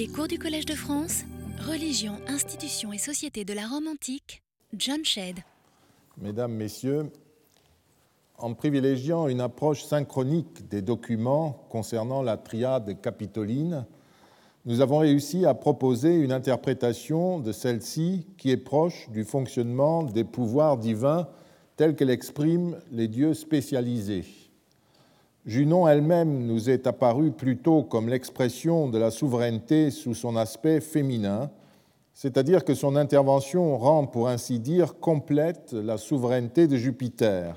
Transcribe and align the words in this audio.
Les 0.00 0.08
cours 0.08 0.28
du 0.28 0.38
Collège 0.38 0.64
de 0.64 0.72
France, 0.72 1.24
Religion, 1.68 2.14
institutions 2.26 2.90
et 2.90 2.96
société 2.96 3.44
de 3.44 3.52
la 3.52 3.66
Rome 3.66 3.86
antique, 3.86 4.42
John 4.74 5.04
Shedd. 5.04 5.40
Mesdames, 6.16 6.54
Messieurs, 6.54 7.10
en 8.38 8.54
privilégiant 8.54 9.28
une 9.28 9.42
approche 9.42 9.84
synchronique 9.84 10.66
des 10.70 10.80
documents 10.80 11.66
concernant 11.68 12.22
la 12.22 12.38
triade 12.38 12.98
capitoline, 13.02 13.84
nous 14.64 14.80
avons 14.80 15.00
réussi 15.00 15.44
à 15.44 15.52
proposer 15.52 16.14
une 16.14 16.32
interprétation 16.32 17.38
de 17.38 17.52
celle-ci 17.52 18.26
qui 18.38 18.50
est 18.50 18.56
proche 18.56 19.10
du 19.10 19.24
fonctionnement 19.24 20.02
des 20.02 20.24
pouvoirs 20.24 20.78
divins 20.78 21.28
tels 21.76 21.94
qu'elle 21.94 22.08
exprime 22.08 22.78
les 22.90 23.06
dieux 23.06 23.34
spécialisés. 23.34 24.24
Junon 25.50 25.88
elle-même 25.88 26.46
nous 26.46 26.70
est 26.70 26.86
apparue 26.86 27.32
plutôt 27.32 27.82
comme 27.82 28.08
l'expression 28.08 28.88
de 28.88 28.98
la 28.98 29.10
souveraineté 29.10 29.90
sous 29.90 30.14
son 30.14 30.36
aspect 30.36 30.80
féminin, 30.80 31.50
c'est-à-dire 32.12 32.64
que 32.64 32.74
son 32.74 32.94
intervention 32.94 33.76
rend, 33.76 34.06
pour 34.06 34.28
ainsi 34.28 34.60
dire, 34.60 35.00
complète 35.00 35.72
la 35.72 35.98
souveraineté 35.98 36.68
de 36.68 36.76
Jupiter. 36.76 37.56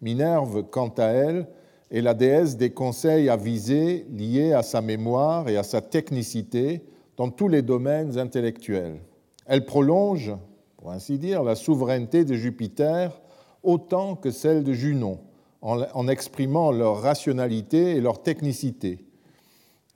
Minerve, 0.00 0.62
quant 0.70 0.94
à 0.96 1.06
elle, 1.06 1.48
est 1.90 2.02
la 2.02 2.14
déesse 2.14 2.56
des 2.56 2.70
conseils 2.70 3.28
avisés 3.28 4.06
liés 4.12 4.52
à 4.52 4.62
sa 4.62 4.80
mémoire 4.80 5.48
et 5.48 5.56
à 5.56 5.64
sa 5.64 5.80
technicité 5.80 6.84
dans 7.16 7.30
tous 7.30 7.48
les 7.48 7.62
domaines 7.62 8.16
intellectuels. 8.16 9.00
Elle 9.46 9.64
prolonge, 9.64 10.32
pour 10.76 10.92
ainsi 10.92 11.18
dire, 11.18 11.42
la 11.42 11.56
souveraineté 11.56 12.24
de 12.24 12.34
Jupiter 12.34 13.20
autant 13.64 14.14
que 14.14 14.30
celle 14.30 14.62
de 14.62 14.72
Junon, 14.72 15.18
en 15.64 16.08
exprimant 16.08 16.70
leur 16.70 17.00
rationalité 17.00 17.96
et 17.96 18.00
leur 18.00 18.22
technicité. 18.22 18.98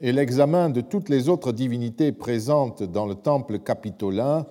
Et 0.00 0.12
l'examen 0.12 0.70
de 0.70 0.80
toutes 0.80 1.10
les 1.10 1.28
autres 1.28 1.52
divinités 1.52 2.12
présentes 2.12 2.82
dans 2.82 3.04
le 3.04 3.14
temple 3.14 3.58
capitolin, 3.58 4.46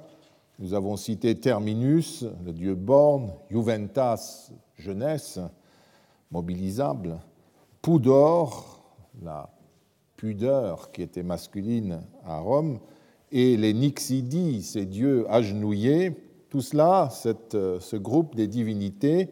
nous 0.59 0.73
avons 0.73 0.95
cité 0.95 1.39
Terminus, 1.39 2.25
le 2.45 2.53
dieu 2.53 2.75
borne, 2.75 3.31
Juventas, 3.49 4.51
jeunesse, 4.75 5.39
mobilisable, 6.31 7.19
Pudor, 7.81 8.83
la 9.23 9.49
pudeur 10.17 10.91
qui 10.91 11.01
était 11.01 11.23
masculine 11.23 12.01
à 12.25 12.39
Rome, 12.39 12.79
et 13.31 13.57
les 13.57 13.73
Nixidi, 13.73 14.61
ces 14.61 14.85
dieux 14.85 15.25
agenouillés, 15.29 16.15
tout 16.49 16.61
cela, 16.61 17.09
ce 17.11 17.95
groupe 17.95 18.35
des 18.35 18.47
divinités, 18.47 19.29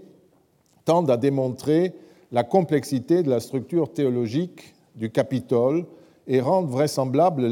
tendent 0.85 1.11
à 1.11 1.17
démontrer 1.17 1.93
la 2.31 2.43
complexité 2.43 3.23
de 3.23 3.29
la 3.29 3.39
structure 3.39 3.91
théologique 3.91 4.75
du 4.95 5.09
Capitole 5.09 5.85
et 6.27 6.39
rendent 6.39 6.69
vraisemblable 6.69 7.51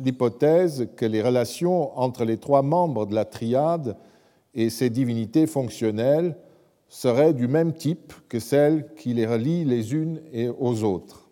l'hypothèse 0.00 0.88
que 0.96 1.06
les 1.06 1.22
relations 1.22 1.98
entre 1.98 2.24
les 2.24 2.38
trois 2.38 2.62
membres 2.62 3.06
de 3.06 3.14
la 3.14 3.24
triade 3.24 3.96
et 4.54 4.70
ces 4.70 4.90
divinités 4.90 5.46
fonctionnelles 5.46 6.36
seraient 6.88 7.34
du 7.34 7.48
même 7.48 7.72
type 7.72 8.12
que 8.28 8.38
celles 8.38 8.86
qui 8.94 9.14
les 9.14 9.26
relient 9.26 9.64
les 9.64 9.94
unes 9.94 10.20
aux 10.60 10.84
autres. 10.84 11.28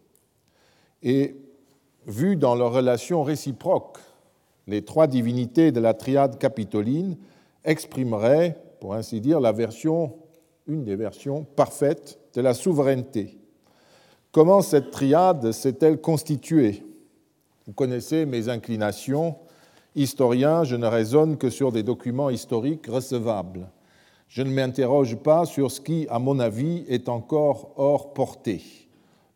Et 1.02 1.36
vu 2.06 2.36
dans 2.36 2.56
leurs 2.56 2.72
relations 2.72 3.22
réciproques, 3.22 3.98
les 4.66 4.82
trois 4.82 5.06
divinités 5.06 5.70
de 5.70 5.80
la 5.80 5.94
triade 5.94 6.38
capitoline 6.38 7.16
exprimeraient, 7.64 8.56
pour 8.80 8.94
ainsi 8.94 9.20
dire, 9.20 9.40
la 9.40 9.52
version 9.52 10.14
une 10.66 10.84
des 10.84 10.96
versions 10.96 11.44
parfaites 11.44 12.18
de 12.34 12.41
la 12.41 12.55
souveraineté. 12.55 13.38
Comment 14.30 14.62
cette 14.62 14.91
triade 14.91 15.52
s'est-elle 15.52 16.00
constituée? 16.00 16.84
Vous 17.66 17.72
connaissez 17.72 18.27
mes 18.27 18.48
inclinations. 18.48 19.36
Historien, 19.94 20.64
je 20.64 20.77
ne 20.77 20.86
raisonne 20.86 21.36
que 21.36 21.50
sur 21.50 21.70
des 21.70 21.83
documents 21.83 22.30
historiques 22.30 22.86
recevables. 22.86 23.68
Je 24.28 24.42
ne 24.42 24.50
m'interroge 24.50 25.16
pas 25.16 25.44
sur 25.44 25.70
ce 25.70 25.80
qui, 25.80 26.06
à 26.08 26.18
mon 26.18 26.39
avis, 26.40 26.84
est 26.89 27.11
encore 27.11 27.73
hors 27.77 28.14
portée. 28.14 28.62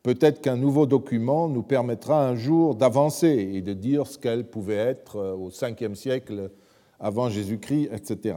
Peut-être 0.02 0.40
qu'un 0.40 0.56
nouveau 0.56 0.86
document 0.86 1.48
nous 1.48 1.62
permettra 1.62 2.26
un 2.26 2.36
jour 2.36 2.74
d'avancer 2.74 3.50
et 3.52 3.60
de 3.60 3.74
dire 3.74 4.06
ce 4.06 4.16
qu'elle 4.16 4.48
pouvait 4.48 4.76
être 4.76 5.18
au 5.18 5.50
5e 5.50 5.94
siècle 5.94 6.50
avant 6.98 7.28
Jésus-Christ, 7.28 7.90
etc. 7.92 8.36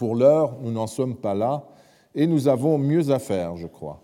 Pour 0.00 0.16
l'heure, 0.16 0.56
nous 0.62 0.72
n'en 0.72 0.86
sommes 0.86 1.14
pas 1.14 1.34
là 1.34 1.62
et 2.14 2.26
nous 2.26 2.48
avons 2.48 2.78
mieux 2.78 3.10
à 3.10 3.18
faire, 3.18 3.58
je 3.58 3.66
crois. 3.66 4.00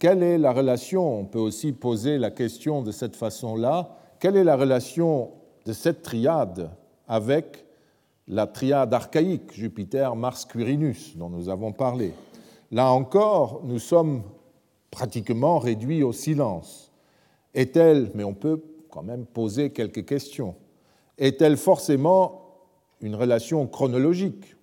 Quelle 0.00 0.20
est 0.20 0.36
la 0.36 0.52
relation? 0.52 1.20
On 1.20 1.24
peut 1.24 1.38
aussi 1.38 1.70
poser 1.70 2.18
la 2.18 2.32
question 2.32 2.82
de 2.82 2.90
cette 2.90 3.14
façon-là. 3.14 3.96
Quelle 4.18 4.36
est 4.36 4.42
la 4.42 4.56
relation 4.56 5.30
de 5.64 5.72
cette 5.72 6.02
triade 6.02 6.72
avec 7.06 7.64
la 8.26 8.48
triade 8.48 8.92
archaïque 8.92 9.52
Jupiter, 9.52 10.16
Mars, 10.16 10.44
Quirinus 10.44 11.16
dont 11.16 11.30
nous 11.30 11.48
avons 11.50 11.70
parlé? 11.70 12.12
Là 12.72 12.90
encore, 12.90 13.60
nous 13.62 13.78
sommes 13.78 14.24
pratiquement 14.90 15.60
réduits 15.60 16.02
au 16.02 16.12
silence. 16.12 16.90
Est-elle, 17.54 18.10
mais 18.16 18.24
on 18.24 18.34
peut 18.34 18.60
quand 18.90 19.04
même 19.04 19.24
poser 19.24 19.70
quelques 19.70 20.04
questions, 20.04 20.56
est-elle 21.16 21.58
forcément 21.58 22.42
une 23.00 23.14
relation 23.14 23.68
chronologique? 23.68 24.55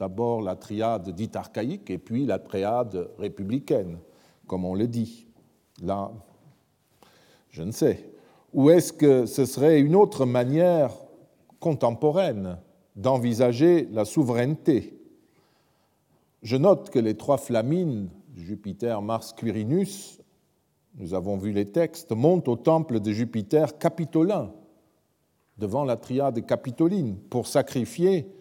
D'abord 0.00 0.40
la 0.40 0.56
triade 0.56 1.10
dite 1.10 1.36
archaïque 1.36 1.90
et 1.90 1.98
puis 1.98 2.24
la 2.24 2.38
triade 2.38 3.10
républicaine, 3.18 3.98
comme 4.46 4.64
on 4.64 4.74
le 4.74 4.88
dit. 4.88 5.26
Là, 5.82 6.10
je 7.50 7.62
ne 7.62 7.70
sais. 7.70 8.10
Ou 8.54 8.70
est-ce 8.70 8.94
que 8.94 9.26
ce 9.26 9.44
serait 9.44 9.78
une 9.78 9.94
autre 9.94 10.24
manière 10.24 10.90
contemporaine 11.58 12.56
d'envisager 12.96 13.90
la 13.92 14.06
souveraineté? 14.06 14.98
Je 16.42 16.56
note 16.56 16.88
que 16.88 16.98
les 16.98 17.18
trois 17.18 17.36
flamines, 17.36 18.08
Jupiter, 18.34 19.02
Mars, 19.02 19.34
Quirinus, 19.34 20.18
nous 20.94 21.12
avons 21.12 21.36
vu 21.36 21.52
les 21.52 21.66
textes, 21.66 22.12
montent 22.12 22.48
au 22.48 22.56
temple 22.56 23.00
de 23.00 23.12
Jupiter 23.12 23.76
capitolin, 23.76 24.50
devant 25.58 25.84
la 25.84 25.96
triade 25.96 26.46
capitoline, 26.46 27.18
pour 27.28 27.46
sacrifier 27.46 28.32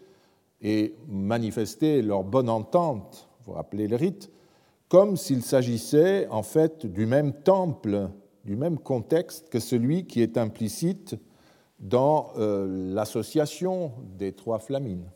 et 0.61 0.95
manifester 1.07 2.01
leur 2.01 2.23
bonne 2.23 2.49
entente, 2.49 3.29
vous 3.45 3.53
rappelez 3.53 3.87
le 3.87 3.95
rite, 3.95 4.29
comme 4.87 5.17
s'il 5.17 5.43
s'agissait 5.43 6.27
en 6.29 6.43
fait 6.43 6.85
du 6.85 7.05
même 7.05 7.33
temple, 7.33 8.09
du 8.43 8.55
même 8.55 8.79
contexte 8.79 9.49
que 9.49 9.59
celui 9.59 10.05
qui 10.05 10.21
est 10.21 10.37
implicite 10.37 11.15
dans 11.79 12.31
euh, 12.37 12.93
l'association 12.93 13.93
des 14.17 14.33
trois 14.33 14.59
flamines. 14.59 15.09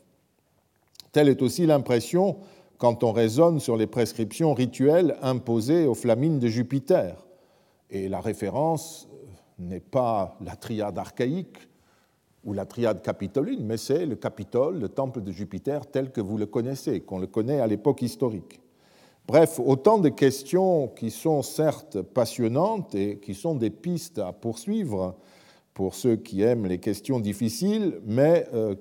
Telle 1.12 1.28
est 1.28 1.42
aussi 1.42 1.66
l'impression 1.66 2.38
quand 2.78 3.04
on 3.04 3.12
raisonne 3.12 3.60
sur 3.60 3.76
les 3.76 3.86
prescriptions 3.86 4.54
rituelles 4.54 5.16
imposées 5.22 5.86
aux 5.86 5.94
flamines 5.94 6.38
de 6.38 6.48
Jupiter. 6.48 7.24
Et 7.90 8.08
la 8.08 8.20
référence 8.20 9.08
n'est 9.58 9.80
pas 9.80 10.36
la 10.40 10.56
triade 10.56 10.98
archaïque, 10.98 11.58
ou 12.44 12.52
la 12.52 12.66
triade 12.66 13.02
capitoline, 13.02 13.64
mais 13.64 13.76
c'est 13.76 14.06
le 14.06 14.16
Capitole, 14.16 14.78
le 14.78 14.88
temple 14.88 15.22
de 15.22 15.32
Jupiter 15.32 15.86
tel 15.86 16.10
que 16.10 16.20
vous 16.20 16.36
le 16.36 16.46
connaissez, 16.46 17.00
qu'on 17.00 17.18
le 17.18 17.26
connaît 17.26 17.60
à 17.60 17.66
l'époque 17.66 18.02
historique. 18.02 18.60
Bref, 19.26 19.58
autant 19.58 19.98
de 19.98 20.10
questions 20.10 20.88
qui 20.88 21.10
sont 21.10 21.40
certes 21.40 22.02
passionnantes 22.02 22.94
et 22.94 23.18
qui 23.18 23.34
sont 23.34 23.54
des 23.54 23.70
pistes 23.70 24.18
à 24.18 24.32
poursuivre 24.32 25.16
pour 25.72 25.94
ceux 25.94 26.16
qui 26.16 26.42
aiment 26.42 26.66
les 26.66 26.78
questions 26.78 27.18
difficiles, 27.20 28.00
mais 28.04 28.46
euh, 28.52 28.74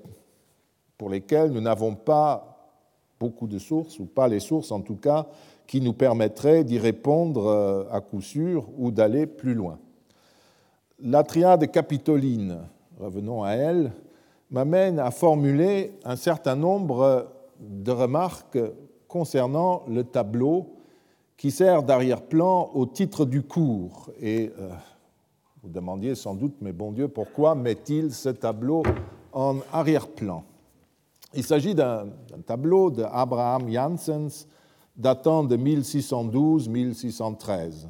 pour 0.98 1.10
lesquelles 1.10 1.52
nous 1.52 1.62
n'avons 1.62 1.96
pas 1.96 2.54
beaucoup 3.20 3.48
de 3.48 3.58
sources, 3.58 4.00
ou 4.00 4.06
pas 4.06 4.28
les 4.28 4.42
sources 4.42 4.72
en 4.72 4.82
tout 4.82 4.98
cas, 4.98 5.28
qui 5.66 5.80
nous 5.80 5.94
permettraient 5.94 6.66
d'y 6.66 6.78
répondre 6.78 7.48
euh, 7.48 7.86
à 7.90 8.02
coup 8.02 8.22
sûr 8.22 8.68
ou 8.78 8.92
d'aller 8.92 9.26
plus 9.26 9.54
loin. 9.54 9.80
La 11.00 11.24
triade 11.24 11.72
capitoline, 11.72 12.60
revenons 13.04 13.44
à 13.44 13.52
elle, 13.52 13.92
m'amène 14.50 14.98
à 14.98 15.12
formuler 15.12 16.00
un 16.06 16.16
certain 16.16 16.56
nombre 16.56 17.28
de 17.60 17.92
remarques 17.92 18.58
concernant 19.10 19.84
le 19.90 20.06
tableau 20.06 20.78
qui 21.36 21.52
sert 21.52 21.84
d'arrière-plan 21.84 22.70
au 22.74 22.86
titre 22.86 23.26
du 23.26 23.44
cours. 23.44 24.10
Et 24.22 24.54
euh, 24.58 24.70
vous 25.62 25.70
demandiez 25.70 26.16
sans 26.16 26.34
doute, 26.34 26.56
mais 26.62 26.72
bon 26.72 26.94
Dieu, 26.94 27.10
pourquoi 27.10 27.56
met-il 27.56 28.14
ce 28.14 28.30
tableau 28.30 28.84
en 29.34 29.58
arrière-plan? 29.74 30.46
Il 31.34 31.44
s'agit 31.44 31.76
d'un 31.76 32.08
tableau 32.46 32.90
d'Abraham 32.90 33.70
Janssens 33.70 34.48
datant 34.96 35.44
de 35.44 35.58
1612-1613 35.58 37.88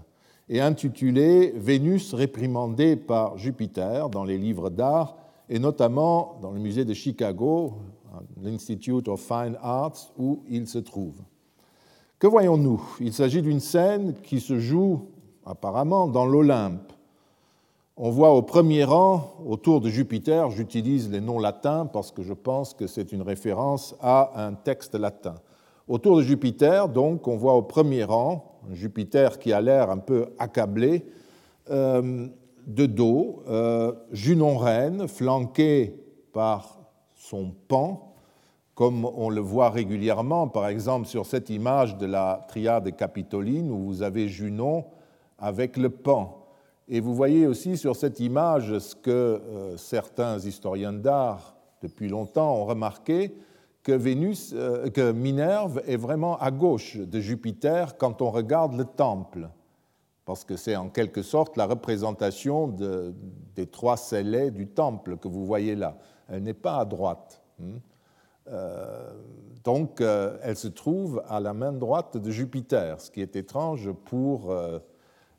et 0.50 0.62
intitulé 0.62 1.54
Vénus 1.56 2.13
réprimandée 2.13 2.95
par 2.95 3.38
Jupiter 3.38 4.10
dans 4.10 4.24
les 4.24 4.38
livres 4.38 4.69
d'art 4.69 5.18
et 5.50 5.60
notamment 5.60 6.40
dans 6.42 6.51
le 6.51 6.60
musée 6.60 6.86
de 6.86 6.94
Chicago, 6.94 7.74
l'Institute 8.42 9.07
of 9.07 9.22
Fine 9.22 9.57
Arts, 9.62 10.12
où 10.18 10.44
il 10.50 10.68
se 10.68 10.80
trouve. 10.80 11.16
Que 12.19 12.28
voyons-nous? 12.28 12.81
Il 13.00 13.13
s'agit 13.13 13.42
d'une 13.42 13.60
scène 13.60 14.13
qui 14.24 14.40
se 14.40 14.60
joue 14.60 15.07
apparemment 15.45 16.07
dans 16.07 16.25
l'Olympe. 16.25 16.94
On 17.98 18.10
voit 18.10 18.34
au 18.34 18.42
premier 18.42 18.86
rang, 18.86 19.34
autour 19.45 19.81
de 19.81 19.90
Jupiter, 19.90 20.50
j'utilise 20.50 21.12
les 21.12 21.22
noms 21.22 21.40
latins 21.40 21.86
parce 21.86 22.12
que 22.12 22.24
je 22.24 22.34
pense 22.34 22.74
que 22.74 22.88
c'est 22.88 23.12
une 23.12 23.22
référence 23.22 23.95
à 24.01 24.45
un 24.48 24.54
texte 24.54 24.95
latin. 24.95 25.36
Autour 25.89 26.18
de 26.18 26.21
Jupiter, 26.21 26.88
donc, 26.88 27.27
on 27.27 27.35
voit 27.35 27.56
au 27.56 27.62
premier 27.62 28.06
rang 28.06 28.62
Jupiter 28.71 29.38
qui 29.38 29.51
a 29.51 29.59
l'air 29.59 29.89
un 29.91 29.97
peu 29.97 30.27
accablé, 30.39 31.06
euh, 31.69 32.27
de 32.65 32.85
dos, 32.85 33.44
euh, 33.50 33.91
Junon 34.13 34.56
reine, 34.56 35.09
flanqué 35.09 35.94
par 36.31 36.80
son 37.15 37.53
pan, 37.68 38.13
comme 38.75 39.03
on 39.03 39.30
le 39.30 39.41
voit 39.41 39.69
régulièrement, 39.69 40.47
par 40.47 40.68
exemple 40.68 41.06
sur 41.06 41.25
cette 41.25 41.50
image 41.50 41.97
de 41.97 42.06
la 42.06 42.45
triade 42.47 42.95
capitoline 42.95 43.69
où 43.69 43.80
vous 43.80 44.03
avez 44.03 44.30
Junon 44.30 44.85
avec 45.38 45.75
le 45.75 45.89
pan. 45.89 46.45
Et 46.88 47.01
vous 47.01 47.13
voyez 47.13 47.45
aussi 47.45 47.75
sur 47.75 47.97
cette 47.97 48.21
image 48.21 48.80
ce 48.80 48.95
que 48.95 49.12
euh, 49.12 49.75
certains 49.75 50.39
historiens 50.39 50.94
d'art 50.94 51.57
depuis 51.81 52.07
longtemps 52.07 52.56
ont 52.56 52.65
remarqué, 52.65 53.35
que, 53.83 53.91
Vénus, 53.91 54.53
euh, 54.56 54.89
que 54.89 55.12
Minerve 55.12 55.81
est 55.85 55.97
vraiment 55.97 56.38
à 56.38 56.51
gauche 56.51 56.97
de 56.97 57.19
Jupiter 57.19 57.97
quand 57.97 58.21
on 58.21 58.31
regarde 58.31 58.75
le 58.75 58.85
temple, 58.85 59.50
parce 60.25 60.44
que 60.45 60.56
c'est 60.56 60.75
en 60.75 60.89
quelque 60.89 61.21
sorte 61.21 61.57
la 61.57 61.65
représentation 61.65 62.74
des 63.56 63.68
trois 63.68 63.97
scellés 63.97 64.51
du 64.51 64.68
temple 64.68 65.18
que 65.18 65.27
vous 65.27 65.45
voyez 65.45 65.75
là. 65.75 65.97
Elle 66.30 66.44
n'est 66.44 66.53
pas 66.53 66.77
à 66.77 66.85
droite. 66.85 67.41
Hein. 67.62 67.80
Euh, 68.47 69.12
donc, 69.65 70.01
elle 70.01 70.56
se 70.56 70.69
trouve 70.69 71.21
à 71.27 71.39
la 71.39 71.53
main 71.53 71.74
droite 71.74 72.18
de 72.18 72.31
Jupiter, 72.31 73.01
ce 73.01 73.12
qui 73.12 73.21
est 73.21 73.35
étrange 73.35 73.91
pour 74.06 74.51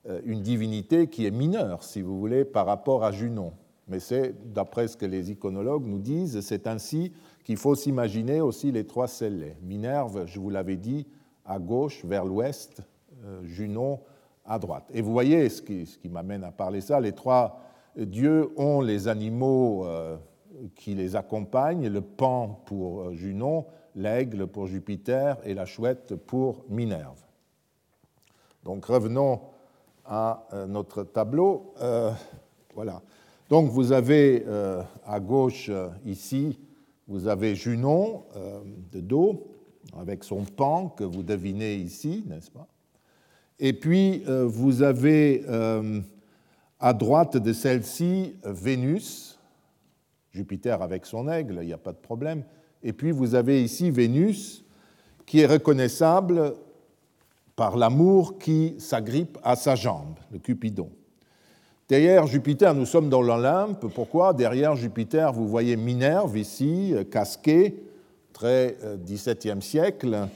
euh, 0.07 0.21
une 0.27 0.43
divinité 0.43 1.07
qui 1.07 1.25
est 1.25 1.31
mineure, 1.31 1.83
si 1.83 2.03
vous 2.03 2.19
voulez, 2.19 2.45
par 2.45 2.67
rapport 2.67 3.05
à 3.05 3.13
Junon. 3.13 3.55
Mais 3.89 4.01
c'est, 4.01 4.35
d'après 4.53 4.87
ce 4.87 4.99
que 4.99 5.07
les 5.07 5.31
iconologues 5.31 5.87
nous 5.87 5.99
disent, 5.99 6.41
c'est 6.41 6.67
ainsi 6.67 7.13
qu'il 7.45 7.57
faut 7.57 7.75
s'imaginer 7.75 8.41
aussi 8.41 8.73
les 8.73 8.87
trois 8.87 9.07
scellés. 9.07 9.57
Minerve, 9.63 10.27
je 10.27 10.41
vous 10.41 10.51
l'avais 10.51 10.77
dit, 10.77 11.07
à 11.45 11.59
gauche, 11.59 12.05
vers 12.05 12.25
l'ouest, 12.25 12.81
euh, 13.25 13.45
Junon 13.45 14.01
à 14.45 14.59
droite. 14.59 14.91
Et 14.93 15.03
vous 15.03 15.13
voyez 15.13 15.49
ce 15.49 15.63
qui, 15.63 16.09
m'amène 16.09 16.43
à 16.45 16.51
parler 16.51 16.81
ça, 16.81 17.01
les 17.01 17.13
trois 17.13 17.61
dieux 17.97 18.51
ont 18.57 18.81
les 18.81 19.09
animaux 19.09 19.87
euh, 19.87 20.17
qui 20.75 20.95
les 20.95 21.17
accompagnent, 21.17 21.89
le 21.89 22.01
pan 22.01 22.63
pour 22.67 23.13
Junon, 23.13 23.67
l'aigle 23.95 24.47
pour 24.47 24.67
Jupiter 24.67 25.39
et 25.45 25.55
la 25.55 25.67
chouette 25.67 26.15
pour 26.15 26.65
Minerve. 26.69 27.23
Donc 28.65 28.87
revenons 28.87 29.41
à 30.05 30.47
euh, 30.53 30.67
notre 30.67 31.03
tableau. 31.03 31.75
Euh, 31.81 32.11
voilà. 32.75 33.03
Donc 33.49 33.71
vous 33.71 33.93
avez 33.93 34.45
euh, 34.47 34.83
à 35.07 35.21
gauche 35.21 35.71
ici, 36.05 36.59
vous 37.07 37.29
avez 37.29 37.55
Junon 37.55 38.25
de 38.93 39.01
dos 39.01 39.47
avec 39.97 40.25
son 40.25 40.45
pan 40.45 40.89
que 40.89 41.05
vous 41.05 41.23
devinez 41.23 41.77
ici, 41.77 42.25
n'est-ce 42.27 42.51
pas? 42.51 42.67
Et 43.59 43.73
puis 43.73 44.25
vous 44.27 44.83
avez 44.83 45.45
à 46.81 46.93
droite 46.93 47.37
de 47.37 47.53
celle-ci 47.53 48.37
Vénus, 48.45 49.39
Jupiter 50.33 50.83
avec 50.83 51.07
son 51.07 51.29
aigle, 51.29 51.59
il 51.63 51.67
n'y 51.67 51.73
a 51.73 51.79
pas 51.79 51.93
de 51.93 51.99
problème. 51.99 52.45
Et 52.83 52.93
puis 52.93 53.13
vous 53.13 53.35
avez 53.35 53.63
ici 53.63 53.91
Vénus 53.91 54.65
qui 55.27 55.41
est 55.41 55.47
reconnaissable 55.47 56.55
par 57.57 57.77
l'amour 57.77 58.39
qui 58.39 58.75
s'agrippe 58.79 59.39
à 59.45 59.57
sa 59.57 59.77
jambe, 59.77 60.19
le 60.33 60.39
Cupidon. 60.39 60.91
Derrière 61.89 62.27
Jupiter, 62.27 62.75
nous 62.75 62.87
sommes 62.87 63.09
dans 63.09 63.21
l'Olympe. 63.21 63.87
Pourquoi 63.95 64.33
Derrière 64.33 64.75
Jupiter, 64.75 65.33
vous 65.33 65.47
voyez 65.47 65.77
Minerve 65.77 66.39
ici, 66.39 66.95
casquée, 67.11 67.85
très 68.33 68.77
XVIIe 69.07 69.61
siècle. 69.61 70.29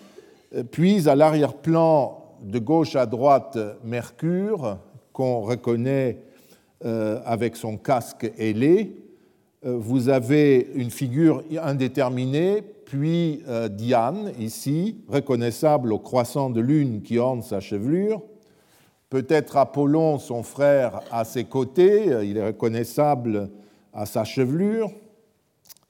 Puis 0.71 1.09
à 1.09 1.15
l'arrière-plan, 1.15 2.19
de 2.43 2.59
gauche 2.59 2.97
à 2.97 3.07
droite, 3.07 3.59
Mercure, 3.85 4.79
qu'on 5.13 5.41
reconnaît 5.41 6.19
euh, 6.85 7.21
avec 7.25 7.57
son 7.57 7.77
casque 7.77 8.31
ailé. 8.39 8.97
Euh, 9.67 9.77
vous 9.77 10.09
avez 10.09 10.71
une 10.75 10.91
figure 10.91 11.43
indéterminée, 11.61 12.63
puis 12.85 13.43
euh, 13.49 13.69
Diane, 13.69 14.33
ici, 14.39 14.99
reconnaissable 15.09 15.93
au 15.93 15.99
croissant 15.99 16.51
de 16.51 16.61
lune 16.61 17.03
qui 17.03 17.19
orne 17.19 17.43
sa 17.43 17.61
chevelure, 17.61 18.23
peut-être 19.11 19.57
Apollon, 19.57 20.19
son 20.19 20.43
frère, 20.43 21.01
à 21.11 21.25
ses 21.25 21.45
côtés, 21.45 22.07
il 22.25 22.37
est 22.37 22.47
reconnaissable 22.47 23.51
à 23.93 24.07
sa 24.07 24.25
chevelure, 24.25 24.91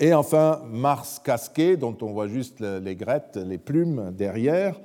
et 0.00 0.14
enfin 0.14 0.62
Mars 0.70 1.20
casqué, 1.22 1.76
dont 1.76 1.96
on 2.02 2.12
voit 2.12 2.28
juste 2.28 2.60
les 2.60 2.94
grettes, 2.94 3.36
les 3.36 3.58
plumes 3.58 4.12
derrière, 4.12 4.80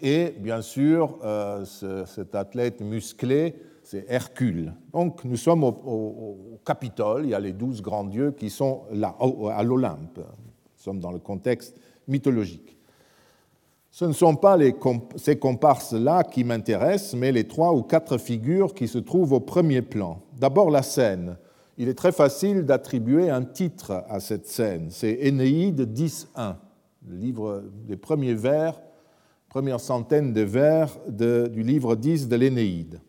et 0.00 0.34
bien 0.38 0.62
sûr 0.62 1.18
euh, 1.24 1.64
cet 1.64 2.34
athlète 2.34 2.80
musclé, 2.80 3.56
c'est 3.82 4.04
Hercule. 4.08 4.74
Donc 4.92 5.24
nous 5.24 5.36
sommes 5.36 5.64
au, 5.64 5.68
au, 5.68 6.60
Capitole, 6.64 7.24
il 7.24 7.30
y 7.30 7.34
a 7.34 7.40
les 7.40 7.54
douze 7.54 7.80
grands 7.80 8.04
dieux 8.04 8.32
qui 8.32 8.50
sont 8.50 8.82
là, 8.92 9.16
à 9.52 9.62
l'Olympe. 9.62 10.18
Nous 10.18 10.82
sommes 10.82 11.00
dans 11.00 11.12
le 11.12 11.18
contexte 11.18 11.80
mythologique. 12.06 12.77
Ce 13.98 14.04
ne 14.04 14.12
sont 14.12 14.36
pas 14.36 14.56
ces 15.16 15.40
comparses-là 15.40 16.22
qui 16.22 16.44
m'intéressent, 16.44 17.14
mais 17.14 17.32
les 17.32 17.48
trois 17.48 17.74
ou 17.74 17.82
quatre 17.82 18.16
figures 18.16 18.72
qui 18.72 18.86
se 18.86 18.98
trouvent 18.98 19.32
au 19.32 19.40
premier 19.40 19.82
plan. 19.82 20.22
D'abord 20.38 20.70
la 20.70 20.82
scène. 20.82 21.36
Il 21.78 21.88
est 21.88 21.98
très 21.98 22.12
facile 22.12 22.62
d'attribuer 22.62 23.28
un 23.28 23.42
titre 23.42 24.04
à 24.08 24.20
cette 24.20 24.46
scène. 24.46 24.86
C'est 24.90 25.18
Énéide 25.22 25.92
10.1, 25.92 26.54
le 27.08 27.16
livre 27.16 27.64
des 27.88 27.96
premiers 27.96 28.34
vers, 28.34 28.80
première 29.48 29.80
centaine 29.80 30.32
de 30.32 30.42
vers 30.42 30.96
du 31.08 31.64
livre 31.64 31.96
10 31.96 32.28
de 32.28 32.36
l'Énéide. 32.36 33.00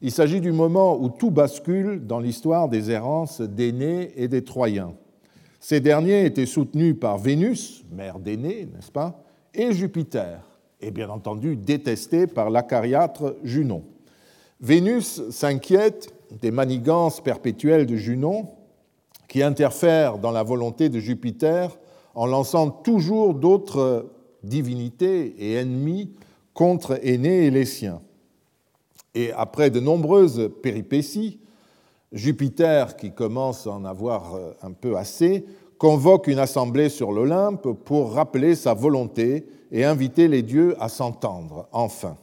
Il 0.00 0.10
s'agit 0.10 0.40
du 0.40 0.52
moment 0.52 0.98
où 0.98 1.10
tout 1.10 1.30
bascule 1.30 2.06
dans 2.06 2.18
l'histoire 2.18 2.70
des 2.70 2.90
errances 2.90 3.42
d'Énée 3.42 4.14
et 4.16 4.26
des 4.26 4.42
Troyens. 4.42 4.94
Ces 5.58 5.80
derniers 5.80 6.24
étaient 6.24 6.46
soutenus 6.46 6.98
par 6.98 7.18
Vénus, 7.18 7.84
mère 7.92 8.18
d'Aînée, 8.18 8.66
n'est-ce 8.74 8.90
pas, 8.90 9.22
et 9.54 9.72
Jupiter, 9.72 10.40
et 10.80 10.90
bien 10.90 11.08
entendu 11.08 11.56
détestés 11.56 12.26
par 12.26 12.50
l'acariâtre 12.50 13.36
Junon. 13.42 13.84
Vénus 14.60 15.22
s'inquiète 15.30 16.12
des 16.40 16.50
manigances 16.50 17.20
perpétuelles 17.20 17.86
de 17.86 17.96
Junon, 17.96 18.48
qui 19.28 19.42
interfèrent 19.42 20.18
dans 20.18 20.32
la 20.32 20.42
volonté 20.42 20.88
de 20.88 20.98
Jupiter 20.98 21.78
en 22.14 22.26
lançant 22.26 22.70
toujours 22.70 23.34
d'autres 23.34 24.10
divinités 24.42 25.34
et 25.38 25.54
ennemis 25.54 26.12
contre 26.52 26.98
Aînée 27.02 27.46
et 27.46 27.50
les 27.50 27.64
siens. 27.64 28.00
Et 29.14 29.32
après 29.32 29.70
de 29.70 29.80
nombreuses 29.80 30.50
péripéties, 30.62 31.40
Jupiter, 32.12 32.96
qui 32.96 33.12
commence 33.12 33.66
à 33.66 33.70
en 33.70 33.84
avoir 33.84 34.36
un 34.62 34.72
peu 34.72 34.96
assez, 34.96 35.46
convoque 35.80 36.26
une 36.26 36.38
assemblée 36.38 36.90
sur 36.90 37.10
l'Olympe 37.10 37.72
pour 37.86 38.12
rappeler 38.12 38.54
sa 38.54 38.74
volonté 38.74 39.46
et 39.72 39.86
inviter 39.86 40.28
les 40.28 40.42
dieux 40.42 40.76
à 40.78 40.90
s'entendre, 40.90 41.68
enfin. 41.72 42.18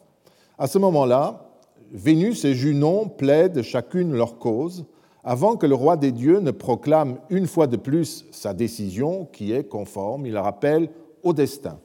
À 0.60 0.68
ce 0.68 0.78
moment-là, 0.78 1.50
Vénus 1.92 2.46
et 2.46 2.54
Junon 2.54 3.10
plaident 3.10 3.64
chacune 3.64 4.14
leur 4.14 4.38
cause 4.38 4.86
avant 5.24 5.56
que 5.56 5.66
le 5.66 5.74
roi 5.74 5.98
des 5.98 6.12
dieux 6.12 6.40
ne 6.40 6.52
proclame 6.52 7.18
une 7.32 7.48
fois 7.48 7.66
de 7.66 7.78
plus 7.78 8.26
sa 8.30 8.54
décision 8.54 9.26
qui 9.26 9.52
est 9.54 9.64
conforme, 9.64 10.28
il 10.28 10.38
rappelle, 10.38 10.90
au 11.24 11.34
destin. 11.34 11.80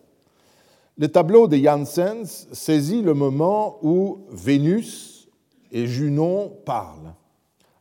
Le 0.98 1.08
tableau 1.08 1.48
de 1.48 1.56
Janssens 1.56 2.48
saisit 2.52 3.00
le 3.00 3.14
moment 3.14 3.78
où 3.80 4.26
Vénus 4.30 5.30
et 5.70 5.86
Junon 5.86 6.52
parlent. 6.66 7.14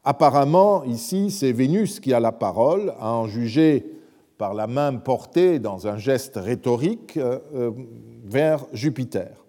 Apparemment, 0.03 0.84
ici, 0.84 1.29
c'est 1.29 1.51
Vénus 1.51 2.00
qui 2.00 2.12
a 2.12 2.20
la 2.20 2.31
parole, 2.31 2.93
à 3.00 3.13
en 3.13 3.27
juger 3.27 3.86
par 4.39 4.55
la 4.55 4.65
main 4.65 4.96
portée 4.96 5.60
dans 5.60 5.88
un 5.88 5.98
geste 5.98 6.38
rhétorique 6.38 7.17
euh, 7.17 7.38
euh, 7.53 7.72
vers 8.25 8.65
Jupiter. 8.74 9.46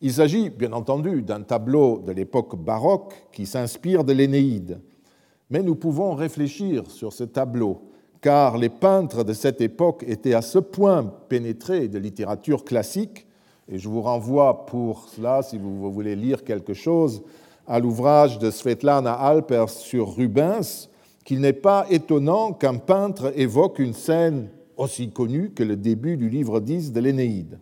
Il 0.00 0.12
s'agit, 0.12 0.50
bien 0.50 0.72
entendu, 0.72 1.22
d'un 1.22 1.42
tableau 1.42 2.00
de 2.00 2.10
l'époque 2.10 2.56
baroque 2.56 3.14
qui 3.30 3.46
s'inspire 3.46 4.02
de 4.02 4.12
l'Énéide. 4.12 4.80
Mais 5.50 5.62
nous 5.62 5.76
pouvons 5.76 6.14
réfléchir 6.14 6.90
sur 6.90 7.12
ce 7.12 7.22
tableau, 7.22 7.82
car 8.20 8.58
les 8.58 8.70
peintres 8.70 9.22
de 9.22 9.32
cette 9.32 9.60
époque 9.60 10.04
étaient 10.08 10.34
à 10.34 10.42
ce 10.42 10.58
point 10.58 11.04
pénétrés 11.28 11.86
de 11.86 12.00
littérature 12.00 12.64
classique, 12.64 13.28
et 13.68 13.78
je 13.78 13.88
vous 13.88 14.02
renvoie 14.02 14.66
pour 14.66 15.08
cela, 15.08 15.42
si 15.42 15.56
vous 15.56 15.92
voulez 15.92 16.16
lire 16.16 16.42
quelque 16.42 16.74
chose, 16.74 17.22
à 17.68 17.78
l'ouvrage 17.78 18.38
de 18.38 18.50
Svetlana 18.50 19.12
Alpers 19.12 19.68
sur 19.68 20.16
Rubens 20.16 20.88
qu'il 21.24 21.40
n'est 21.40 21.52
pas 21.52 21.84
étonnant 21.90 22.54
qu'un 22.54 22.78
peintre 22.78 23.32
évoque 23.36 23.78
une 23.78 23.92
scène 23.92 24.48
aussi 24.78 25.10
connue 25.10 25.50
que 25.50 25.62
le 25.62 25.76
début 25.76 26.16
du 26.16 26.30
livre 26.30 26.60
10 26.60 26.92
de 26.92 27.00
l'Énéide. 27.00 27.58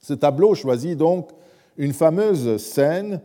Ce 0.00 0.14
tableau 0.14 0.54
choisit 0.54 0.96
donc 0.96 1.28
une 1.76 1.92
fameuse 1.92 2.56
scène 2.56 3.20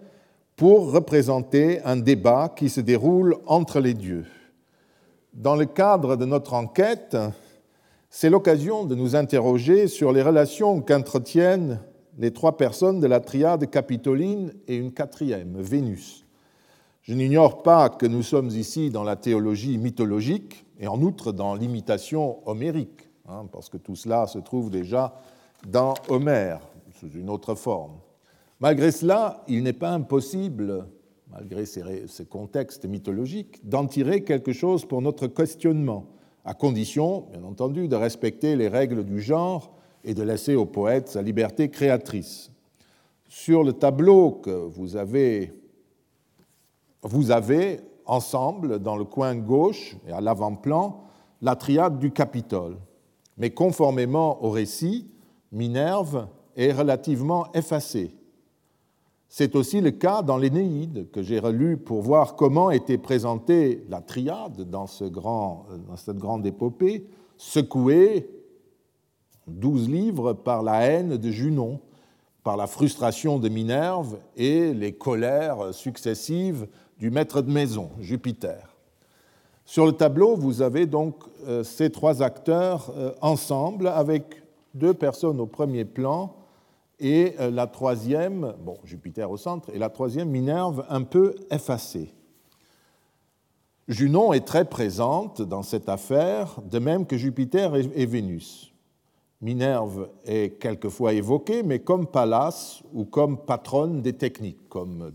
pour 0.57 0.91
représenter 0.91 1.81
un 1.85 1.95
débat 1.95 2.53
qui 2.53 2.67
se 2.67 2.81
déroule 2.81 3.37
entre 3.45 3.79
les 3.79 3.93
dieux. 3.93 4.25
Dans 5.33 5.55
le 5.55 5.65
cadre 5.65 6.17
de 6.17 6.25
notre 6.25 6.53
enquête, 6.53 7.15
c'est 8.09 8.29
l'occasion 8.29 8.83
de 8.83 8.95
nous 8.95 9.15
interroger 9.15 9.87
sur 9.87 10.11
les 10.11 10.23
relations 10.23 10.81
qu'entretiennent 10.81 11.79
les 12.17 12.31
trois 12.31 12.57
personnes 12.57 12.99
de 12.99 13.07
la 13.07 13.19
triade 13.19 13.69
capitoline 13.69 14.53
et 14.67 14.75
une 14.75 14.91
quatrième, 14.91 15.61
Vénus. 15.61 16.25
Je 17.03 17.13
n'ignore 17.13 17.63
pas 17.63 17.89
que 17.89 18.05
nous 18.05 18.23
sommes 18.23 18.49
ici 18.49 18.89
dans 18.89 19.03
la 19.03 19.15
théologie 19.15 19.77
mythologique 19.77 20.65
et 20.79 20.87
en 20.87 21.01
outre 21.01 21.31
dans 21.31 21.55
l'imitation 21.55 22.39
homérique, 22.47 23.09
hein, 23.29 23.47
parce 23.51 23.69
que 23.69 23.77
tout 23.77 23.95
cela 23.95 24.27
se 24.27 24.39
trouve 24.39 24.69
déjà 24.69 25.15
dans 25.67 25.93
Homère, 26.09 26.59
sous 26.99 27.09
une 27.11 27.29
autre 27.29 27.55
forme. 27.55 27.93
Malgré 28.59 28.91
cela, 28.91 29.43
il 29.47 29.63
n'est 29.63 29.73
pas 29.73 29.91
impossible, 29.91 30.87
malgré 31.31 31.65
ces, 31.65 32.25
contextes 32.29 32.85
mythologiques, 32.85 33.67
d'en 33.67 33.85
tirer 33.85 34.23
quelque 34.23 34.51
chose 34.51 34.85
pour 34.85 35.01
notre 35.01 35.27
questionnement, 35.27 36.07
à 36.43 36.53
condition, 36.53 37.27
bien 37.31 37.43
entendu, 37.43 37.87
de 37.87 37.95
respecter 37.95 38.55
les 38.55 38.67
règles 38.67 39.03
du 39.03 39.21
genre 39.21 39.76
et 40.03 40.13
de 40.13 40.23
laisser 40.23 40.55
au 40.55 40.65
poète 40.65 41.09
sa 41.09 41.21
liberté 41.21 41.69
créatrice. 41.69 42.51
Sur 43.27 43.63
le 43.63 43.73
tableau 43.73 44.31
que 44.31 44.51
vous 44.51 44.95
avez, 44.95 45.53
vous 47.03 47.31
avez 47.31 47.81
ensemble, 48.05 48.79
dans 48.79 48.95
le 48.95 49.03
coin 49.03 49.35
gauche 49.35 49.97
et 50.07 50.11
à 50.11 50.21
l'avant-plan, 50.21 51.03
la 51.41 51.55
triade 51.55 51.99
du 51.99 52.11
Capitole. 52.11 52.77
Mais 53.37 53.51
conformément 53.51 54.43
au 54.43 54.49
récit, 54.49 55.09
Minerve 55.51 56.27
est 56.55 56.71
relativement 56.71 57.51
effacée. 57.53 58.15
C'est 59.29 59.55
aussi 59.55 59.81
le 59.81 59.91
cas 59.91 60.21
dans 60.21 60.37
l'Énéide, 60.37 61.11
que 61.11 61.21
j'ai 61.21 61.39
relu 61.39 61.77
pour 61.77 62.01
voir 62.01 62.35
comment 62.35 62.71
était 62.71 62.97
présentée 62.97 63.83
la 63.89 64.01
triade 64.01 64.61
dans, 64.69 64.87
ce 64.87 65.03
grand, 65.03 65.65
dans 65.87 65.97
cette 65.97 66.17
grande 66.17 66.45
épopée, 66.45 67.05
secouée, 67.35 68.29
douze 69.47 69.89
livres, 69.89 70.33
par 70.33 70.63
la 70.63 70.81
haine 70.81 71.17
de 71.17 71.31
Junon, 71.31 71.79
par 72.43 72.57
la 72.57 72.67
frustration 72.67 73.39
de 73.39 73.49
Minerve 73.49 74.17
et 74.35 74.73
les 74.73 74.93
colères 74.93 75.73
successives 75.73 76.67
du 76.97 77.09
maître 77.09 77.41
de 77.41 77.51
maison, 77.51 77.89
Jupiter. 77.99 78.77
Sur 79.65 79.85
le 79.85 79.91
tableau, 79.91 80.37
vous 80.37 80.61
avez 80.61 80.85
donc 80.85 81.15
euh, 81.45 81.61
ces 81.61 81.89
trois 81.89 82.23
acteurs 82.23 82.89
euh, 82.95 83.11
ensemble, 83.21 83.87
avec 83.87 84.41
deux 84.73 84.93
personnes 84.93 85.41
au 85.41 85.45
premier 85.45 85.83
plan, 85.83 86.35
et 86.99 87.35
euh, 87.39 87.51
la 87.51 87.67
troisième, 87.67 88.53
bon, 88.63 88.77
Jupiter 88.85 89.29
au 89.29 89.35
centre, 89.35 89.69
et 89.73 89.77
la 89.77 89.89
troisième, 89.89 90.29
Minerve, 90.29 90.85
un 90.89 91.03
peu 91.03 91.35
effacée. 91.51 92.13
Junon 93.89 94.31
est 94.31 94.45
très 94.45 94.63
présente 94.63 95.41
dans 95.41 95.63
cette 95.63 95.89
affaire, 95.89 96.61
de 96.63 96.79
même 96.79 97.05
que 97.05 97.17
Jupiter 97.17 97.75
et 97.75 98.05
Vénus. 98.05 98.73
Minerve 99.39 100.09
est 100.25 100.59
quelquefois 100.59 101.13
évoquée, 101.13 101.61
mais 101.61 101.79
comme 101.79 102.07
Pallas 102.07 102.81
ou 102.91 103.05
comme 103.05 103.37
patronne 103.37 104.01
des 104.01 104.13
techniques, 104.13 104.67
comme 104.67 105.11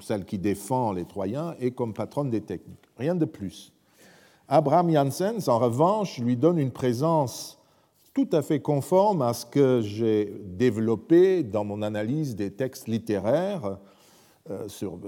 celle 0.00 0.24
qui 0.24 0.38
défend 0.38 0.92
les 0.92 1.04
Troyens 1.04 1.54
et 1.60 1.70
comme 1.70 1.92
patronne 1.92 2.30
des 2.30 2.40
techniques. 2.40 2.88
Rien 2.96 3.14
de 3.14 3.26
plus. 3.26 3.74
Abraham 4.48 4.90
Janssens, 4.90 5.48
en 5.48 5.58
revanche, 5.58 6.18
lui 6.18 6.36
donne 6.36 6.58
une 6.58 6.70
présence 6.70 7.58
tout 8.14 8.28
à 8.32 8.40
fait 8.40 8.60
conforme 8.60 9.20
à 9.20 9.34
ce 9.34 9.44
que 9.44 9.82
j'ai 9.82 10.40
développé 10.44 11.42
dans 11.42 11.64
mon 11.64 11.82
analyse 11.82 12.36
des 12.36 12.50
textes 12.50 12.88
littéraires 12.88 13.76
euh, 14.48 14.66
sur 14.68 14.98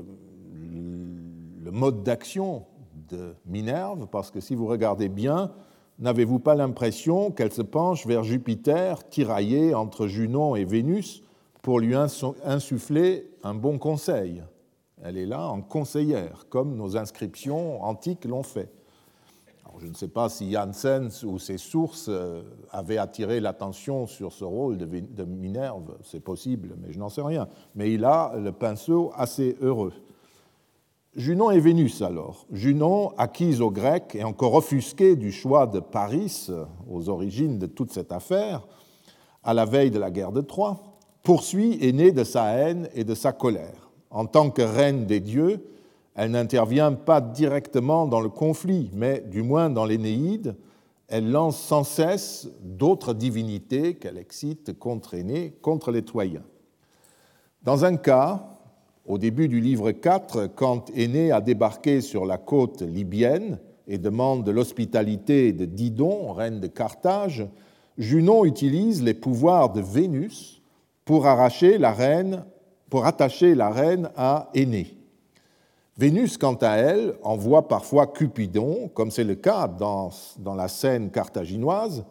le 0.54 1.70
mode 1.70 2.02
d'action 2.02 2.66
de 3.08 3.34
Minerve, 3.46 4.06
parce 4.08 4.30
que 4.30 4.40
si 4.40 4.54
vous 4.54 4.66
regardez 4.66 5.08
bien, 5.08 5.52
n'avez-vous 5.98 6.38
pas 6.38 6.54
l'impression 6.54 7.30
qu'elle 7.30 7.52
se 7.52 7.62
penche 7.62 8.06
vers 8.06 8.24
Jupiter, 8.24 9.08
tiraillé 9.08 9.74
entre 9.74 10.06
Junon 10.06 10.56
et 10.56 10.64
Vénus, 10.64 11.22
pour 11.62 11.80
lui 11.80 11.94
insuffler 11.94 13.30
un 13.42 13.54
bon 13.54 13.78
conseil? 13.78 14.42
Elle 15.02 15.16
est 15.16 15.26
là 15.26 15.48
en 15.48 15.60
conseillère, 15.60 16.46
comme 16.48 16.76
nos 16.76 16.96
inscriptions 16.96 17.82
antiques 17.82 18.24
l'ont 18.24 18.42
fait 18.42 18.70
je 19.80 19.86
ne 19.86 19.94
sais 19.94 20.08
pas 20.08 20.28
si 20.28 20.52
Janssens 20.52 21.24
ou 21.24 21.38
ses 21.38 21.58
sources 21.58 22.06
euh, 22.08 22.42
avaient 22.70 22.98
attiré 22.98 23.40
l'attention 23.40 24.06
sur 24.06 24.32
ce 24.32 24.44
rôle 24.44 24.76
de 24.76 25.24
Minerve, 25.24 25.96
c'est 26.02 26.20
possible, 26.20 26.76
mais 26.80 26.92
je 26.92 26.98
n'en 26.98 27.08
sais 27.08 27.22
rien. 27.22 27.48
Mais 27.74 27.92
il 27.92 28.04
a 28.04 28.34
le 28.36 28.52
pinceau 28.52 29.12
assez 29.14 29.56
heureux. 29.60 29.92
Junon 31.16 31.50
et 31.50 31.58
Vénus 31.58 32.02
alors. 32.02 32.46
Junon, 32.52 33.12
acquise 33.16 33.60
aux 33.60 33.70
Grecs 33.70 34.14
et 34.14 34.24
encore 34.24 34.54
offusquée 34.54 35.16
du 35.16 35.32
choix 35.32 35.66
de 35.66 35.80
Paris 35.80 36.48
aux 36.88 37.08
origines 37.08 37.58
de 37.58 37.66
toute 37.66 37.92
cette 37.92 38.12
affaire, 38.12 38.66
à 39.42 39.54
la 39.54 39.64
veille 39.64 39.90
de 39.90 39.98
la 39.98 40.10
guerre 40.10 40.32
de 40.32 40.42
Troie, 40.42 40.98
poursuit 41.22 41.78
et 41.80 41.92
naît 41.92 42.12
de 42.12 42.24
sa 42.24 42.52
haine 42.52 42.88
et 42.94 43.04
de 43.04 43.14
sa 43.14 43.32
colère. 43.32 43.90
En 44.10 44.26
tant 44.26 44.50
que 44.50 44.62
reine 44.62 45.06
des 45.06 45.20
dieux, 45.20 45.64
elle 46.14 46.32
n'intervient 46.32 46.92
pas 46.92 47.20
directement 47.20 48.06
dans 48.06 48.20
le 48.20 48.28
conflit, 48.28 48.90
mais 48.92 49.20
du 49.20 49.42
moins 49.42 49.70
dans 49.70 49.84
l'Énéide, 49.84 50.56
elle 51.08 51.30
lance 51.30 51.58
sans 51.58 51.84
cesse 51.84 52.48
d'autres 52.60 53.14
divinités 53.14 53.94
qu'elle 53.94 54.18
excite 54.18 54.78
contre 54.78 55.14
Énée, 55.14 55.56
contre 55.62 55.90
les 55.90 56.04
Troyens. 56.04 56.44
Dans 57.62 57.84
un 57.84 57.96
cas, 57.96 58.57
au 59.08 59.16
début 59.16 59.48
du 59.48 59.60
livre 59.60 59.90
4, 59.90 60.50
quand 60.54 60.90
Énée 60.94 61.32
a 61.32 61.40
débarqué 61.40 62.02
sur 62.02 62.26
la 62.26 62.36
côte 62.36 62.82
libyenne 62.82 63.58
et 63.86 63.96
demande 63.96 64.44
de 64.44 64.50
l'hospitalité 64.50 65.54
de 65.54 65.64
Didon, 65.64 66.32
reine 66.34 66.60
de 66.60 66.66
Carthage, 66.66 67.46
Junon 67.96 68.44
utilise 68.44 69.02
les 69.02 69.14
pouvoirs 69.14 69.72
de 69.72 69.80
Vénus 69.80 70.60
pour, 71.06 71.26
arracher 71.26 71.78
la 71.78 71.92
reine, 71.92 72.44
pour 72.90 73.06
attacher 73.06 73.54
la 73.54 73.70
reine 73.70 74.10
à 74.14 74.50
Énée. 74.54 74.94
Vénus, 75.96 76.36
quant 76.36 76.58
à 76.60 76.76
elle, 76.76 77.14
envoie 77.22 77.66
parfois 77.66 78.06
Cupidon, 78.06 78.90
comme 78.92 79.10
c'est 79.10 79.24
le 79.24 79.34
cas 79.34 79.66
dans, 79.68 80.10
dans 80.38 80.54
la 80.54 80.68
scène 80.68 81.10
carthaginoise, 81.10 82.04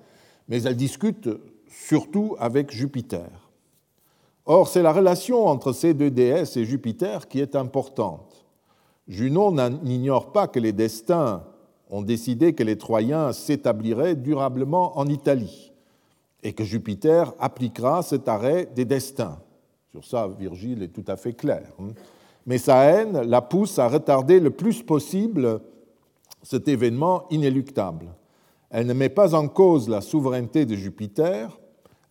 mais 0.50 0.64
elle 0.64 0.76
discute 0.76 1.30
surtout 1.70 2.36
avec 2.40 2.72
Jupiter. 2.72 3.47
Or, 4.48 4.68
c'est 4.68 4.82
la 4.82 4.94
relation 4.94 5.46
entre 5.46 5.74
ces 5.74 5.94
deux 5.94 6.10
déesses 6.10 6.58
et 6.58 6.66
Jupiter 6.66 7.28
qui 7.28 7.40
est 7.40 7.56
importante. 7.56 8.46
Junon 9.08 9.52
n'ignore 9.84 10.32
pas 10.32 10.48
que 10.48 10.60
les 10.60 10.74
destins 10.74 11.44
ont 11.90 12.02
décidé 12.02 12.54
que 12.54 12.64
les 12.64 12.78
Troyens 12.78 13.32
s'établiraient 13.32 14.16
durablement 14.16 14.98
en 14.98 15.08
Italie 15.08 15.72
et 16.44 16.54
que 16.54 16.64
Jupiter 16.64 17.34
appliquera 17.40 18.02
cet 18.02 18.28
arrêt 18.28 18.70
des 18.74 18.86
destins. 18.86 19.38
Sur 19.92 20.04
ça, 20.04 20.28
Virgile 20.28 20.84
est 20.84 20.94
tout 20.94 21.06
à 21.08 21.16
fait 21.16 21.34
clair. 21.34 21.70
Hein 21.80 21.94
mais 22.48 22.58
sa 22.58 22.86
haine 22.86 23.22
la 23.22 23.42
pousse 23.42 23.78
à 23.78 23.90
retarder 23.90 24.40
le 24.40 24.50
plus 24.50 24.82
possible 24.82 25.60
cet 26.42 26.68
événement 26.70 27.28
inéluctable. 27.30 28.08
Elle 28.70 28.88
ne 28.88 28.94
met 28.94 29.10
pas 29.10 29.36
en 29.36 29.50
cause 29.50 29.90
la 29.90 30.02
souveraineté 30.02 30.66
de 30.66 30.76
Jupiter, 30.76 31.60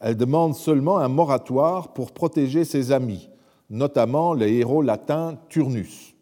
elle 0.01 0.17
demande 0.17 0.55
seulement 0.55 0.99
un 0.99 1.09
moratoire 1.09 1.93
pour 1.93 2.13
protéger 2.13 2.65
ses 2.65 2.93
amis, 2.93 3.29
notamment 3.71 4.35
le 4.35 4.47
héros 4.49 4.83
latin 4.83 5.39
Turnus. 5.49 6.15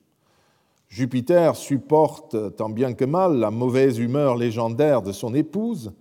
Jupiter 0.88 1.56
supporte 1.56 2.56
tant 2.56 2.68
bien 2.68 2.92
que 2.94 3.04
mal 3.04 3.38
la 3.38 3.50
mauvaise 3.50 3.98
humeur 3.98 4.36
légendaire 4.36 5.02
de 5.02 5.12
son 5.12 5.34
épouse, 5.34 5.92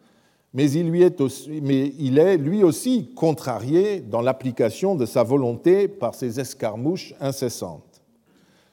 mais 0.53 0.71
il, 0.71 2.19
est, 2.19 2.37
lui 2.37 2.63
aussi 2.63 3.11
contrarié 3.15 4.01
dans 4.01 4.21
l'application 4.21 4.95
de 4.95 5.07
sa 5.07 5.23
volonté 5.23 5.87
par 5.87 6.13
ses 6.13 6.39
escarmouches 6.39 7.15
incessantes 7.19 7.93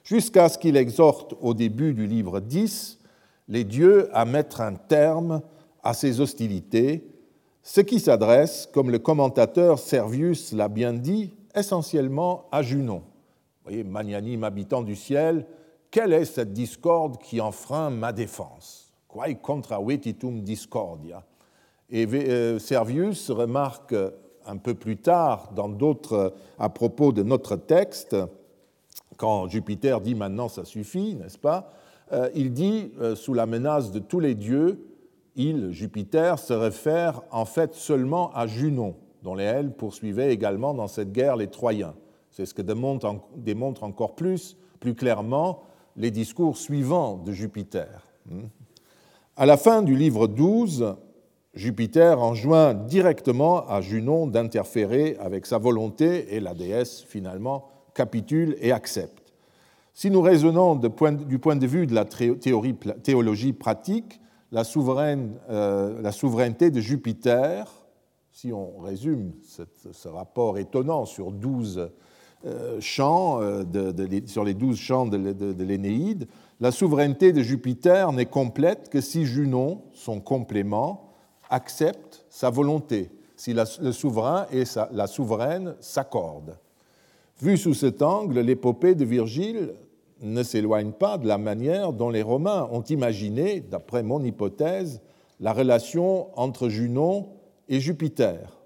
jusqu'à 0.03 0.49
ce 0.49 0.57
qu'il 0.57 0.77
exhorte 0.77 1.35
au 1.41 1.53
début 1.53 1.93
du 1.93 2.07
livre 2.07 2.39
10 2.39 2.99
les 3.47 3.63
dieux 3.63 4.09
à 4.13 4.25
mettre 4.25 4.61
un 4.61 4.73
terme 4.73 5.41
à 5.83 5.93
ces 5.93 6.19
hostilités, 6.19 7.03
ce 7.73 7.79
qui 7.79 8.01
s'adresse, 8.01 8.67
comme 8.73 8.91
le 8.91 8.99
commentateur 8.99 9.79
Servius 9.79 10.51
l'a 10.51 10.67
bien 10.67 10.91
dit, 10.91 11.31
essentiellement 11.55 12.49
à 12.51 12.61
Junon. 12.63 12.97
Vous 12.97 13.63
voyez, 13.63 13.85
magnanime 13.85 14.43
habitant 14.43 14.81
du 14.81 14.97
ciel, 14.97 15.45
quelle 15.89 16.11
est 16.11 16.25
cette 16.25 16.51
discorde 16.51 17.17
qui 17.19 17.39
enfreint 17.39 17.89
ma 17.89 18.11
défense? 18.11 18.91
Quae 19.07 19.35
contra 19.41 19.81
vetitum 19.81 20.41
discordia. 20.41 21.23
Et 21.89 22.05
euh, 22.05 22.59
Servius 22.59 23.31
remarque 23.31 23.95
un 24.45 24.57
peu 24.57 24.73
plus 24.73 24.97
tard, 24.97 25.53
dans 25.55 25.69
d'autres, 25.69 26.33
à 26.59 26.67
propos 26.67 27.13
de 27.13 27.23
notre 27.23 27.55
texte, 27.55 28.17
quand 29.15 29.47
Jupiter 29.47 30.01
dit 30.01 30.15
maintenant 30.15 30.49
ça 30.49 30.65
suffit, 30.65 31.15
n'est-ce 31.15 31.37
pas? 31.37 31.71
Euh, 32.11 32.27
Il 32.35 32.51
dit, 32.51 32.91
euh, 32.99 33.15
sous 33.15 33.33
la 33.33 33.45
menace 33.45 33.93
de 33.93 33.99
tous 33.99 34.19
les 34.19 34.35
dieux, 34.35 34.90
il, 35.35 35.71
Jupiter, 35.71 36.39
se 36.39 36.53
réfère 36.53 37.21
en 37.31 37.45
fait 37.45 37.73
seulement 37.73 38.31
à 38.33 38.47
Junon, 38.47 38.95
dont 39.23 39.35
les 39.35 39.45
ailes 39.45 39.71
poursuivaient 39.71 40.33
également 40.33 40.73
dans 40.73 40.87
cette 40.87 41.11
guerre 41.11 41.35
les 41.35 41.47
Troyens. 41.47 41.95
C'est 42.29 42.45
ce 42.45 42.53
que 42.53 42.61
démontre, 42.61 43.83
encore 43.83 44.15
plus, 44.15 44.57
plus 44.79 44.95
clairement, 44.95 45.63
les 45.95 46.11
discours 46.11 46.57
suivants 46.57 47.17
de 47.17 47.31
Jupiter. 47.31 48.03
À 49.35 49.45
la 49.45 49.57
fin 49.57 49.81
du 49.81 49.95
livre 49.95 50.27
12, 50.27 50.95
Jupiter 51.53 52.21
enjoint 52.21 52.73
directement 52.73 53.67
à 53.67 53.81
Junon 53.81 54.27
d'interférer 54.27 55.17
avec 55.19 55.45
sa 55.45 55.57
volonté 55.57 56.33
et 56.35 56.39
la 56.39 56.53
déesse 56.53 57.03
finalement 57.03 57.67
capitule 57.93 58.55
et 58.61 58.71
accepte. 58.71 59.33
Si 59.93 60.09
nous 60.09 60.21
raisonnons 60.21 60.75
du 60.75 61.39
point 61.39 61.55
de 61.57 61.67
vue 61.67 61.87
de 61.87 61.93
la 61.93 62.05
théologie 62.05 63.51
pratique, 63.51 64.21
la, 64.51 64.63
euh, 65.49 66.01
la 66.01 66.11
souveraineté 66.11 66.71
de 66.71 66.81
Jupiter, 66.81 67.71
si 68.31 68.51
on 68.51 68.79
résume 68.79 69.33
ce 69.43 70.07
rapport 70.07 70.57
étonnant 70.57 71.05
sur 71.05 71.31
12 71.31 71.89
euh, 72.45 72.81
chants, 72.81 73.39
euh, 73.41 73.63
sur 74.25 74.43
les 74.43 74.53
12 74.53 74.77
chants 74.77 75.05
de 75.05 75.63
l'Énéide, 75.63 76.27
la 76.59 76.71
souveraineté 76.71 77.33
de 77.33 77.41
Jupiter 77.41 78.11
n'est 78.11 78.25
complète 78.25 78.89
que 78.89 79.01
si 79.01 79.25
Junon, 79.25 79.83
son 79.93 80.19
complément, 80.19 81.09
accepte 81.49 82.25
sa 82.29 82.49
volonté, 82.49 83.09
si 83.35 83.53
le 83.53 83.91
souverain 83.91 84.45
et 84.51 84.63
la 84.91 85.07
souveraine 85.07 85.75
s'accordent. 85.79 86.57
Vu 87.41 87.57
sous 87.57 87.73
cet 87.73 88.01
angle, 88.01 88.39
l'épopée 88.39 88.95
de 88.95 89.03
Virgile 89.03 89.73
ne 90.21 90.43
s'éloigne 90.43 90.91
pas 90.91 91.17
de 91.17 91.27
la 91.27 91.37
manière 91.37 91.93
dont 91.93 92.09
les 92.09 92.21
Romains 92.21 92.69
ont 92.71 92.83
imaginé, 92.83 93.59
d'après 93.59 94.03
mon 94.03 94.23
hypothèse, 94.23 95.01
la 95.39 95.53
relation 95.53 96.27
entre 96.39 96.69
Junon 96.69 97.29
et 97.67 97.79
Jupiter. 97.79 98.61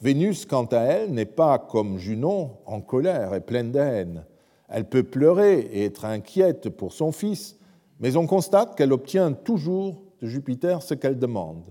Vénus, 0.00 0.46
quant 0.46 0.66
à 0.66 0.80
elle, 0.80 1.12
n'est 1.12 1.24
pas 1.24 1.58
comme 1.58 1.98
Junon 1.98 2.58
en 2.66 2.80
colère 2.80 3.34
et 3.34 3.40
pleine 3.40 3.72
de 3.72 3.78
haine. 3.78 4.24
Elle 4.68 4.88
peut 4.88 5.02
pleurer 5.02 5.60
et 5.60 5.84
être 5.84 6.04
inquiète 6.04 6.68
pour 6.68 6.92
son 6.92 7.12
fils, 7.12 7.58
mais 8.00 8.16
on 8.16 8.26
constate 8.26 8.76
qu'elle 8.76 8.92
obtient 8.92 9.32
toujours 9.32 10.02
de 10.20 10.26
Jupiter 10.26 10.82
ce 10.82 10.94
qu'elle 10.94 11.18
demande 11.18 11.64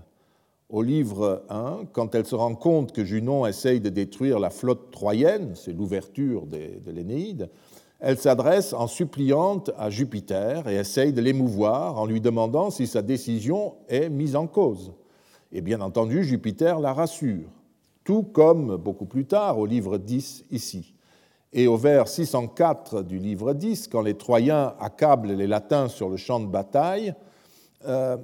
au 0.74 0.82
livre 0.82 1.44
1, 1.50 1.84
quand 1.92 2.16
elle 2.16 2.26
se 2.26 2.34
rend 2.34 2.56
compte 2.56 2.90
que 2.90 3.04
Junon 3.04 3.46
essaye 3.46 3.80
de 3.80 3.90
détruire 3.90 4.40
la 4.40 4.50
flotte 4.50 4.90
troyenne, 4.90 5.52
c'est 5.54 5.72
l'ouverture 5.72 6.46
de 6.46 6.90
l'Énéide, 6.90 7.48
elle 8.06 8.18
s'adresse 8.18 8.74
en 8.74 8.86
suppliante 8.86 9.70
à 9.78 9.88
Jupiter 9.88 10.68
et 10.68 10.74
essaye 10.74 11.14
de 11.14 11.22
l'émouvoir 11.22 11.98
en 11.98 12.04
lui 12.04 12.20
demandant 12.20 12.68
si 12.68 12.86
sa 12.86 13.00
décision 13.00 13.76
est 13.88 14.10
mise 14.10 14.36
en 14.36 14.46
cause. 14.46 14.92
Et 15.52 15.62
bien 15.62 15.80
entendu, 15.80 16.22
Jupiter 16.22 16.80
la 16.80 16.92
rassure, 16.92 17.48
tout 18.04 18.22
comme 18.22 18.76
beaucoup 18.76 19.06
plus 19.06 19.24
tard 19.24 19.58
au 19.58 19.64
livre 19.64 19.96
10 19.96 20.44
ici. 20.50 20.92
Et 21.54 21.66
au 21.66 21.78
vers 21.78 22.06
604 22.06 23.02
du 23.02 23.18
livre 23.18 23.54
10, 23.54 23.88
quand 23.88 24.02
les 24.02 24.18
Troyens 24.18 24.74
accablent 24.80 25.32
les 25.32 25.46
Latins 25.46 25.88
sur 25.88 26.10
le 26.10 26.18
champ 26.18 26.40
de 26.40 26.46
bataille, 26.46 27.14
euh, 27.86 28.18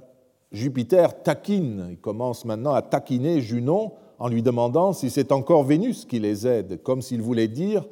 Jupiter 0.52 1.22
taquine, 1.22 1.86
il 1.92 1.98
commence 1.98 2.44
maintenant 2.44 2.74
à 2.74 2.82
taquiner 2.82 3.40
Junon 3.40 3.94
en 4.18 4.28
lui 4.28 4.42
demandant 4.42 4.92
si 4.92 5.08
c'est 5.08 5.32
encore 5.32 5.64
Vénus 5.64 6.04
qui 6.04 6.18
les 6.18 6.46
aide, 6.46 6.82
comme 6.82 7.00
s'il 7.00 7.22
voulait 7.22 7.48
dire 7.48 7.86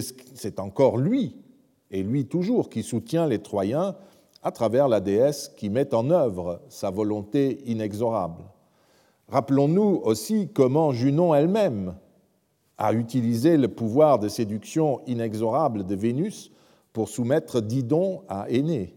c'est 0.00 0.58
encore 0.58 0.96
lui, 0.96 1.36
et 1.90 2.02
lui 2.02 2.26
toujours, 2.26 2.70
qui 2.70 2.82
soutient 2.82 3.26
les 3.26 3.40
Troyens 3.40 3.96
à 4.42 4.50
travers 4.50 4.88
la 4.88 5.00
déesse 5.00 5.52
qui 5.56 5.70
met 5.70 5.94
en 5.94 6.10
œuvre 6.10 6.60
sa 6.68 6.90
volonté 6.90 7.62
inexorable. 7.66 8.42
Rappelons-nous 9.28 10.00
aussi 10.04 10.48
comment 10.52 10.92
Junon 10.92 11.34
elle-même 11.34 11.94
a 12.78 12.92
utilisé 12.92 13.56
le 13.56 13.68
pouvoir 13.68 14.18
de 14.18 14.28
séduction 14.28 15.00
inexorable 15.06 15.86
de 15.86 15.94
Vénus 15.94 16.50
pour 16.92 17.08
soumettre 17.08 17.60
Didon 17.60 18.22
à 18.28 18.50
Aînée 18.50 18.94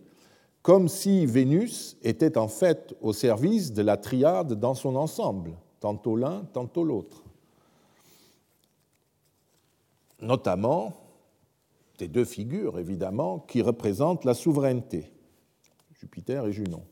comme 0.65 0.87
si 0.87 1.27
Vénus 1.27 1.95
était 2.01 2.39
en 2.39 2.47
fait 2.47 2.95
au 2.99 3.13
service 3.13 3.71
de 3.71 3.83
la 3.83 3.97
triade 3.97 4.53
dans 4.53 4.73
son 4.73 4.95
ensemble, 4.95 5.51
tantôt 5.79 6.15
l'un, 6.15 6.41
tantôt 6.53 6.83
l'autre. 6.83 7.24
Notamment 10.21 10.93
des 11.97 12.07
deux 12.07 12.25
figures, 12.25 12.79
évidemment, 12.79 13.39
qui 13.39 13.61
représentent 13.61 14.25
la 14.25 14.33
souveraineté, 14.33 15.11
Jupiter 15.93 16.45
et 16.45 16.51
Junon. 16.51 16.83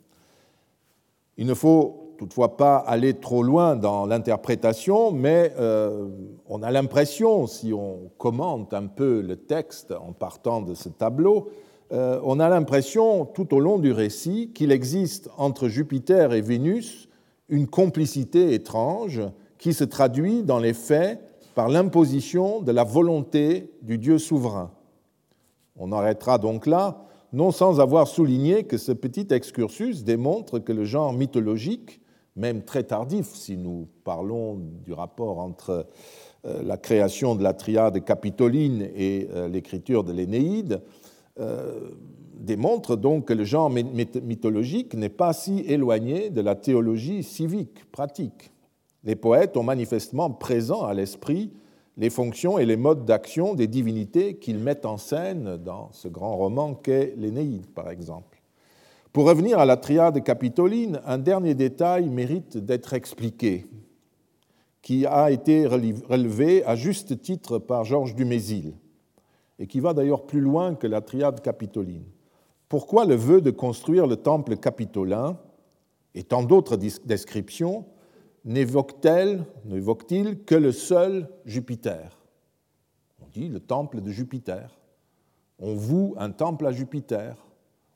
Il 1.38 1.46
ne 1.48 1.54
faut 1.54 2.16
toutefois 2.18 2.58
pas 2.58 2.78
aller 2.78 3.16
trop 3.16 3.44
loin 3.44 3.76
dans 3.76 4.06
l'interprétation, 4.06 5.12
mais 5.12 5.54
euh, 5.58 6.10
on 6.48 6.64
a 6.64 6.72
l'impression, 6.72 7.48
si 7.48 7.74
on 7.74 8.12
commente 8.18 8.74
un 8.74 8.88
peu 8.88 9.22
le 9.22 9.36
texte 9.36 9.92
en 9.92 10.14
partant 10.14 10.62
de 10.62 10.74
ce 10.74 10.90
tableau, 10.90 11.50
euh, 11.92 12.20
on 12.24 12.40
a 12.40 12.50
l'impression 12.50 13.26
tout 13.26 13.54
au 13.54 13.60
long 13.60 13.78
du 13.78 13.92
récit 13.92 14.52
qu'il 14.54 14.72
existe 14.72 15.30
entre 15.38 15.68
Jupiter 15.68 16.34
et 16.34 16.42
Vénus 16.42 17.10
une 17.50 17.68
complicité 17.68 18.54
étrange 18.54 19.22
qui 19.58 19.74
se 19.74 19.84
traduit 19.84 20.44
dans 20.44 20.60
les 20.60 20.74
faits 20.74 21.20
par 21.56 21.70
l'imposition 21.70 22.62
de 22.62 22.72
la 22.72 22.84
volonté 22.84 23.72
du 23.82 23.98
Dieu 23.98 24.18
souverain. 24.18 24.72
On 25.76 25.92
arrêtera 25.92 26.38
donc 26.38 26.66
là, 26.66 27.06
non 27.32 27.52
sans 27.52 27.80
avoir 27.80 28.08
souligné 28.08 28.64
que 28.64 28.78
ce 28.78 28.92
petit 28.92 29.28
excursus 29.32 30.04
démontre 30.04 30.60
que 30.60 30.72
le 30.72 30.86
genre 30.86 31.14
mythologique, 31.14 32.00
même 32.36 32.64
très 32.64 32.84
tardif 32.84 33.28
si 33.34 33.58
nous 33.58 33.88
parlons 34.04 34.60
du 34.86 34.94
rapport 34.94 35.40
entre 35.40 35.88
euh, 36.46 36.62
la 36.64 36.78
création 36.78 37.36
de 37.36 37.44
la 37.44 37.54
triade 37.54 38.04
capitoline 38.04 38.88
et 38.96 39.28
euh, 39.34 39.48
l'écriture 39.48 40.04
de 40.04 40.14
l'Énéide, 40.14 40.82
euh, 41.40 41.92
démontre 42.36 42.96
donc 42.96 43.26
que 43.26 43.34
le 43.34 43.44
genre 43.44 43.70
mythologique 43.70 44.94
n'est 44.94 45.10
pas 45.10 45.34
si 45.34 45.60
éloigné 45.68 46.30
de 46.30 46.42
la 46.42 46.56
théologie 46.56 47.24
civique, 47.24 47.90
pratique. 47.92 48.53
Les 49.04 49.16
poètes 49.16 49.58
ont 49.58 49.64
manifestement 49.64 50.30
présent 50.32 50.84
à 50.84 50.94
l'esprit 50.94 51.52
les 51.98 52.10
fonctions 52.10 52.58
et 52.58 52.66
les 52.66 52.78
modes 52.78 53.06
d'action 53.06 53.54
des 53.54 53.68
divinités 53.68 54.38
qu'ils 54.38 54.58
mettent 54.58 54.86
en 54.86 54.98
scène 54.98 55.58
dans 55.58 55.92
ce 55.92 56.08
grand 56.08 56.36
roman 56.36 56.74
qu'est 56.74 57.14
l'Énéide, 57.18 57.68
par 57.68 57.90
exemple. 57.90 58.42
Pour 59.12 59.28
revenir 59.28 59.60
à 59.60 59.66
la 59.66 59.78
triade 59.78 60.24
capitoline, 60.24 61.00
un 61.06 61.20
dernier 61.20 61.54
détail 61.54 62.10
mérite 62.10 62.58
d'être 62.58 62.94
expliqué, 62.94 63.68
qui 64.82 65.06
a 65.06 65.30
été 65.30 65.68
relevé 65.68 66.66
à 66.66 66.76
juste 66.76 67.22
titre 67.22 67.60
par 67.60 67.86
Georges 67.86 68.16
Dumézil 68.16 68.74
et 69.60 69.68
qui 69.68 69.80
va 69.80 69.94
d'ailleurs 69.94 70.26
plus 70.26 70.42
loin 70.42 70.74
que 70.74 70.88
la 70.88 71.02
triade 71.02 71.42
capitoline. 71.42 72.06
Pourquoi 72.70 73.06
le 73.06 73.14
vœu 73.14 73.40
de 73.40 73.52
construire 73.52 74.08
le 74.08 74.16
temple 74.16 74.58
capitolin 74.58 75.38
et 76.16 76.24
tant 76.24 76.42
d'autres 76.42 76.76
descriptions 76.76 77.86
n'évoque-t-il 78.46 80.44
que 80.46 80.56
le 80.56 80.72
seul 80.72 81.30
Jupiter? 81.46 82.18
On 83.22 83.28
dit 83.32 83.50
le 83.50 83.60
temple 83.60 84.02
de 84.02 84.12
Jupiter. 84.12 84.80
On 85.60 85.76
voue 85.76 86.16
un 86.18 86.32
temple 86.32 86.68
à 86.68 86.72
Jupiter. 86.72 87.36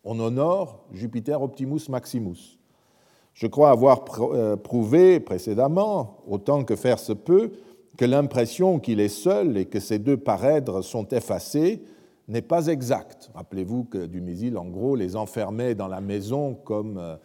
On 0.04 0.20
honore 0.20 0.86
Jupiter 0.94 1.42
Optimus 1.42 1.90
Maximus. 1.90 2.58
Je 3.34 3.46
crois 3.46 3.70
avoir 3.70 4.06
euh, 4.20 4.56
prouvé 4.56 5.20
précédemment, 5.20 6.24
autant 6.28 6.64
que 6.64 6.76
faire 6.76 6.98
se 6.98 7.14
peut, 7.14 7.52
que 7.98 8.06
l'impression 8.06 8.80
qu'il 8.80 9.00
est 9.00 9.10
seul 9.10 9.58
et 9.58 9.66
que 9.66 9.80
ces 9.80 10.00
deux 10.00 10.18
parèdres 10.18 10.84
sont 10.84 11.08
effacés 11.10 11.84
n'est 12.28 12.42
pas 12.42 12.68
exacte. 12.68 13.30
Rappelez-vous 13.34 13.86
que 13.86 14.06
Dumézil, 14.06 14.58
en 14.58 14.66
gros, 14.66 14.96
les 14.96 15.16
enfermait 15.16 15.76
dans 15.76 15.88
la 15.88 16.02
maison 16.02 16.54
comme 16.54 16.98
euh, 16.98 17.16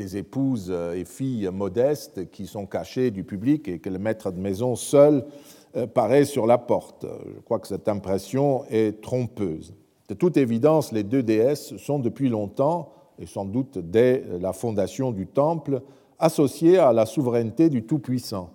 des 0.00 0.16
épouses 0.16 0.68
euh, 0.70 0.94
et 0.94 1.04
filles 1.04 1.50
modestes 1.52 2.30
qui 2.30 2.46
sont 2.46 2.64
cachées 2.64 3.10
du 3.10 3.22
public 3.22 3.68
et 3.68 3.80
que 3.80 3.90
le 3.90 3.98
maître 3.98 4.30
de 4.30 4.40
maison 4.40 4.74
seul 4.74 5.26
euh, 5.76 5.86
paraît 5.86 6.24
sur 6.24 6.46
la 6.46 6.56
porte. 6.56 7.04
Je 7.34 7.40
crois 7.40 7.58
que 7.58 7.68
cette 7.68 7.86
impression 7.86 8.64
est 8.70 9.02
trompeuse. 9.02 9.74
De 10.08 10.14
toute 10.14 10.38
évidence, 10.38 10.90
les 10.90 11.02
deux 11.02 11.22
déesses 11.22 11.76
sont 11.76 11.98
depuis 11.98 12.30
longtemps, 12.30 12.92
et 13.18 13.26
sans 13.26 13.44
doute 13.44 13.78
dès 13.78 14.24
la 14.40 14.54
fondation 14.54 15.12
du 15.12 15.26
temple, 15.26 15.82
associées 16.18 16.78
à 16.78 16.92
la 16.94 17.04
souveraineté 17.04 17.68
du 17.68 17.84
Tout-Puissant. 17.84 18.50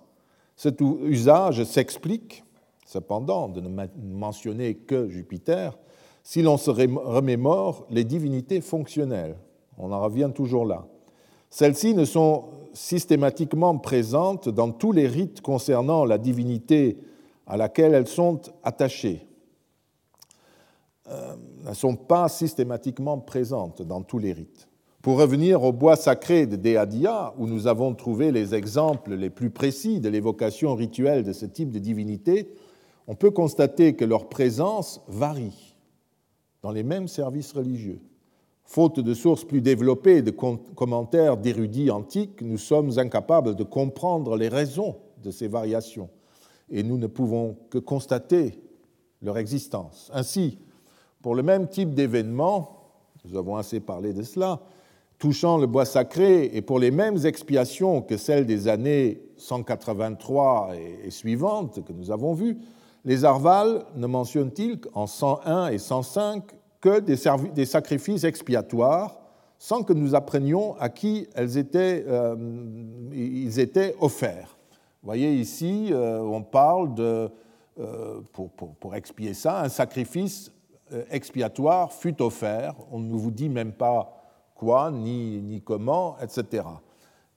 Cet 0.56 0.80
usage 0.80 1.62
s'explique, 1.62 2.44
cependant, 2.84 3.48
de 3.48 3.60
ne 3.60 3.68
mentionner 4.02 4.74
que 4.74 5.08
Jupiter, 5.08 5.78
si 6.24 6.42
l'on 6.42 6.56
se 6.56 6.70
remémore 6.70 7.86
les 7.88 8.04
divinités 8.04 8.60
fonctionnelles. 8.60 9.36
On 9.78 9.92
en 9.92 10.00
revient 10.00 10.30
toujours 10.34 10.66
là. 10.66 10.86
Celles-ci 11.50 11.94
ne 11.94 12.04
sont 12.04 12.44
systématiquement 12.72 13.78
présentes 13.78 14.48
dans 14.48 14.70
tous 14.70 14.92
les 14.92 15.06
rites 15.06 15.40
concernant 15.40 16.04
la 16.04 16.18
divinité 16.18 16.98
à 17.46 17.56
laquelle 17.56 17.94
elles 17.94 18.08
sont 18.08 18.40
attachées. 18.62 19.26
Euh, 21.08 21.36
ne 21.64 21.74
sont 21.74 21.96
pas 21.96 22.28
systématiquement 22.28 23.18
présentes 23.18 23.82
dans 23.82 24.02
tous 24.02 24.18
les 24.18 24.32
rites. 24.32 24.68
Pour 25.02 25.18
revenir 25.18 25.62
au 25.62 25.72
bois 25.72 25.94
sacré 25.94 26.46
de 26.46 26.56
Deadia, 26.56 27.32
où 27.38 27.46
nous 27.46 27.68
avons 27.68 27.94
trouvé 27.94 28.32
les 28.32 28.56
exemples 28.56 29.14
les 29.14 29.30
plus 29.30 29.50
précis 29.50 30.00
de 30.00 30.08
l'évocation 30.08 30.74
rituelle 30.74 31.22
de 31.22 31.32
ce 31.32 31.46
type 31.46 31.70
de 31.70 31.78
divinité, 31.78 32.52
on 33.06 33.14
peut 33.14 33.30
constater 33.30 33.94
que 33.94 34.04
leur 34.04 34.28
présence 34.28 35.00
varie 35.06 35.76
dans 36.62 36.72
les 36.72 36.82
mêmes 36.82 37.06
services 37.06 37.52
religieux. 37.52 38.00
Faute 38.66 38.98
de 38.98 39.14
sources 39.14 39.44
plus 39.44 39.60
développées 39.60 40.16
et 40.16 40.22
de 40.22 40.32
commentaires 40.32 41.36
d'érudits 41.36 41.90
antiques, 41.90 42.42
nous 42.42 42.58
sommes 42.58 42.98
incapables 42.98 43.54
de 43.54 43.62
comprendre 43.62 44.36
les 44.36 44.48
raisons 44.48 44.96
de 45.22 45.30
ces 45.30 45.46
variations 45.46 46.10
et 46.68 46.82
nous 46.82 46.98
ne 46.98 47.06
pouvons 47.06 47.56
que 47.70 47.78
constater 47.78 48.60
leur 49.22 49.38
existence. 49.38 50.10
Ainsi, 50.12 50.58
pour 51.22 51.36
le 51.36 51.44
même 51.44 51.68
type 51.68 51.94
d'événement, 51.94 52.90
nous 53.24 53.38
avons 53.38 53.56
assez 53.56 53.78
parlé 53.78 54.12
de 54.12 54.22
cela, 54.22 54.60
touchant 55.18 55.58
le 55.58 55.68
bois 55.68 55.84
sacré 55.84 56.50
et 56.52 56.60
pour 56.60 56.80
les 56.80 56.90
mêmes 56.90 57.24
expiations 57.24 58.02
que 58.02 58.16
celles 58.16 58.46
des 58.46 58.66
années 58.66 59.22
183 59.36 60.72
et 61.04 61.10
suivantes 61.10 61.84
que 61.84 61.92
nous 61.92 62.10
avons 62.10 62.34
vues, 62.34 62.58
les 63.04 63.24
Arvals 63.24 63.84
ne 63.94 64.08
mentionnent-ils 64.08 64.80
en 64.92 65.06
101 65.06 65.68
et 65.68 65.78
105 65.78 66.42
que 66.80 67.00
des, 67.00 67.64
sacrifices 67.66 68.24
expiatoires 68.24 69.18
sans 69.58 69.82
que 69.82 69.92
nous 69.92 70.14
apprenions 70.14 70.76
à 70.78 70.88
qui 70.88 71.26
elles 71.34 71.56
étaient, 71.56 72.04
euh, 72.06 72.36
ils 73.12 73.58
étaient 73.58 73.94
offerts. 74.00 74.56
Vous 75.06 75.10
voyez 75.10 75.34
ici, 75.34 75.90
euh, 75.92 76.18
on 76.18 76.42
parle 76.42 76.92
de, 76.94 77.30
euh, 77.78 78.20
pour, 78.32 78.50
pour, 78.50 78.96
expier 78.96 79.34
ça, 79.34 79.60
un 79.62 79.68
sacrifice 79.68 80.50
expiatoire 81.12 81.92
fut 81.92 82.20
offert. 82.20 82.74
On 82.90 82.98
ne 82.98 83.14
vous 83.14 83.30
dit 83.30 83.48
même 83.48 83.70
pas 83.70 84.20
quoi, 84.56 84.90
ni, 84.90 85.40
ni 85.42 85.60
comment, 85.60 86.16
etc. 86.20 86.64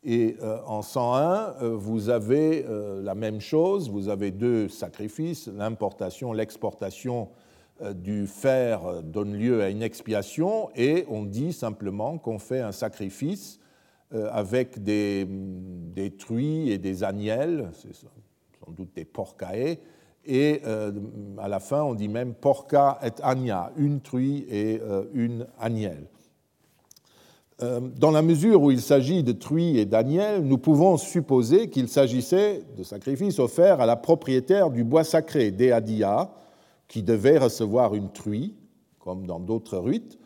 Et 0.03 0.37
en 0.65 0.81
101, 0.81 1.57
euh, 1.61 1.75
vous 1.75 2.09
avez 2.09 2.65
la 3.03 3.13
même 3.13 3.39
chose, 3.39 3.87
vous 3.87 4.09
avez 4.09 4.31
deux 4.31 4.67
sacrifices, 4.67 5.47
l'importation, 5.47 6.33
l'exportation 6.33 7.29
du 7.95 8.27
fer 8.27 9.03
donne 9.03 9.33
lieu 9.33 9.61
à 9.61 9.69
une 9.69 9.81
expiation, 9.81 10.69
et 10.75 11.05
on 11.09 11.23
dit 11.23 11.53
simplement 11.53 12.17
qu'on 12.17 12.39
fait 12.39 12.59
un 12.59 12.71
sacrifice 12.71 13.59
avec 14.11 14.83
des, 14.83 15.27
truies 16.17 16.71
et 16.71 16.77
des 16.77 17.03
agnelles, 17.03 17.69
c'est 17.73 17.93
sans 17.93 18.71
doute 18.71 18.89
des 18.95 19.05
porcae, 19.05 19.77
et 20.25 20.61
à 21.37 21.47
la 21.47 21.59
fin 21.59 21.83
on 21.83 21.93
dit 21.93 22.09
même 22.09 22.33
porca 22.33 22.99
et 23.03 23.11
agna, 23.21 23.71
une 23.77 24.01
truie 24.01 24.45
et 24.49 24.81
une 25.13 25.47
agnelle. 25.59 26.07
Euh, 27.61 27.81
dans 27.81 28.11
la 28.11 28.21
mesure 28.21 28.61
où 28.61 28.71
il 28.71 28.79
s'agit 28.79 29.21
de 29.21 29.33
truie 29.33 29.79
et 29.79 29.85
d'Aniel, 29.85 30.43
nous 30.43 30.57
pouvons 30.57 30.95
supposer 30.95 31.69
qu'il 31.69 31.89
s'agissait 31.89 32.63
de 32.77 32.83
sacrifices 32.83 33.37
offerts 33.39 33.81
à 33.81 33.85
la 33.85 33.97
propriétaire 33.97 34.69
du 34.69 34.85
bois 34.85 35.03
sacré, 35.03 35.51
Deadia, 35.51 36.31
qui 36.89 37.03
devait 37.03 37.37
recevoir 37.37 37.95
une 37.95 38.11
truie, 38.11 38.55
comme 38.99 39.25
dans 39.25 39.39
d'autres 39.39 39.77
rites, 39.77 40.19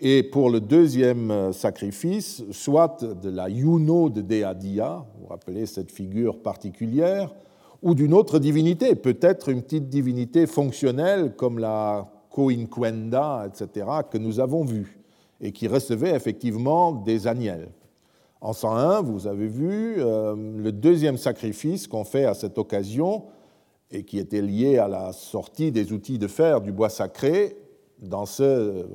et 0.00 0.22
pour 0.22 0.48
le 0.48 0.60
deuxième 0.60 1.52
sacrifice, 1.52 2.42
soit 2.50 3.04
de 3.04 3.28
la 3.28 3.48
Yuno 3.48 4.08
de 4.08 4.22
Deadia, 4.22 5.04
vous 5.20 5.26
rappelez 5.26 5.66
cette 5.66 5.92
figure 5.92 6.38
particulière, 6.38 7.34
ou 7.82 7.94
d'une 7.94 8.14
autre 8.14 8.38
divinité, 8.38 8.94
peut-être 8.94 9.50
une 9.50 9.62
petite 9.62 9.88
divinité 9.88 10.46
fonctionnelle 10.46 11.34
comme 11.36 11.58
la 11.58 12.10
Coinquenda, 12.30 13.46
etc., 13.46 13.86
que 14.10 14.18
nous 14.18 14.40
avons 14.40 14.64
vue 14.64 14.98
et 15.40 15.52
qui 15.52 15.68
recevait 15.68 16.14
effectivement 16.14 16.92
des 16.92 17.26
agnelles. 17.26 17.68
En 18.40 18.52
101, 18.52 19.02
vous 19.02 19.26
avez 19.26 19.46
vu 19.46 19.96
euh, 19.98 20.34
le 20.34 20.72
deuxième 20.72 21.16
sacrifice 21.16 21.86
qu'on 21.86 22.04
fait 22.04 22.24
à 22.24 22.34
cette 22.34 22.58
occasion 22.58 23.24
et 23.94 24.04
qui 24.04 24.18
était 24.18 24.42
lié 24.42 24.78
à 24.78 24.88
la 24.88 25.12
sortie 25.12 25.72
des 25.72 25.92
outils 25.92 26.18
de 26.18 26.26
fer 26.26 26.60
du 26.60 26.72
bois 26.72 26.88
sacré. 26.88 27.56
Dans, 28.00 28.26
ce, 28.26 28.86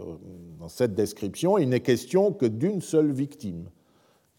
dans 0.59 0.67
cette 0.67 0.93
description, 0.93 1.57
il 1.57 1.69
n'est 1.69 1.79
question 1.79 2.31
que 2.31 2.45
d'une 2.45 2.81
seule 2.81 3.11
victime, 3.11 3.69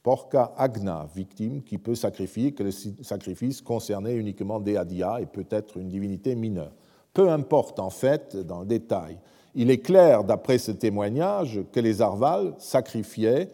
Porca 0.03 0.53
Agna, 0.57 1.09
victime 1.15 1.63
qui 1.63 1.79
peut 1.79 1.95
sacrifier, 1.95 2.53
que 2.53 2.65
le 2.65 2.71
sacrifice 2.71 3.61
concernait 3.61 4.15
uniquement 4.15 4.61
Deadia 4.61 5.21
et 5.21 5.27
peut-être 5.27 5.77
une 5.77 5.89
divinité 5.89 6.35
mineure. 6.35 6.73
Peu 7.13 7.31
importe 7.31 7.81
en 7.81 7.91
fait 7.91 8.37
dans 8.37 8.61
le 8.61 8.67
détail. 8.67 9.19
Il 9.55 9.71
est 9.71 9.79
clair, 9.79 10.23
d'après 10.23 10.59
ce 10.59 10.71
témoignage, 10.71 11.61
que 11.73 11.81
les 11.81 12.01
Arvals 12.01 12.55
sacrifiaient 12.59 13.51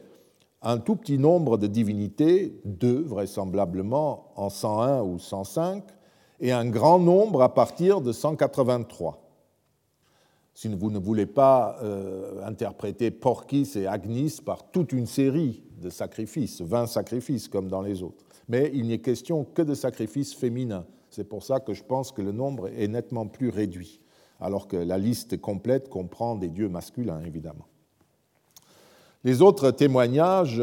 un 0.62 0.78
tout 0.78 0.96
petit 0.96 1.18
nombre 1.18 1.58
de 1.58 1.66
divinités, 1.66 2.60
deux 2.64 3.00
vraisemblablement 3.02 4.32
en 4.36 4.50
101 4.50 5.02
ou 5.02 5.18
105, 5.18 5.82
et 6.40 6.53
un 6.53 6.66
grand 6.66 6.99
nombre 6.99 7.42
à 7.42 7.53
partir 7.53 8.01
de 8.01 8.12
183. 8.12 9.22
Si 10.55 10.68
vous 10.68 10.90
ne 10.90 10.99
voulez 10.99 11.27
pas 11.27 11.77
euh, 11.83 12.46
interpréter 12.46 13.11
Porcis 13.11 13.77
et 13.77 13.87
Agnis 13.87 14.38
par 14.44 14.70
toute 14.70 14.92
une 14.92 15.07
série 15.07 15.62
de 15.83 15.90
sacrifices, 15.90 16.62
20 16.62 16.87
sacrifices 16.87 17.49
comme 17.49 17.68
dans 17.68 17.83
les 17.83 18.03
autres. 18.03 18.25
Mais 18.49 18.70
il 18.72 18.87
n'est 18.87 18.99
question 18.99 19.44
que 19.44 19.62
de 19.62 19.75
sacrifices 19.75 20.35
féminins. 20.35 20.87
C'est 21.11 21.29
pour 21.29 21.42
ça 21.42 21.61
que 21.61 21.75
je 21.75 21.83
pense 21.83 22.12
que 22.12 22.22
le 22.22 22.33
nombre 22.33 22.68
est 22.68 22.88
nettement 22.88 23.27
plus 23.27 23.51
réduit 23.51 24.01
alors 24.40 24.68
que 24.68 24.77
la 24.77 24.99
liste 24.99 25.40
complète 25.40 25.88
comprend 25.88 26.37
des 26.37 26.49
dieux 26.49 26.68
masculins, 26.68 27.22
évidemment. 27.25 27.66
Les 29.25 29.42
autres 29.42 29.70
témoignages 29.70 30.62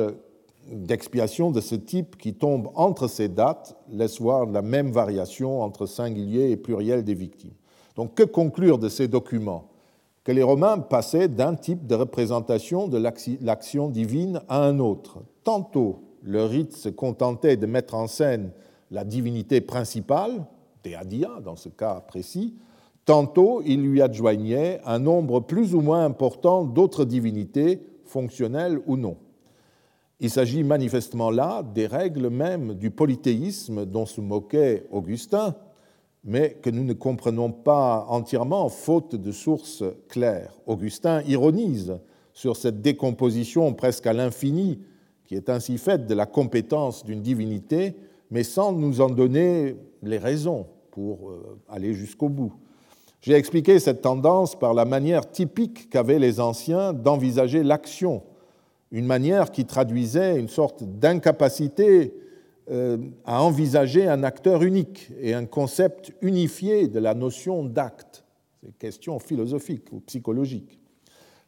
d'expiation 0.71 1.51
de 1.51 1.61
ce 1.61 1.75
type 1.75 2.17
qui 2.17 2.33
tombent 2.33 2.69
entre 2.75 3.07
ces 3.07 3.29
dates 3.29 3.75
laissent 3.89 4.21
voir 4.21 4.45
la 4.45 4.61
même 4.61 4.91
variation 4.91 5.61
entre 5.61 5.85
singulier 5.85 6.51
et 6.51 6.57
pluriel 6.57 7.03
des 7.03 7.13
victimes. 7.13 7.53
Donc 7.95 8.15
que 8.15 8.23
conclure 8.23 8.77
de 8.77 8.89
ces 8.89 9.07
documents? 9.07 9.69
Que 10.23 10.31
les 10.31 10.43
Romains 10.43 10.79
passaient 10.79 11.27
d'un 11.27 11.55
type 11.55 11.85
de 11.85 11.95
représentation 11.95 12.87
de 12.87 12.97
l'action 13.41 13.89
divine 13.89 14.41
à 14.47 14.63
un 14.63 14.79
autre. 14.79 15.19
Tantôt, 15.43 15.99
le 16.21 16.45
rite 16.45 16.75
se 16.75 16.89
contentait 16.89 17.57
de 17.57 17.65
mettre 17.65 17.95
en 17.95 18.07
scène 18.07 18.51
la 18.89 19.03
divinité 19.03 19.59
principale, 19.59 20.45
Théadia 20.81 21.29
dans 21.43 21.55
ce 21.55 21.69
cas 21.69 21.99
précis, 21.99 22.55
Tantôt, 23.05 23.61
il 23.65 23.81
lui 23.81 24.01
adjoignait 24.01 24.79
un 24.85 24.99
nombre 24.99 25.41
plus 25.41 25.75
ou 25.75 25.81
moins 25.81 26.05
important 26.05 26.63
d'autres 26.63 27.03
divinités, 27.03 27.81
fonctionnelles 28.05 28.79
ou 28.85 28.95
non. 28.95 29.17
Il 30.23 30.29
s'agit 30.29 30.63
manifestement 30.63 31.31
là 31.31 31.63
des 31.63 31.85
règles 31.85 32.29
mêmes 32.29 32.75
du 32.75 32.91
polythéisme 32.91 33.85
dont 33.85 34.05
se 34.05 34.21
moquait 34.21 34.85
Augustin, 34.89 35.53
mais 36.23 36.53
que 36.61 36.69
nous 36.69 36.85
ne 36.85 36.93
comprenons 36.93 37.51
pas 37.51 38.05
entièrement 38.07 38.69
faute 38.69 39.15
de 39.15 39.31
sources 39.33 39.83
claires. 40.07 40.53
Augustin 40.65 41.23
ironise 41.23 41.99
sur 42.31 42.55
cette 42.55 42.81
décomposition 42.81 43.73
presque 43.73 44.07
à 44.07 44.13
l'infini 44.13 44.79
qui 45.25 45.35
est 45.35 45.49
ainsi 45.49 45.77
faite 45.77 46.07
de 46.07 46.13
la 46.13 46.25
compétence 46.25 47.03
d'une 47.03 47.21
divinité, 47.21 47.93
mais 48.31 48.43
sans 48.43 48.71
nous 48.71 49.01
en 49.01 49.09
donner 49.09 49.75
les 50.03 50.19
raisons 50.19 50.67
pour 50.91 51.31
euh, 51.31 51.59
aller 51.67 51.93
jusqu'au 51.93 52.29
bout. 52.29 52.53
J'ai 53.19 53.33
expliqué 53.33 53.77
cette 53.77 54.01
tendance 54.01 54.57
par 54.57 54.73
la 54.73 54.85
manière 54.85 55.29
typique 55.29 55.89
qu'avaient 55.89 56.19
les 56.19 56.39
anciens 56.39 56.93
d'envisager 56.93 57.61
l'action, 57.61 58.23
une 58.93 59.07
manière 59.07 59.51
qui 59.51 59.65
traduisait 59.65 60.39
une 60.39 60.47
sorte 60.47 60.83
d'incapacité 60.83 62.13
euh, 62.71 62.97
à 63.25 63.43
envisager 63.43 64.07
un 64.07 64.23
acteur 64.23 64.61
unique 64.61 65.09
et 65.19 65.33
un 65.33 65.45
concept 65.45 66.13
unifié 66.21 66.87
de 66.87 66.99
la 66.99 67.15
notion 67.15 67.65
d'acte. 67.65 68.23
C'est 68.61 68.67
une 68.67 68.73
question 68.73 69.19
philosophique 69.19 69.91
ou 69.91 69.99
psychologique. 70.01 70.79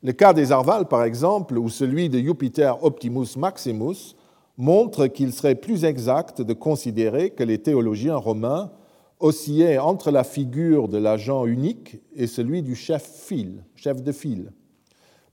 Le 0.04 0.12
cas 0.12 0.34
des 0.34 0.52
Arvals, 0.52 0.88
par 0.88 1.04
exemple, 1.04 1.58
ou 1.58 1.70
celui 1.70 2.10
de 2.10 2.20
Jupiter 2.20 2.84
Optimus 2.84 3.38
Maximus, 3.38 4.16
montre 4.58 5.08
qu'il 5.08 5.32
serait 5.32 5.56
plus 5.56 5.86
exact 5.86 6.42
de 6.42 6.54
considérer 6.54 7.30
que 7.30 7.44
les 7.44 7.60
théologiens 7.60 8.18
romains 8.18 8.72
oscillait 9.20 9.78
entre 9.78 10.10
la 10.12 10.24
figure 10.24 10.88
de 10.88 10.98
l'agent 10.98 11.46
unique 11.46 12.02
et 12.16 12.28
celui 12.28 12.64
du 12.64 12.76
chef 12.76 13.32
chef 13.76 14.02
de 14.02 14.12
file. 14.12 14.52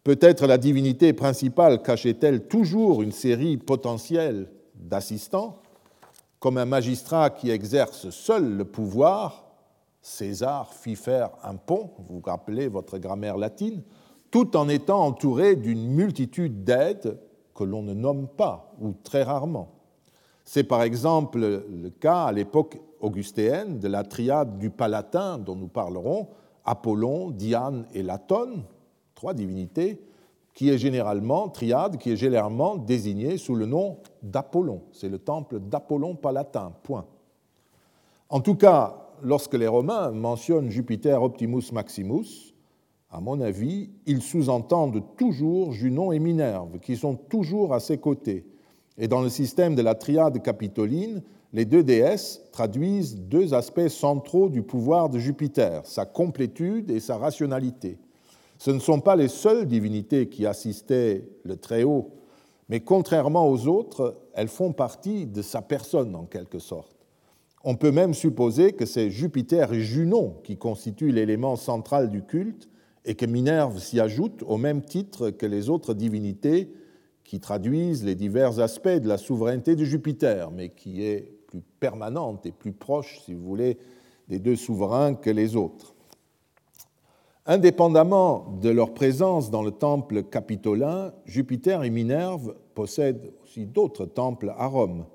Peut-être 0.05 0.47
la 0.49 0.59
divinité 0.59 1.13
principale 1.13 1.81
cachait-elle 1.81 2.49
toujours 2.49 3.03
une 3.03 3.13
série 3.13 3.57
potentielle 3.57 4.51
d'assistants, 4.75 5.63
comme 6.41 6.59
un 6.59 6.65
magistrat 6.65 7.31
qui 7.31 7.51
exerce 7.51 8.11
seul 8.11 8.57
le 8.57 8.65
pouvoir, 8.65 9.45
César 10.01 10.75
fit 10.75 10.97
faire 10.97 11.31
un 11.45 11.55
pont, 11.55 11.91
vous 12.09 12.21
rappelez 12.25 12.67
votre 12.67 12.99
grammaire 12.99 13.37
latine, 13.37 13.83
tout 14.33 14.57
en 14.57 14.69
étant 14.69 15.05
entouré 15.05 15.55
d'une 15.55 15.87
multitude 15.87 16.65
d'aides 16.65 17.21
que 17.55 17.63
l'on 17.63 17.83
ne 17.83 17.95
nomme 17.95 18.27
pas, 18.27 18.75
ou 18.81 18.95
très 19.05 19.23
rarement. 19.23 19.69
C'est 20.45 20.65
par 20.65 20.83
exemple 20.83 21.39
le 21.39 21.91
cas 21.91 22.25
à 22.25 22.33
l'époque 22.33 22.81
augustéenne 22.99 23.79
de 23.79 23.87
la 23.87 24.03
triade 24.03 24.59
du 24.59 24.71
Palatin 24.71 25.39
dont 25.39 25.55
nous 25.55 25.69
parlerons, 25.69 26.27
Apollon, 26.65 27.31
Diane 27.31 27.87
et 27.95 28.03
Latone, 28.03 28.65
trois 29.23 29.35
divinités, 29.35 30.01
qui 30.53 30.69
est 30.69 30.79
généralement, 30.79 31.49
triade, 31.49 31.97
qui 31.97 32.11
est 32.11 32.17
généralement 32.17 32.77
désignée 32.77 33.39
sous 33.39 33.55
le 33.55 33.67
nom 33.67 33.99
d'Apollon. 34.25 34.83
C'est 34.91 35.09
le 35.09 35.21
temple 35.21 35.61
d'Apollon 35.61 36.17
Palatin, 36.17 36.73
point. 36.83 37.07
En 38.29 38.41
tout 38.41 38.57
cas, 38.57 39.13
lorsque 39.23 39.55
les 39.55 39.69
Romains 39.69 40.11
mentionnent 40.11 40.71
Jupiter 40.71 41.23
Optimus 41.23 41.71
Maximus, 41.73 42.53
à 43.13 43.21
mon 43.21 43.41
avis, 43.41 43.91
ils 44.07 44.23
sous-entendent 44.23 45.05
toujours 45.17 45.71
Junon 45.71 46.11
et 46.11 46.19
Minerve, 46.19 46.81
qui 46.81 46.97
sont 46.97 47.15
toujours 47.15 47.75
à 47.75 47.79
ses 47.79 47.99
côtés. 47.99 48.45
Et 48.99 49.07
dans 49.07 49.21
le 49.21 49.29
système 49.29 49.77
de 49.77 49.83
la 49.83 49.95
triade 49.95 50.43
capitoline, 50.43 51.23
les 51.53 51.65
deux 51.65 51.85
déesses 51.85 52.43
traduisent 52.51 53.21
deux 53.21 53.55
aspects 53.55 53.87
centraux 53.87 54.49
du 54.49 54.63
pouvoir 54.63 55.11
de 55.11 55.21
Jupiter, 55.21 55.87
sa 55.87 56.07
complétude 56.07 56.91
et 56.91 56.99
sa 56.99 57.19
rationalité. 57.19 58.01
Ce 58.63 58.71
ne 58.71 58.79
sont 58.79 59.01
pas 59.01 59.17
les 59.17 59.27
seules 59.27 59.67
divinités 59.67 60.29
qui 60.29 60.47
assistaient 60.47 61.25
le 61.43 61.57
Très-Haut, 61.57 62.13
mais 62.69 62.79
contrairement 62.79 63.51
aux 63.51 63.67
autres, 63.67 64.23
elles 64.35 64.47
font 64.47 64.73
partie 64.73 65.27
de 65.27 65.43
sa 65.43 65.63
personne 65.63 66.15
en 66.15 66.27
quelque 66.27 66.61
sorte. 66.61 66.95
On 67.65 67.75
peut 67.75 67.91
même 67.91 68.15
supposer 68.15 68.75
que 68.75 68.87
c'est 68.87 69.11
Jupiter 69.11 69.73
et 69.73 69.81
Junon 69.81 70.37
qui 70.45 70.59
constituent 70.59 71.11
l'élément 71.11 71.57
central 71.57 72.09
du 72.09 72.23
culte 72.23 72.69
et 73.05 73.17
que 73.17 73.27
Minerve 73.27 73.81
s'y 73.81 73.99
ajoute 73.99 74.45
au 74.47 74.59
même 74.59 74.83
titre 74.83 75.31
que 75.31 75.47
les 75.47 75.69
autres 75.69 75.93
divinités 75.93 76.73
qui 77.25 77.41
traduisent 77.41 78.05
les 78.05 78.15
divers 78.15 78.61
aspects 78.61 78.87
de 78.87 79.09
la 79.09 79.19
souveraineté 79.19 79.75
de 79.75 79.85
Jupiter, 79.85 80.53
mais 80.53 80.69
qui 80.69 81.03
est 81.03 81.35
plus 81.49 81.63
permanente 81.81 82.47
et 82.47 82.53
plus 82.53 82.73
proche, 82.73 83.23
si 83.25 83.35
vous 83.35 83.43
voulez, 83.43 83.77
des 84.29 84.39
deux 84.39 84.55
souverains 84.55 85.15
que 85.15 85.31
les 85.31 85.57
autres. 85.57 85.97
Indépendamment 87.45 88.57
de 88.63 88.69
leur 88.69 88.95
présence 88.95 89.51
dans 89.51 89.65
le 89.65 89.73
temple 89.73 90.23
capitolin, 90.23 91.13
Jupiter 91.25 91.83
et 91.83 91.91
Minerve 91.91 92.55
possèdent 92.75 93.33
aussi 93.43 93.67
d'autres 93.67 94.07
temples 94.07 94.55
à 94.57 94.69
Rome. 94.69 95.07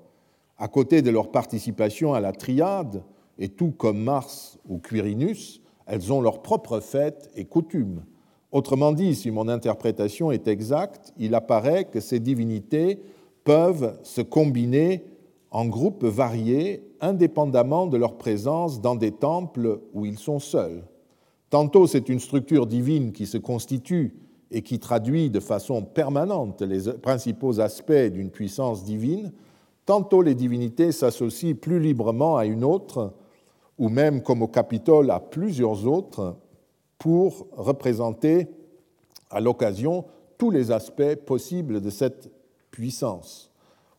À 0.58 0.68
côté 0.68 1.00
de 1.00 1.10
leur 1.10 1.30
participation 1.30 2.12
à 2.12 2.20
la 2.20 2.32
triade, 2.32 3.02
et 3.38 3.48
tout 3.48 3.70
comme 3.70 4.02
Mars 4.02 4.58
ou 4.68 4.76
Quirinus, 4.76 5.62
elles 5.86 6.12
ont 6.12 6.20
leurs 6.20 6.42
propres 6.42 6.80
fêtes 6.80 7.30
et 7.34 7.46
coutumes. 7.46 8.04
Autrement 8.52 8.92
dit, 8.92 9.14
si 9.14 9.30
mon 9.30 9.48
interprétation 9.48 10.30
est 10.30 10.48
exacte, 10.48 11.14
il 11.16 11.34
apparaît 11.34 11.86
que 11.86 12.00
ces 12.00 12.20
divinités 12.20 13.00
peuvent 13.44 13.98
se 14.02 14.20
combiner 14.20 15.06
en 15.50 15.64
groupes 15.64 16.04
variés 16.04 16.84
indépendamment 17.00 17.86
de 17.86 17.96
leur 17.96 18.18
présence 18.18 18.82
dans 18.82 18.96
des 18.96 19.12
temples 19.12 19.80
où 19.94 20.04
ils 20.04 20.18
sont 20.18 20.40
seuls. 20.40 20.82
Tantôt 21.50 21.86
c'est 21.86 22.08
une 22.08 22.20
structure 22.20 22.66
divine 22.66 23.12
qui 23.12 23.26
se 23.26 23.38
constitue 23.38 24.14
et 24.50 24.62
qui 24.62 24.78
traduit 24.78 25.30
de 25.30 25.40
façon 25.40 25.82
permanente 25.82 26.62
les 26.62 26.92
principaux 26.92 27.60
aspects 27.60 27.92
d'une 27.92 28.30
puissance 28.30 28.84
divine, 28.84 29.32
tantôt 29.86 30.22
les 30.22 30.34
divinités 30.34 30.92
s'associent 30.92 31.54
plus 31.54 31.80
librement 31.80 32.36
à 32.36 32.46
une 32.46 32.64
autre, 32.64 33.14
ou 33.78 33.88
même 33.88 34.22
comme 34.22 34.42
au 34.42 34.48
Capitole 34.48 35.10
à 35.10 35.20
plusieurs 35.20 35.86
autres, 35.86 36.36
pour 36.98 37.46
représenter 37.52 38.48
à 39.30 39.40
l'occasion 39.40 40.04
tous 40.36 40.50
les 40.50 40.70
aspects 40.70 41.14
possibles 41.14 41.80
de 41.80 41.90
cette 41.90 42.30
puissance, 42.70 43.50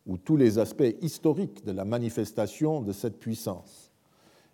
ou 0.05 0.17
tous 0.17 0.35
les 0.35 0.59
aspects 0.59 0.95
historiques 1.01 1.65
de 1.65 1.71
la 1.71 1.85
manifestation 1.85 2.81
de 2.81 2.91
cette 2.91 3.17
puissance. 3.17 3.91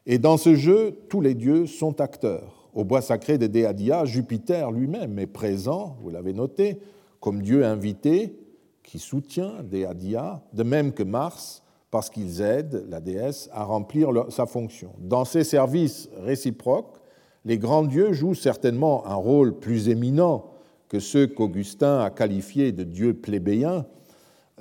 Et 0.06 0.20
dans 0.20 0.38
ce 0.38 0.56
jeu, 0.56 1.00
tous 1.10 1.22
les 1.22 1.34
dieux 1.34 1.66
sont 1.66 2.00
acteurs. 2.00 2.65
Au 2.76 2.84
bois 2.84 3.02
sacré 3.02 3.38
de 3.38 3.48
Déadia, 3.48 4.04
Jupiter 4.04 4.70
lui-même 4.70 5.18
est 5.18 5.28
présent, 5.28 5.96
vous 6.02 6.10
l'avez 6.10 6.34
noté, 6.34 6.80
comme 7.22 7.42
dieu 7.42 7.66
invité 7.66 8.38
qui 8.84 9.00
soutient 9.00 9.64
Déadia, 9.64 10.44
de 10.54 10.64
même 10.64 10.92
que 10.92 11.02
Mars, 11.02 11.64
parce 11.90 12.10
qu'ils 12.10 12.42
aident 12.42 12.86
la 12.90 13.00
déesse 13.00 13.50
à 13.54 13.64
remplir 13.64 14.10
sa 14.30 14.46
fonction. 14.46 14.92
Dans 15.00 15.24
ces 15.24 15.46
services 15.46 16.10
réciproques, 16.18 16.98
les 17.46 17.58
grands 17.58 17.84
dieux 17.84 18.12
jouent 18.12 18.36
certainement 18.36 19.08
un 19.08 19.16
rôle 19.16 19.58
plus 19.58 19.88
éminent 19.88 20.52
que 20.90 21.00
ceux 21.00 21.28
qu'Augustin 21.28 22.02
a 22.02 22.10
qualifiés 22.10 22.74
de 22.74 22.84
dieux 22.84 23.14
plébéiens, 23.14 23.86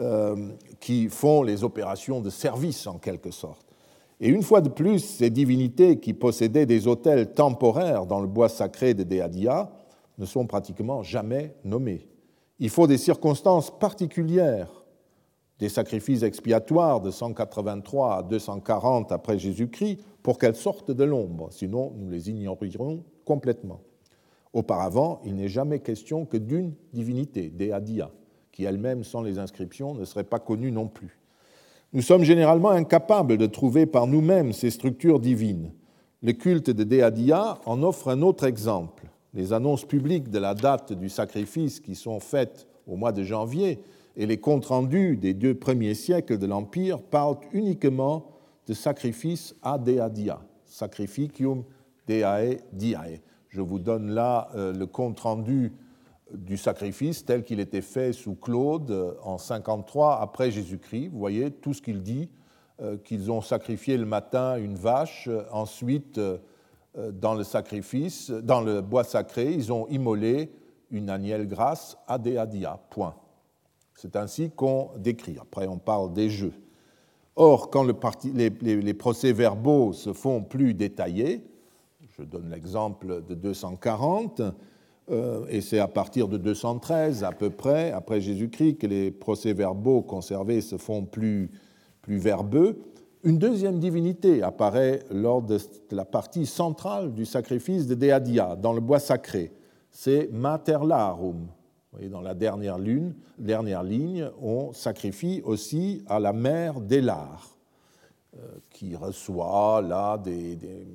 euh, 0.00 0.50
qui 0.81 1.09
font 1.09 1.42
les 1.42 1.62
opérations 1.62 2.20
de 2.20 2.29
service 2.29 2.87
en 2.87 2.98
quelque 2.98 3.31
sorte. 3.31 3.63
Et 4.24 4.30
une 4.30 4.42
fois 4.42 4.62
de 4.62 4.70
plus, 4.70 5.00
ces 5.00 5.28
divinités 5.28 6.00
qui 6.00 6.14
possédaient 6.14 6.64
des 6.64 6.88
hôtels 6.88 7.34
temporaires 7.34 8.06
dans 8.06 8.22
le 8.22 8.26
bois 8.26 8.48
sacré 8.48 8.94
de 8.94 9.02
Déadia 9.02 9.70
ne 10.16 10.24
sont 10.24 10.46
pratiquement 10.46 11.02
jamais 11.02 11.54
nommées. 11.62 12.08
Il 12.58 12.70
faut 12.70 12.87
des 12.87 12.96
circonstances 12.96 13.70
particulières, 13.78 14.87
des 15.58 15.68
sacrifices 15.68 16.22
expiatoires 16.22 17.02
de 17.02 17.10
183 17.10 18.16
à 18.16 18.22
240 18.22 19.12
après 19.12 19.38
Jésus-Christ, 19.38 20.00
pour 20.22 20.38
qu'elles 20.38 20.56
sortent 20.56 20.90
de 20.90 21.04
l'ombre, 21.04 21.48
sinon 21.50 21.92
nous 21.94 22.08
les 22.08 22.30
ignorerions 22.30 23.04
complètement. 23.26 23.82
Auparavant, 24.54 25.20
il 25.26 25.34
n'est 25.34 25.48
jamais 25.48 25.80
question 25.80 26.24
que 26.24 26.38
d'une 26.38 26.72
divinité, 26.94 27.50
Deadia, 27.50 28.10
qui 28.52 28.64
elle-même, 28.64 29.04
sans 29.04 29.20
les 29.20 29.38
inscriptions, 29.38 29.92
ne 29.92 30.06
serait 30.06 30.24
pas 30.24 30.38
connue 30.38 30.72
non 30.72 30.88
plus. 30.88 31.20
Nous 31.94 32.02
sommes 32.02 32.24
généralement 32.24 32.70
incapables 32.70 33.37
de 33.37 33.46
trouver 33.46 33.87
par 33.87 34.09
nous-mêmes 34.09 34.52
ces 34.52 34.70
structures 34.70 35.20
divines. 35.20 35.70
Le 36.24 36.33
culte 36.33 36.68
de 36.68 36.83
Deadia 36.83 37.61
en 37.66 37.85
offre 37.85 38.09
un 38.09 38.20
autre 38.20 38.42
exemple. 38.42 39.04
Les 39.33 39.52
annonces 39.52 39.85
publiques 39.85 40.28
de 40.28 40.40
la 40.40 40.54
date 40.54 40.92
du 40.92 41.09
sacrifice 41.09 41.78
qui 41.78 41.94
sont 41.94 42.18
faites 42.18 42.66
au 42.88 42.96
mois 42.96 43.12
de 43.12 43.22
janvier 43.22 43.78
et 44.16 44.26
les 44.26 44.38
comptes 44.38 44.66
rendus 44.66 45.16
des 45.16 45.35
deux 45.35 45.54
premiers 45.54 45.94
siècles 45.94 46.37
de 46.37 46.46
l'Empire 46.46 47.00
parlent 47.00 47.38
uniquement 47.52 48.26
de 48.66 48.74
sacrifice 48.74 49.54
a 49.62 49.78
deadia, 49.78 50.40
sacrificium 50.66 51.62
deae 52.09 52.59
diae. 52.72 53.20
Je 53.50 53.61
vous 53.61 53.78
donne 53.78 54.11
là 54.11 54.48
euh, 54.57 54.72
le 54.72 54.87
compte-rendu 54.87 55.70
du 56.32 56.56
sacrifice 56.56 57.24
tel 57.24 57.44
qu'il 57.44 57.60
était 57.60 57.82
fait 57.82 58.12
sous 58.12 58.34
Claude 58.34 58.90
euh, 58.90 59.14
en 59.22 59.38
53 59.38 60.20
après 60.20 60.50
Jésus-Christ. 60.50 61.08
Vous 61.08 61.18
voyez 61.18 61.50
tout 61.50 61.74
ce 61.74 61.82
qu'il 61.82 62.02
dit, 62.02 62.30
euh, 62.80 62.96
qu'ils 62.96 63.30
ont 63.30 63.40
sacrifié 63.40 63.96
le 63.96 64.06
matin 64.06 64.56
une 64.56 64.76
vache, 64.76 65.28
ensuite 65.50 66.20
dans 66.96 67.34
le 67.34 67.42
sacrifice, 67.42 68.30
dans 68.30 68.60
le 68.60 68.80
bois 68.80 69.02
sacré, 69.02 69.52
ils 69.52 69.72
ont 69.72 69.88
immolé 69.88 70.52
une 70.90 71.10
agnelle 71.10 71.48
grasse 71.48 71.96
a 72.06 72.18
deadia. 72.18 72.78
Point. 72.90 73.14
C'est 73.94 74.16
ainsi 74.16 74.50
qu'on 74.50 74.90
décrit. 74.96 75.37
Après, 75.40 75.66
on 75.66 75.78
parle 75.78 76.12
des 76.12 76.30
jeux. 76.30 76.52
Or, 77.37 77.70
quand 77.70 77.84
les, 77.84 78.94
procès-verbaux 78.94 79.92
se 79.92 80.12
font 80.12 80.42
plus 80.42 80.74
détaillés, 80.74 81.44
je 82.16 82.22
donne 82.22 82.50
l'exemple 82.50 83.24
de 83.24 83.34
240, 83.34 84.40
euh, 84.40 84.52
et 85.10 85.60
c'est 85.60 85.78
à 85.78 85.88
partir 85.88 86.28
de 86.28 86.38
213 86.38 87.24
à 87.24 87.32
peu 87.32 87.50
près, 87.50 87.92
après 87.92 88.20
Jésus-Christ, 88.20 88.76
que 88.76 88.86
les 88.86 89.10
procès-verbaux 89.10 90.02
conservés 90.02 90.60
se 90.60 90.78
font 90.78 91.04
plus, 91.04 91.50
plus 92.00 92.16
verbeux, 92.16 92.78
une 93.24 93.38
deuxième 93.38 93.78
divinité 93.78 94.42
apparaît 94.42 95.02
lors 95.10 95.40
de 95.40 95.58
la 95.90 96.04
partie 96.04 96.44
centrale 96.44 97.14
du 97.14 97.24
sacrifice 97.24 97.86
de 97.86 97.94
Deadia, 97.94 98.54
dans 98.54 98.74
le 98.74 98.80
bois 98.80 98.98
sacré. 98.98 99.50
C'est 99.90 100.28
Materlarum, 100.30 101.48
dans 102.10 102.20
la 102.20 102.34
dernière, 102.34 102.76
ligne, 102.78 104.30
on 104.42 104.74
sacrifie 104.74 105.40
aussi 105.44 106.04
à 106.06 106.20
la 106.20 106.34
mère 106.34 106.80
d'Elar, 106.80 107.56
euh, 108.36 108.58
qui 108.68 108.94
reçoit 108.94 109.80
là, 109.80 110.20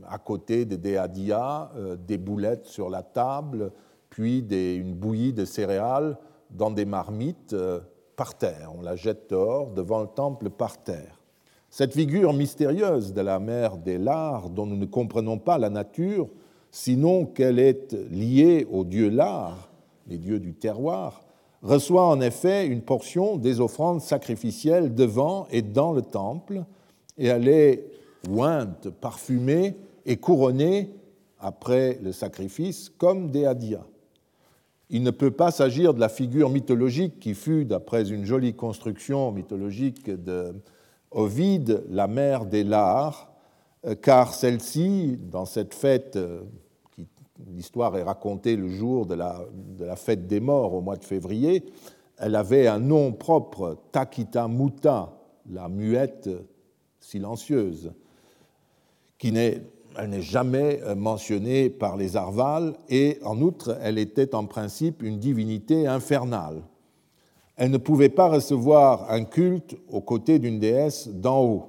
à 0.07 0.17
côté 0.19 0.65
des 0.65 0.77
Déadia, 0.77 1.71
euh, 1.75 1.95
des 1.95 2.19
boulettes 2.19 2.65
sur 2.65 2.91
la 2.91 3.01
table, 3.01 3.71
puis 4.09 4.39
une 4.39 4.93
bouillie 4.93 5.33
de 5.33 5.45
céréales 5.45 6.17
dans 6.49 6.71
des 6.71 6.85
marmites 6.85 7.53
euh, 7.53 7.79
par 8.15 8.37
terre. 8.37 8.71
On 8.77 8.81
la 8.81 8.95
jette 8.95 9.29
dehors 9.29 9.71
devant 9.71 10.01
le 10.01 10.07
temple 10.07 10.49
par 10.49 10.81
terre. 10.83 11.19
Cette 11.69 11.93
figure 11.93 12.33
mystérieuse 12.33 13.13
de 13.13 13.21
la 13.21 13.39
mère 13.39 13.77
d'Elar, 13.77 14.49
dont 14.49 14.65
nous 14.65 14.75
ne 14.75 14.85
comprenons 14.85 15.37
pas 15.37 15.59
la 15.59 15.69
nature, 15.69 16.27
sinon 16.71 17.25
qu'elle 17.25 17.59
est 17.59 17.93
liée 18.09 18.67
au 18.71 18.83
dieu 18.83 19.09
Lar, 19.09 19.69
les 20.07 20.17
dieux 20.17 20.39
du 20.39 20.53
terroir, 20.55 21.21
reçoit 21.61 22.07
en 22.07 22.21
effet 22.21 22.65
une 22.65 22.81
portion 22.81 23.37
des 23.37 23.59
offrandes 23.59 24.01
sacrificielles 24.01 24.95
devant 24.95 25.47
et 25.51 25.61
dans 25.61 25.93
le 25.93 26.01
temple, 26.01 26.63
et 27.17 27.27
elle 27.27 27.47
est 27.47 27.85
ointe, 28.29 28.89
parfumée 28.89 29.75
et 30.05 30.17
couronnée 30.17 30.89
après 31.39 31.99
le 32.01 32.11
sacrifice 32.11 32.89
comme 32.97 33.29
des 33.29 33.45
hadias. 33.45 33.85
Il 34.89 35.03
ne 35.03 35.11
peut 35.11 35.31
pas 35.31 35.51
s'agir 35.51 35.93
de 35.93 35.99
la 35.99 36.09
figure 36.09 36.49
mythologique 36.49 37.19
qui 37.19 37.35
fut, 37.35 37.65
d'après 37.65 38.09
une 38.09 38.25
jolie 38.25 38.55
construction 38.55 39.31
mythologique 39.31 40.09
de 40.09 40.53
Ovide, 41.11 41.83
la 41.89 42.07
mère 42.07 42.45
des 42.45 42.63
Lars, 42.63 43.31
car 44.01 44.33
celle-ci, 44.33 45.17
dans 45.31 45.45
cette 45.45 45.73
fête 45.73 46.17
l'histoire 47.47 47.95
est 47.95 48.03
racontée 48.03 48.55
le 48.55 48.69
jour 48.69 49.05
de 49.05 49.15
la, 49.15 49.45
de 49.53 49.85
la, 49.85 49.95
fête 49.95 50.27
des 50.27 50.39
morts 50.39 50.73
au 50.73 50.81
mois 50.81 50.97
de 50.97 51.05
février, 51.05 51.65
elle 52.17 52.35
avait 52.35 52.67
un 52.67 52.79
nom 52.79 53.13
propre, 53.13 53.77
Takita 53.91 54.47
Muta, 54.47 55.13
la 55.49 55.69
muette 55.69 56.29
silencieuse, 56.99 57.91
qui 59.17 59.31
n'est 59.31 59.61
elle 59.97 60.09
n'est 60.09 60.21
jamais 60.21 60.81
mentionnée 60.95 61.69
par 61.69 61.97
les 61.97 62.15
Arvales 62.15 62.75
et 62.89 63.19
en 63.23 63.41
outre, 63.41 63.77
elle 63.81 63.97
était 63.97 64.35
en 64.35 64.45
principe 64.45 65.01
une 65.03 65.19
divinité 65.19 65.87
infernale. 65.87 66.61
Elle 67.55 67.71
ne 67.71 67.77
pouvait 67.77 68.09
pas 68.09 68.29
recevoir 68.29 69.11
un 69.11 69.25
culte 69.25 69.75
aux 69.89 69.99
côtés 69.99 70.39
d'une 70.39 70.59
déesse 70.59 71.09
d'en 71.09 71.43
haut. 71.43 71.65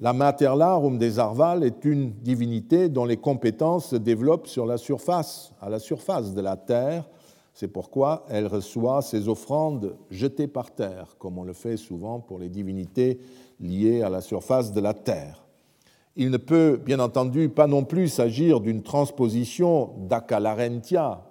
La 0.00 0.12
Materlarum 0.12 0.98
des 0.98 1.18
Arvales 1.18 1.64
est 1.64 1.84
une 1.84 2.10
divinité 2.10 2.88
dont 2.88 3.04
les 3.04 3.16
compétences 3.16 3.90
se 3.90 3.96
développent 3.96 4.46
sur 4.46 4.66
la 4.66 4.76
surface, 4.76 5.52
à 5.60 5.68
la 5.68 5.78
surface 5.78 6.34
de 6.34 6.40
la 6.40 6.56
terre. 6.56 7.08
C'est 7.52 7.68
pourquoi 7.68 8.24
elle 8.28 8.46
reçoit 8.46 9.02
ses 9.02 9.28
offrandes 9.28 9.96
jetées 10.10 10.46
par 10.46 10.72
terre, 10.72 11.16
comme 11.18 11.38
on 11.38 11.42
le 11.44 11.52
fait 11.52 11.76
souvent 11.76 12.20
pour 12.20 12.38
les 12.38 12.48
divinités 12.48 13.20
liées 13.60 14.02
à 14.02 14.08
la 14.08 14.20
surface 14.20 14.72
de 14.72 14.80
la 14.80 14.94
terre. 14.94 15.47
Il 16.20 16.32
ne 16.32 16.36
peut 16.36 16.80
bien 16.84 16.98
entendu 16.98 17.48
pas 17.48 17.68
non 17.68 17.84
plus 17.84 18.08
s'agir 18.08 18.58
d'une 18.58 18.82
transposition 18.82 19.94
d'Acalarentia, 19.98 21.24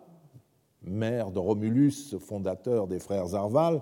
mère 0.81 1.29
de 1.31 1.39
Romulus, 1.39 2.15
fondateur 2.21 2.87
des 2.87 2.99
frères 2.99 3.35
Arval, 3.35 3.81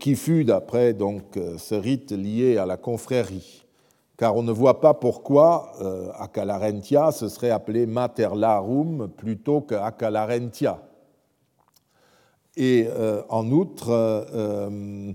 qui 0.00 0.16
fut, 0.16 0.44
d'après 0.44 0.92
donc 0.92 1.38
ce 1.56 1.76
rite 1.76 2.10
lié 2.10 2.56
à 2.56 2.66
la 2.66 2.76
confrérie. 2.76 3.64
Car 4.16 4.34
on 4.34 4.42
ne 4.42 4.50
voit 4.50 4.80
pas 4.80 4.92
pourquoi 4.92 5.70
euh, 5.80 6.10
Acalarentia 6.18 7.12
se 7.12 7.28
serait 7.28 7.50
appelé 7.50 7.86
Mater 7.86 8.30
Larum 8.34 9.08
plutôt 9.16 9.60
que 9.60 9.76
Acalarentia. 9.76 10.82
Et 12.56 12.88
euh, 12.88 13.22
en 13.28 13.48
outre, 13.52 13.90
euh, 13.90 15.12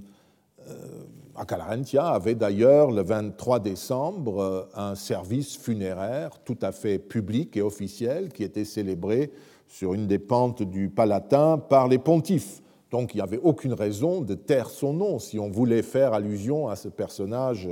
Acalarentia 1.36 2.10
avait 2.10 2.36
d'ailleurs 2.36 2.92
le 2.92 3.02
23 3.02 3.60
décembre 3.60 4.40
euh, 4.40 4.64
un 4.76 4.94
service 4.94 5.58
funéraire 5.58 6.30
tout 6.46 6.58
à 6.62 6.72
fait 6.72 7.00
public 7.00 7.58
et 7.58 7.62
officiel 7.62 8.30
qui 8.30 8.44
était 8.44 8.66
célébré 8.66 9.32
sur 9.68 9.96
une 9.96 10.06
des 10.06 10.20
pentes 10.20 10.62
du 10.62 10.90
Palatin 10.90 11.58
par 11.58 11.88
les 11.88 11.98
pontifes. 11.98 12.62
Donc 12.92 13.16
il 13.16 13.18
n'y 13.18 13.24
avait 13.24 13.40
aucune 13.40 13.74
raison 13.74 14.22
de 14.22 14.36
taire 14.36 14.70
son 14.70 14.94
nom 14.94 15.18
si 15.18 15.40
on 15.40 15.50
voulait 15.50 15.82
faire 15.82 16.14
allusion 16.14 16.68
à 16.68 16.76
ce 16.76 16.88
personnage 16.88 17.68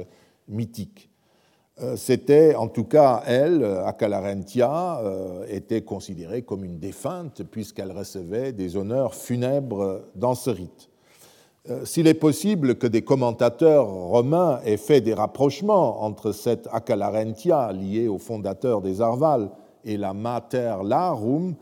mythique. 0.47 1.11
Euh, 1.81 1.95
c'était 1.95 2.55
en 2.55 2.67
tout 2.67 2.85
cas 2.85 3.21
elle, 3.27 3.63
Acalarentia, 3.85 5.01
euh, 5.01 5.45
était 5.47 5.83
considérée 5.83 6.41
comme 6.41 6.63
une 6.63 6.79
défunte 6.79 7.43
puisqu'elle 7.43 7.91
recevait 7.91 8.53
des 8.53 8.75
honneurs 8.75 9.13
funèbres 9.13 10.01
dans 10.15 10.33
ce 10.33 10.49
rite. 10.49 10.90
Euh, 11.69 11.85
s'il 11.85 12.07
est 12.07 12.15
possible 12.15 12.75
que 12.75 12.87
des 12.87 13.03
commentateurs 13.03 13.87
romains 13.87 14.59
aient 14.65 14.77
fait 14.77 14.99
des 14.99 15.13
rapprochements 15.13 16.03
entre 16.03 16.31
cette 16.31 16.67
Acalarentia 16.71 17.71
liée 17.71 18.07
au 18.07 18.17
fondateur 18.17 18.81
des 18.81 18.99
Arvales 18.99 19.51
et 19.83 19.95
la 19.95 20.13
Mater 20.13 20.77
Larum, 20.83 21.53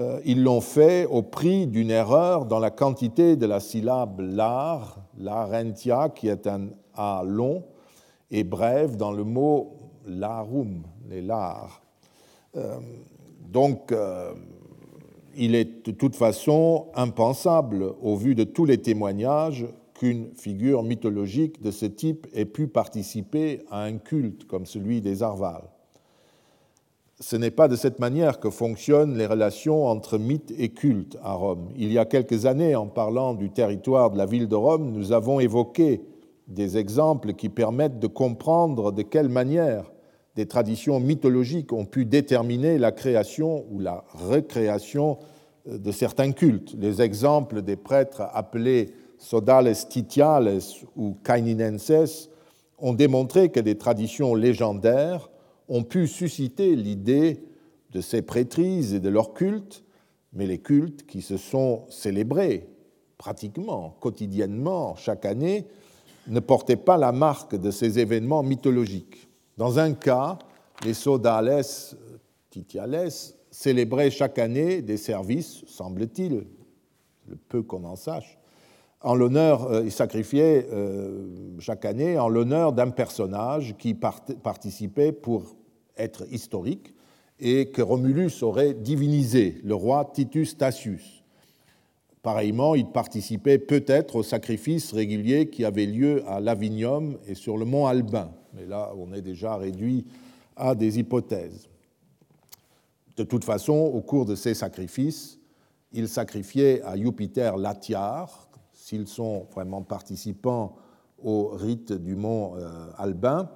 euh, 0.00 0.20
ils 0.24 0.42
l'ont 0.42 0.60
fait 0.60 1.06
au 1.06 1.22
prix 1.22 1.68
d'une 1.68 1.92
erreur 1.92 2.46
dans 2.46 2.58
la 2.58 2.70
quantité 2.70 3.36
de 3.36 3.46
la 3.46 3.60
syllabe 3.60 4.18
lar, 4.18 4.98
larentia, 5.16 6.08
qui 6.08 6.28
est 6.28 6.48
un 6.48 6.70
A 6.94 7.22
long 7.24 7.62
et 8.32 8.42
bref 8.42 8.96
dans 8.96 9.12
le 9.12 9.22
mot 9.22 9.76
larum, 10.04 10.82
les 11.08 11.22
lars. 11.22 11.80
Euh, 12.56 12.78
donc, 13.48 13.92
il 15.38 15.54
est 15.54 15.86
de 15.86 15.92
toute 15.92 16.16
façon 16.16 16.86
impensable, 16.94 17.94
au 18.02 18.16
vu 18.16 18.34
de 18.34 18.44
tous 18.44 18.64
les 18.64 18.78
témoignages, 18.78 19.66
qu'une 19.94 20.34
figure 20.34 20.82
mythologique 20.82 21.62
de 21.62 21.70
ce 21.70 21.86
type 21.86 22.26
ait 22.34 22.44
pu 22.44 22.66
participer 22.66 23.62
à 23.70 23.84
un 23.84 23.98
culte 23.98 24.44
comme 24.46 24.66
celui 24.66 25.00
des 25.00 25.22
Arvales. 25.22 25.68
Ce 27.20 27.36
n'est 27.36 27.50
pas 27.50 27.66
de 27.66 27.74
cette 27.74 27.98
manière 27.98 28.38
que 28.38 28.50
fonctionnent 28.50 29.16
les 29.16 29.26
relations 29.26 29.86
entre 29.86 30.18
mythe 30.18 30.52
et 30.56 30.68
culte 30.68 31.16
à 31.22 31.34
Rome. 31.34 31.68
Il 31.76 31.92
y 31.92 31.98
a 31.98 32.04
quelques 32.04 32.46
années, 32.46 32.76
en 32.76 32.86
parlant 32.86 33.34
du 33.34 33.50
territoire 33.50 34.10
de 34.10 34.18
la 34.18 34.26
ville 34.26 34.46
de 34.46 34.54
Rome, 34.54 34.92
nous 34.92 35.10
avons 35.12 35.40
évoqué 35.40 36.00
des 36.46 36.78
exemples 36.78 37.34
qui 37.34 37.48
permettent 37.48 37.98
de 37.98 38.06
comprendre 38.06 38.92
de 38.92 39.02
quelle 39.02 39.28
manière 39.28 39.90
des 40.38 40.46
traditions 40.46 41.00
mythologiques 41.00 41.72
ont 41.72 41.84
pu 41.84 42.04
déterminer 42.04 42.78
la 42.78 42.92
création 42.92 43.66
ou 43.72 43.80
la 43.80 44.04
recréation 44.14 45.18
euh, 45.66 45.78
de 45.78 45.90
certains 45.90 46.30
cultes. 46.30 46.76
Les 46.78 47.02
exemples 47.02 47.60
des 47.60 47.74
prêtres 47.74 48.22
appelés 48.32 48.92
sodales 49.18 49.74
titiales 49.88 50.60
ou 50.94 51.16
kaininenses 51.24 52.30
ont 52.78 52.92
démontré 52.92 53.48
que 53.48 53.58
des 53.58 53.76
traditions 53.76 54.36
légendaires 54.36 55.28
ont 55.68 55.82
pu 55.82 56.06
susciter 56.06 56.76
l'idée 56.76 57.42
de 57.90 58.00
ces 58.00 58.22
prêtrises 58.22 58.94
et 58.94 59.00
de 59.00 59.08
leurs 59.08 59.34
cultes, 59.34 59.82
mais 60.32 60.46
les 60.46 60.58
cultes 60.58 61.04
qui 61.04 61.20
se 61.20 61.36
sont 61.36 61.82
célébrés 61.88 62.68
pratiquement 63.16 63.96
quotidiennement 63.98 64.94
chaque 64.94 65.24
année 65.24 65.66
ne 66.28 66.38
portaient 66.38 66.76
pas 66.76 66.96
la 66.96 67.10
marque 67.10 67.56
de 67.56 67.72
ces 67.72 67.98
événements 67.98 68.44
mythologiques. 68.44 69.27
Dans 69.58 69.80
un 69.80 69.92
cas, 69.92 70.38
les 70.84 70.94
sodales 70.94 71.62
titiales 72.48 73.08
célébraient 73.50 74.08
chaque 74.08 74.38
année 74.38 74.82
des 74.82 74.96
services, 74.96 75.64
semble-t-il, 75.66 76.46
le 77.26 77.36
peu 77.48 77.62
qu'on 77.62 77.82
en 77.82 77.96
sache, 77.96 78.38
en 79.00 79.16
l'honneur, 79.16 79.64
euh, 79.64 79.82
ils 79.84 79.90
sacrifiaient 79.90 80.68
euh, 80.72 81.26
chaque 81.58 81.84
année 81.84 82.18
en 82.18 82.28
l'honneur 82.28 82.72
d'un 82.72 82.90
personnage 82.90 83.74
qui 83.78 83.94
participait 83.94 85.10
pour 85.10 85.56
être 85.96 86.32
historique 86.32 86.94
et 87.40 87.70
que 87.70 87.82
Romulus 87.82 88.42
aurait 88.42 88.74
divinisé, 88.74 89.60
le 89.64 89.74
roi 89.74 90.08
Titus 90.14 90.56
Tacius. 90.56 91.24
Pareillement, 92.22 92.76
il 92.76 92.86
participait 92.86 93.58
peut-être 93.58 94.16
aux 94.16 94.22
sacrifices 94.22 94.92
réguliers 94.92 95.48
qui 95.48 95.64
avaient 95.64 95.86
lieu 95.86 96.22
à 96.28 96.40
Lavinium 96.40 97.18
et 97.26 97.34
sur 97.34 97.56
le 97.56 97.64
mont 97.64 97.86
Albin 97.86 98.30
mais 98.58 98.66
là 98.66 98.92
on 98.96 99.12
est 99.12 99.22
déjà 99.22 99.56
réduit 99.56 100.06
à 100.56 100.74
des 100.74 100.98
hypothèses. 100.98 101.68
De 103.16 103.24
toute 103.24 103.44
façon, 103.44 103.72
au 103.72 104.00
cours 104.00 104.26
de 104.26 104.34
ces 104.34 104.54
sacrifices, 104.54 105.38
ils 105.92 106.08
sacrifiaient 106.08 106.82
à 106.82 106.96
Jupiter 106.96 107.56
Latiar, 107.56 108.48
s'ils 108.72 109.08
sont 109.08 109.46
vraiment 109.52 109.82
participants 109.82 110.76
au 111.22 111.48
rite 111.48 111.92
du 111.92 112.14
mont 112.14 112.54
euh, 112.56 112.90
Albin, 112.96 113.50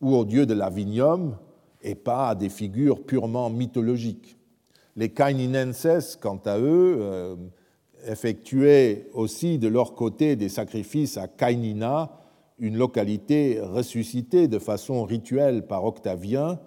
ou 0.00 0.14
au 0.14 0.24
dieu 0.24 0.46
de 0.46 0.54
l'Avinium, 0.54 1.36
et 1.82 1.94
pas 1.94 2.30
à 2.30 2.34
des 2.34 2.48
figures 2.48 3.02
purement 3.04 3.50
mythologiques. 3.50 4.36
Les 4.96 5.10
Kaininenses, 5.10 6.16
quant 6.16 6.40
à 6.44 6.58
eux, 6.58 6.98
euh, 7.00 7.36
effectuaient 8.06 9.08
aussi 9.14 9.58
de 9.58 9.68
leur 9.68 9.94
côté 9.94 10.36
des 10.36 10.48
sacrifices 10.48 11.16
à 11.16 11.28
Kainina, 11.28 12.10
une 12.58 12.76
localité 12.76 13.60
ressuscitée 13.60 14.48
de 14.48 14.58
façon 14.58 15.04
rituelle 15.04 15.66
par 15.66 15.84
Octavien, 15.84 16.58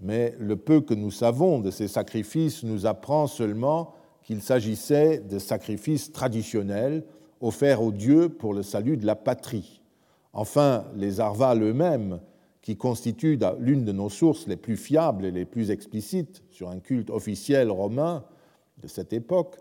mais 0.00 0.34
le 0.38 0.56
peu 0.56 0.80
que 0.80 0.94
nous 0.94 1.10
savons 1.10 1.60
de 1.60 1.70
ces 1.70 1.88
sacrifices 1.88 2.64
nous 2.64 2.86
apprend 2.86 3.26
seulement 3.26 3.94
qu'il 4.22 4.42
s'agissait 4.42 5.18
de 5.18 5.38
sacrifices 5.38 6.12
traditionnels 6.12 7.04
offerts 7.40 7.82
aux 7.82 7.92
dieux 7.92 8.28
pour 8.28 8.54
le 8.54 8.62
salut 8.62 8.96
de 8.96 9.06
la 9.06 9.16
patrie. 9.16 9.82
Enfin, 10.32 10.84
les 10.94 11.20
Arvales 11.20 11.62
eux-mêmes, 11.62 12.20
qui 12.62 12.76
constituent 12.76 13.38
l'une 13.58 13.84
de 13.84 13.92
nos 13.92 14.10
sources 14.10 14.46
les 14.46 14.56
plus 14.56 14.76
fiables 14.76 15.24
et 15.24 15.30
les 15.30 15.46
plus 15.46 15.70
explicites 15.70 16.42
sur 16.50 16.68
un 16.68 16.78
culte 16.78 17.10
officiel 17.10 17.70
romain 17.70 18.24
de 18.82 18.86
cette 18.86 19.12
époque, 19.12 19.56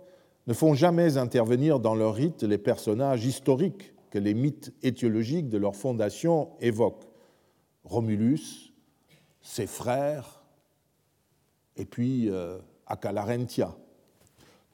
ne 0.48 0.54
font 0.54 0.74
jamais 0.74 1.18
intervenir 1.18 1.80
dans 1.80 1.96
leur 1.96 2.14
rite 2.14 2.44
les 2.44 2.58
personnages 2.58 3.26
historiques 3.26 3.94
que 4.10 4.20
les 4.20 4.34
mythes 4.34 4.74
étiologiques 4.84 5.50
de 5.50 5.58
leur 5.58 5.76
fondation 5.76 6.50
évoquent. 6.60 7.08
Romulus, 7.84 8.74
ses 9.42 9.68
frères, 9.68 10.44
et 11.78 11.86
puis 11.86 12.30
euh, 12.30 12.60
Acalarentia. 12.88 13.76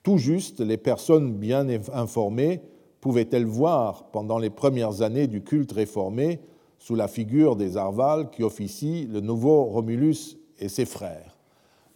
Tout 0.03 0.17
juste, 0.17 0.59
les 0.59 0.77
personnes 0.77 1.33
bien 1.33 1.67
informées 1.93 2.61
pouvaient-elles 3.01 3.45
voir 3.45 4.09
pendant 4.11 4.39
les 4.39 4.49
premières 4.49 5.01
années 5.01 5.27
du 5.27 5.43
culte 5.43 5.71
réformé, 5.71 6.39
sous 6.79 6.95
la 6.95 7.07
figure 7.07 7.55
des 7.55 7.77
Arvales 7.77 8.29
qui 8.29 8.43
officient, 8.43 9.07
le 9.11 9.19
nouveau 9.19 9.65
Romulus 9.65 10.37
et 10.59 10.69
ses 10.69 10.85
frères 10.85 11.34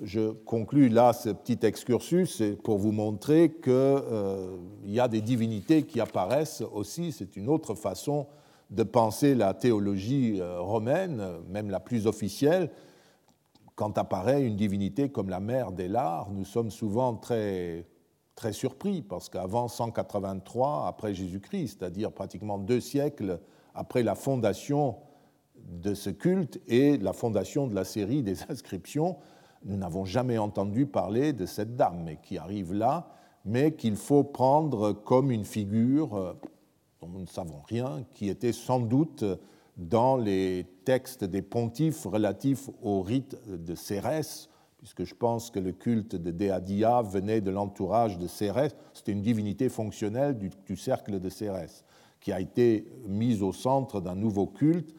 je 0.02 0.32
conclus 0.32 0.90
là 0.90 1.14
ce 1.14 1.30
petit 1.30 1.60
excursus 1.66 2.42
pour 2.64 2.78
vous 2.78 2.92
montrer 2.92 3.52
qu'il 3.52 3.72
euh, 3.74 4.58
y 4.86 5.00
a 5.00 5.08
des 5.08 5.22
divinités 5.22 5.84
qui 5.84 6.00
apparaissent 6.00 6.64
aussi. 6.74 7.12
C'est 7.12 7.36
une 7.36 7.50
autre 7.50 7.76
façon 7.76 8.28
de 8.70 8.84
penser 8.84 9.36
la 9.36 9.54
théologie 9.54 10.40
euh, 10.40 10.60
romaine, 10.62 11.22
même 11.50 11.70
la 11.70 11.80
plus 11.80 12.08
officielle. 12.08 12.72
Quand 13.76 13.98
apparaît 13.98 14.44
une 14.44 14.56
divinité 14.56 15.10
comme 15.10 15.30
la 15.30 15.40
mère 15.40 15.72
des 15.72 15.88
lards, 15.88 16.32
nous 16.32 16.46
sommes 16.46 16.72
souvent 16.72 17.16
très, 17.16 17.86
très 18.36 18.54
surpris 18.54 19.02
parce 19.02 19.30
qu'avant 19.30 19.68
183 19.68 20.88
après 20.88 21.14
Jésus-Christ, 21.14 21.80
c'est-à-dire 21.80 22.12
pratiquement 22.12 22.58
deux 22.58 22.80
siècles 22.80 23.40
après 23.74 24.04
la 24.04 24.16
fondation 24.16 24.98
de 25.56 25.94
ce 25.94 26.10
culte 26.10 26.60
et 26.68 26.98
la 26.98 27.14
fondation 27.14 27.68
de 27.68 27.76
la 27.76 27.84
série 27.84 28.24
des 28.24 28.44
inscriptions. 28.50 29.18
Nous 29.66 29.78
n'avons 29.78 30.06
jamais 30.06 30.38
entendu 30.38 30.86
parler 30.86 31.34
de 31.34 31.46
cette 31.46 31.76
dame, 31.76 32.10
qui 32.24 32.38
arrive 32.38 32.74
là, 32.74 33.10
mais 33.46 33.74
qu'il 33.74 33.96
faut 33.96 34.24
prendre 34.24 34.94
comme 34.94 35.32
une 35.32 35.46
figure 35.46 36.16
euh, 36.16 36.34
dont 37.02 37.08
nous 37.08 37.22
ne 37.22 37.28
savons 37.28 37.62
rien, 37.68 38.04
qui 38.14 38.30
était 38.30 38.54
sans 38.54 38.80
doute 38.80 39.24
dans 39.78 40.18
les 40.18 40.66
textes 40.84 41.24
des 41.24 41.42
pontifes 41.42 42.06
relatifs 42.06 42.70
au 42.82 43.02
rite 43.02 43.38
de 43.48 43.76
Cérès, 43.76 44.50
puisque 44.78 45.04
je 45.04 45.16
pense 45.16 45.52
que 45.52 45.60
le 45.60 45.72
culte 45.72 46.16
de 46.16 46.32
Déadia 46.32 47.02
venait 47.02 47.42
de 47.42 47.52
l'entourage 47.52 48.18
de 48.18 48.28
Cérès. 48.28 48.76
C'était 48.94 49.12
une 49.12 49.22
divinité 49.22 49.70
fonctionnelle 49.70 50.38
du 50.38 50.76
cercle 50.76 51.20
de 51.20 51.30
Cérès, 51.30 51.84
qui 52.20 52.32
a 52.32 52.40
été 52.40 52.88
mise 53.08 53.42
au 53.42 53.54
centre 53.54 54.02
d'un 54.02 54.16
nouveau 54.16 54.48
culte 54.48 54.94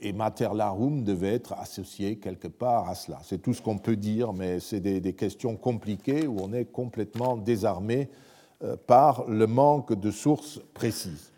et 0.00 0.12
Mater 0.12 0.50
Larum 0.54 1.04
devait 1.04 1.34
être 1.34 1.54
associé 1.54 2.16
quelque 2.16 2.48
part 2.48 2.88
à 2.88 2.94
cela. 2.94 3.18
C'est 3.22 3.40
tout 3.40 3.54
ce 3.54 3.62
qu'on 3.62 3.78
peut 3.78 3.96
dire, 3.96 4.32
mais 4.32 4.60
c'est 4.60 4.80
des, 4.80 5.12
questions 5.14 5.56
compliquées 5.56 6.26
où 6.26 6.36
on 6.40 6.52
est 6.52 6.66
complètement 6.66 7.36
désarmé 7.36 8.08
euh, 8.62 8.76
par 8.86 9.28
le 9.28 9.46
manque 9.46 9.98
de 9.98 10.10
sources 10.10 10.60
précises. 10.74 11.32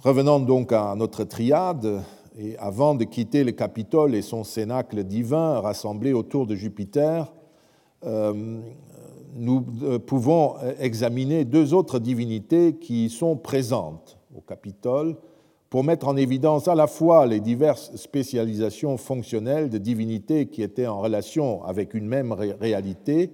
Revenons 0.00 0.40
donc 0.40 0.72
à 0.72 0.94
notre 0.96 1.24
triade, 1.24 2.02
et 2.36 2.58
avant 2.58 2.94
de 2.94 3.04
quitter 3.04 3.44
le 3.44 3.52
Capitole 3.52 4.14
et 4.14 4.22
son 4.22 4.44
cénacle 4.44 5.04
divin 5.04 5.60
rassemblé 5.60 6.12
autour 6.12 6.46
de 6.46 6.54
Jupiter, 6.54 7.32
euh, 8.04 8.60
nous 9.36 9.64
euh, 9.82 9.98
pouvons 9.98 10.56
examiner 10.78 11.44
deux 11.44 11.72
autres 11.72 11.98
divinités 11.98 12.74
qui 12.74 13.08
sont 13.08 13.36
présentes 13.36 14.18
au 14.36 14.40
Capitole 14.40 15.16
pour 15.74 15.82
mettre 15.82 16.06
en 16.06 16.16
évidence 16.16 16.68
à 16.68 16.76
la 16.76 16.86
fois 16.86 17.26
les 17.26 17.40
diverses 17.40 17.96
spécialisations 17.96 18.96
fonctionnelles 18.96 19.70
de 19.70 19.78
divinités 19.78 20.46
qui 20.46 20.62
étaient 20.62 20.86
en 20.86 21.00
relation 21.00 21.64
avec 21.64 21.94
une 21.94 22.06
même 22.06 22.30
réalité 22.30 23.32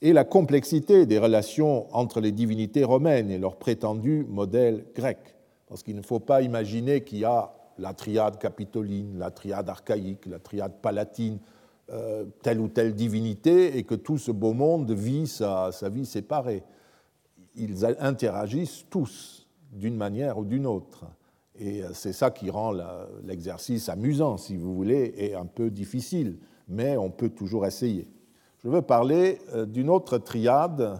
et 0.00 0.12
la 0.12 0.22
complexité 0.22 1.04
des 1.04 1.18
relations 1.18 1.92
entre 1.92 2.20
les 2.20 2.30
divinités 2.30 2.84
romaines 2.84 3.28
et 3.28 3.38
leurs 3.38 3.56
prétendus 3.56 4.24
modèles 4.28 4.84
grecs. 4.94 5.34
Parce 5.66 5.82
qu'il 5.82 5.96
ne 5.96 6.02
faut 6.02 6.20
pas 6.20 6.42
imaginer 6.42 7.00
qu'il 7.00 7.18
y 7.18 7.24
a 7.24 7.52
la 7.78 7.92
triade 7.92 8.38
capitoline, 8.38 9.18
la 9.18 9.32
triade 9.32 9.68
archaïque, 9.68 10.26
la 10.26 10.38
triade 10.38 10.74
palatine, 10.80 11.40
euh, 11.90 12.24
telle 12.44 12.60
ou 12.60 12.68
telle 12.68 12.94
divinité, 12.94 13.76
et 13.76 13.82
que 13.82 13.96
tout 13.96 14.18
ce 14.18 14.30
beau 14.30 14.52
monde 14.52 14.92
vit 14.92 15.26
sa 15.26 15.72
vie 15.90 16.06
séparée. 16.06 16.62
Ils 17.56 17.84
interagissent 17.98 18.84
tous 18.88 19.48
d'une 19.72 19.96
manière 19.96 20.38
ou 20.38 20.44
d'une 20.44 20.66
autre. 20.66 21.06
Et 21.58 21.82
euh, 21.82 21.90
c'est 21.92 22.12
ça 22.12 22.30
qui 22.30 22.50
rend 22.50 22.72
l'exercice 23.24 23.88
amusant, 23.88 24.36
si 24.36 24.56
vous 24.56 24.74
voulez, 24.74 25.14
et 25.16 25.34
un 25.34 25.46
peu 25.46 25.70
difficile, 25.70 26.38
mais 26.68 26.96
on 26.96 27.10
peut 27.10 27.28
toujours 27.28 27.66
essayer. 27.66 28.08
Je 28.62 28.68
veux 28.68 28.82
parler 28.82 29.38
euh, 29.54 29.66
d'une 29.66 29.90
autre 29.90 30.18
triade 30.18 30.98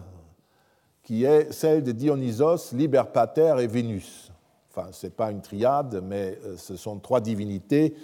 qui 1.03 1.23
est 1.23 1.51
celle 1.51 1.83
de 1.83 1.91
Dionysos, 1.91 2.73
Liber 2.73 3.03
Pater 3.13 3.55
et 3.59 3.67
Vénus. 3.67 4.31
Enfin, 4.71 4.89
ce 4.91 5.05
n'est 5.05 5.11
pas 5.11 5.31
une 5.31 5.41
triade, 5.41 6.01
mais 6.03 6.39
euh, 6.43 6.55
ce 6.57 6.75
sont 6.75 6.99
trois 6.99 7.21
divinités 7.21 7.95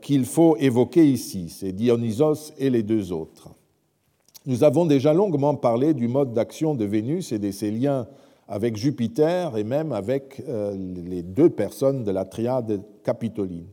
qu'il 0.00 0.26
faut 0.26 0.56
évoquer 0.58 1.04
ici. 1.04 1.48
C'est 1.48 1.72
Dionysos 1.72 2.52
et 2.56 2.70
les 2.70 2.84
deux 2.84 3.10
autres. 3.10 3.48
Nous 4.44 4.62
avons 4.62 4.86
déjà 4.86 5.12
longuement 5.12 5.56
parlé 5.56 5.92
du 5.92 6.06
mode 6.06 6.32
d'action 6.32 6.76
de 6.76 6.84
Vénus 6.84 7.32
et 7.32 7.40
de 7.40 7.50
ses 7.50 7.72
liens 7.72 8.06
avec 8.48 8.76
Jupiter 8.76 9.56
et 9.56 9.64
même 9.64 9.92
avec 9.92 10.42
euh, 10.48 10.76
les 10.76 11.22
deux 11.22 11.50
personnes 11.50 12.04
de 12.04 12.10
la 12.10 12.24
triade 12.24 12.82
capitoline. 13.02 13.66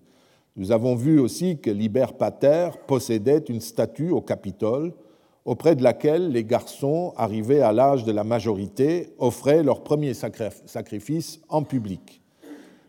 Nous 0.55 0.71
avons 0.71 0.95
vu 0.95 1.19
aussi 1.19 1.59
que 1.59 1.71
Liber 1.71 2.07
Pater 2.17 2.69
possédait 2.87 3.43
une 3.49 3.61
statue 3.61 4.11
au 4.11 4.21
Capitole 4.21 4.93
auprès 5.45 5.75
de 5.75 5.83
laquelle 5.83 6.31
les 6.31 6.43
garçons 6.43 7.13
arrivés 7.17 7.61
à 7.61 7.71
l'âge 7.71 8.03
de 8.03 8.11
la 8.11 8.23
majorité 8.23 9.09
offraient 9.17 9.63
leur 9.63 9.83
premier 9.83 10.13
sacrifice 10.13 11.41
en 11.49 11.63
public. 11.63 12.21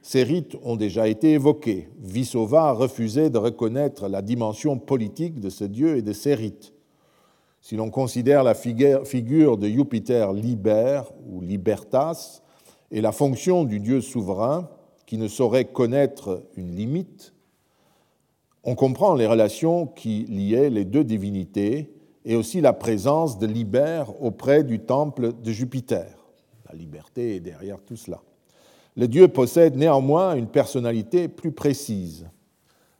Ces 0.03 0.22
rites 0.22 0.57
ont 0.62 0.76
déjà 0.76 1.09
été 1.09 1.32
évoqués. 1.32 1.89
Vissova 1.99 2.72
refusait 2.72 3.30
de 3.30 3.39
reconnaître 3.39 4.07
la 4.07 4.20
dimension 4.20 4.78
politique 4.78 5.41
de 5.41 5.49
ce 5.49 5.64
dieu 5.64 5.97
et 5.97 6.03
de 6.03 6.12
ses 6.12 6.35
rites. 6.35 6.73
Si 7.64 7.76
l'on 7.76 7.88
considère 7.88 8.42
la 8.42 8.52
figure 8.52 9.56
de 9.56 9.66
Jupiter 9.66 10.34
liber 10.34 11.00
ou 11.26 11.40
libertas 11.40 12.42
et 12.90 13.00
la 13.00 13.10
fonction 13.10 13.64
du 13.64 13.80
Dieu 13.80 14.02
souverain 14.02 14.68
qui 15.06 15.16
ne 15.16 15.28
saurait 15.28 15.64
connaître 15.64 16.42
une 16.56 16.76
limite, 16.76 17.32
on 18.64 18.74
comprend 18.74 19.14
les 19.14 19.26
relations 19.26 19.86
qui 19.86 20.24
liaient 20.24 20.68
les 20.68 20.84
deux 20.84 21.04
divinités 21.04 21.90
et 22.26 22.36
aussi 22.36 22.60
la 22.60 22.74
présence 22.74 23.38
de 23.38 23.46
Liber 23.46 24.04
auprès 24.20 24.62
du 24.62 24.80
temple 24.80 25.32
de 25.32 25.50
Jupiter. 25.50 26.18
La 26.70 26.76
liberté 26.76 27.36
est 27.36 27.40
derrière 27.40 27.80
tout 27.80 27.96
cela. 27.96 28.20
Le 28.94 29.08
dieu 29.08 29.26
possède 29.28 29.74
néanmoins 29.74 30.34
une 30.34 30.48
personnalité 30.48 31.28
plus 31.28 31.52
précise. 31.52 32.28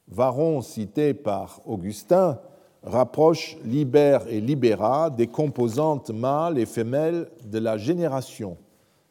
Varon, 0.09 0.63
cité 0.63 1.13
par 1.13 1.61
Augustin, 1.67 2.41
rapproche 2.85 3.57
liber 3.65 4.19
et 4.29 4.41
libera 4.41 5.11
des 5.11 5.27
composantes 5.27 6.11
mâles 6.11 6.59
et 6.59 6.67
femelles 6.67 7.29
de 7.45 7.59
la 7.59 7.79
génération, 7.79 8.57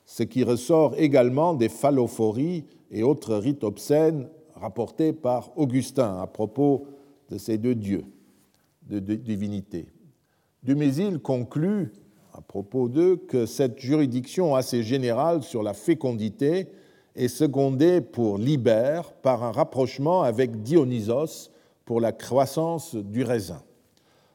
ce 0.05 0.23
qui 0.23 0.43
ressort 0.43 0.93
également 0.97 1.53
des 1.53 1.69
phallophories 1.69 2.65
et 2.91 3.03
autres 3.03 3.35
rites 3.35 3.63
obscènes 3.63 4.29
rapportés 4.55 5.11
par 5.11 5.51
Augustin 5.57 6.19
à 6.21 6.27
propos 6.27 6.85
de 7.29 7.37
ces 7.37 7.57
deux 7.57 7.75
dieux, 7.75 8.05
de 8.89 8.99
divinités. 8.99 9.87
Dumézil 10.61 11.19
conclut 11.19 11.91
à 12.33 12.41
propos 12.41 12.87
d'eux 12.87 13.15
que 13.15 13.45
cette 13.45 13.79
juridiction 13.79 14.55
assez 14.55 14.83
générale 14.83 15.43
sur 15.43 15.63
la 15.63 15.73
fécondité 15.73 16.67
est 17.15 17.27
secondée 17.27 18.01
pour 18.01 18.37
Liber 18.37 19.01
par 19.21 19.43
un 19.43 19.51
rapprochement 19.51 20.23
avec 20.23 20.63
Dionysos, 20.63 21.51
pour 21.85 21.99
la 21.99 22.11
croissance 22.11 22.95
du 22.95 23.23
raisin. 23.23 23.61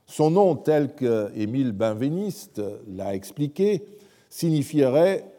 Son 0.07 0.31
nom, 0.31 0.57
tel 0.57 0.95
que 0.95 1.31
Émile 1.35 1.73
Benveniste 1.73 2.63
l'a 2.87 3.15
expliqué, 3.15 3.85
signifierait, 4.31 5.31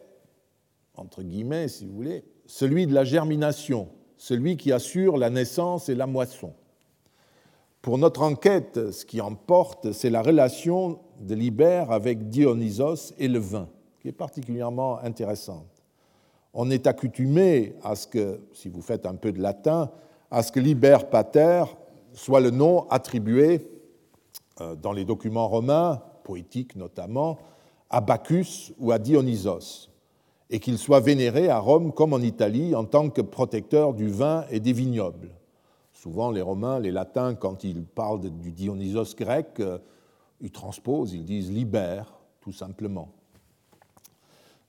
entre 0.96 1.22
guillemets, 1.22 1.68
si 1.68 1.86
vous 1.86 1.94
voulez, 1.94 2.24
celui 2.46 2.86
de 2.86 2.94
la 2.94 3.04
germination, 3.04 3.88
celui 4.16 4.56
qui 4.56 4.72
assure 4.72 5.16
la 5.16 5.30
naissance 5.30 5.88
et 5.88 5.94
la 5.94 6.06
moisson. 6.06 6.52
Pour 7.82 7.96
notre 7.96 8.22
enquête, 8.22 8.90
ce 8.92 9.04
qui 9.06 9.20
emporte, 9.20 9.92
c'est 9.92 10.10
la 10.10 10.22
relation 10.22 10.98
de 11.20 11.34
Liber 11.34 11.86
avec 11.88 12.28
Dionysos 12.28 13.14
et 13.18 13.28
le 13.28 13.38
vin, 13.38 13.68
qui 14.00 14.08
est 14.08 14.12
particulièrement 14.12 14.98
intéressante. 14.98 15.66
On 16.52 16.70
est 16.70 16.86
accoutumé 16.86 17.74
à 17.82 17.96
ce 17.96 18.06
que, 18.06 18.40
si 18.52 18.68
vous 18.68 18.82
faites 18.82 19.06
un 19.06 19.14
peu 19.14 19.32
de 19.32 19.40
latin, 19.40 19.90
à 20.30 20.42
ce 20.42 20.52
que 20.52 20.60
Liber 20.60 20.98
Pater 21.10 21.64
soit 22.12 22.40
le 22.40 22.50
nom 22.50 22.88
attribué 22.90 23.66
euh, 24.60 24.74
dans 24.74 24.92
les 24.92 25.04
documents 25.04 25.48
romains, 25.48 26.02
poétiques 26.24 26.76
notamment, 26.76 27.38
à 27.88 28.00
Bacchus 28.00 28.72
ou 28.78 28.92
à 28.92 28.98
Dionysos, 28.98 29.88
et 30.48 30.60
qu'il 30.60 30.78
soit 30.78 31.00
vénéré 31.00 31.48
à 31.48 31.58
Rome 31.58 31.92
comme 31.92 32.12
en 32.12 32.20
Italie 32.20 32.74
en 32.74 32.84
tant 32.84 33.10
que 33.10 33.20
protecteur 33.20 33.94
du 33.94 34.08
vin 34.08 34.44
et 34.50 34.60
des 34.60 34.72
vignobles. 34.72 35.30
Souvent, 35.92 36.30
les 36.30 36.40
Romains, 36.40 36.78
les 36.78 36.90
Latins, 36.90 37.34
quand 37.34 37.64
ils 37.64 37.84
parlent 37.84 38.20
du 38.20 38.52
Dionysos 38.52 39.14
grec, 39.16 39.60
euh, 39.60 39.78
ils 40.40 40.50
transposent, 40.50 41.12
ils 41.12 41.24
disent 41.24 41.50
libère, 41.50 42.14
tout 42.40 42.52
simplement. 42.52 43.10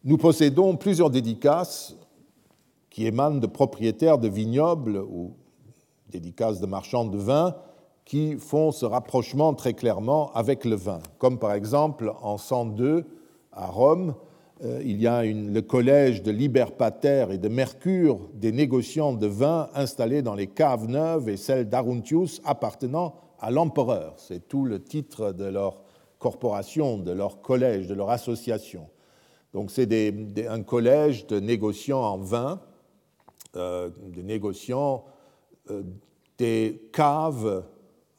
Nous 0.04 0.18
possédons 0.18 0.76
plusieurs 0.76 1.10
dédicaces 1.10 1.96
qui 2.89 3.06
émanent 3.06 3.39
de 3.39 3.48
propriétaires 3.48 4.18
de 4.18 4.28
vignobles 4.28 4.98
ou 4.98 5.34
dédicaces 6.12 6.59
de 6.59 6.66
marchands 6.68 7.05
de 7.05 7.18
vin 7.18 7.55
qui 8.05 8.36
font 8.38 8.72
ce 8.72 8.86
rapprochement 8.86 9.53
très 9.53 9.74
clairement 9.74 10.32
avec 10.34 10.66
le 10.66 10.76
vin. 10.76 10.99
Comme 11.18 11.39
par 11.39 11.53
exemple 11.53 12.14
en 12.22 12.38
102 12.38 13.05
à 13.51 13.68
Rome, 13.68 14.16
euh, 14.64 14.82
il 14.84 15.01
y 15.01 15.07
a 15.07 15.24
le 15.24 15.62
collège 15.62 16.22
de 16.22 16.32
Liberpater 16.32 17.28
et 17.32 17.38
de 17.38 17.47
Mercure 17.47 18.20
des 18.34 18.51
négociants 18.51 19.14
de 19.14 19.28
vin 19.28 19.70
installés 19.74 20.22
dans 20.22 20.36
les 20.36 20.47
caves 20.47 20.88
neuves 20.88 21.30
et 21.30 21.38
celles 21.38 21.70
d'Aruntius 21.70 22.41
appartenant 22.45 23.16
à 23.39 23.49
l'empereur. 23.49 24.14
C'est 24.18 24.47
tout 24.47 24.66
le 24.66 24.84
titre 24.84 25.32
de 25.32 25.45
leur 25.45 25.82
corporation, 26.20 26.97
de 26.97 27.12
leur 27.12 27.41
collège, 27.41 27.88
de 27.88 27.95
leur 27.95 28.12
association. 28.12 28.88
Donc 29.53 29.72
c'est 29.72 30.14
un 30.47 30.62
collège 30.62 31.28
de 31.28 31.39
négociants 31.39 32.03
en 32.03 32.18
vin, 32.18 32.62
euh, 33.55 33.89
de 34.07 34.22
négociants 34.22 35.03
des 36.38 36.89
caves 36.91 37.64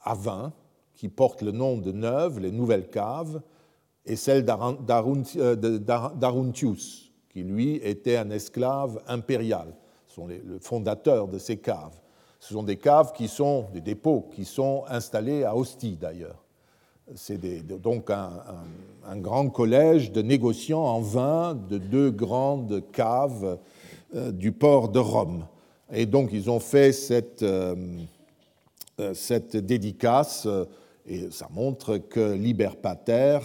à 0.01 0.14
vin 0.14 0.53
qui 0.95 1.09
portent 1.09 1.43
le 1.43 1.53
nom 1.53 1.78
de 1.78 1.90
Neuve, 1.90 2.38
les 2.38 2.53
nouvelles 2.53 2.88
caves, 2.88 3.40
et 4.07 4.16
celle 4.16 4.45
euh, 4.49 5.57
d'Aruntius, 6.14 7.12
qui 7.28 7.43
lui 7.43 7.76
était 7.76 8.16
un 8.16 8.30
esclave 8.30 9.03
impérial. 9.07 9.74
sont 10.07 10.26
les, 10.26 10.38
le 10.38 10.59
fondateur 10.59 11.28
de 11.28 11.38
ces 11.38 11.57
caves. 11.57 11.99
Ce 12.40 12.55
sont 12.55 12.62
des 12.62 12.76
caves 12.76 13.12
qui 13.12 13.28
sont, 13.28 13.66
des 13.72 13.80
dépôts 13.80 14.28
qui 14.32 14.45
sont 14.45 14.84
installés 14.88 15.45
à 15.45 15.57
Ostie 15.57 15.97
d'ailleurs. 15.97 16.43
C'est 17.14 17.40
donc 17.80 18.11
un, 18.11 18.30
un, 19.05 19.16
grand 19.16 19.49
collège 19.49 20.12
de 20.12 20.22
négociants 20.22 20.84
en 20.84 21.01
vin 21.01 21.55
de 21.55 21.78
deux 21.78 22.11
grandes 22.11 22.82
caves 22.93 23.59
euh, 24.14 24.30
du 24.30 24.53
port 24.53 24.88
de 24.88 25.01
Rome. 25.01 25.47
Et 25.93 26.07
donc 26.07 26.30
ils 26.32 26.51
ont 26.51 26.61
fait 26.61 26.93
cette, 26.93 27.43
euh, 27.43 27.76
euh, 29.01 29.14
cette 29.14 29.57
dédicace 29.57 30.49
et 31.05 31.30
ça 31.30 31.49
montre 31.53 31.99
que 31.99 32.32
Liber 32.32 32.70
Pater 32.80 33.38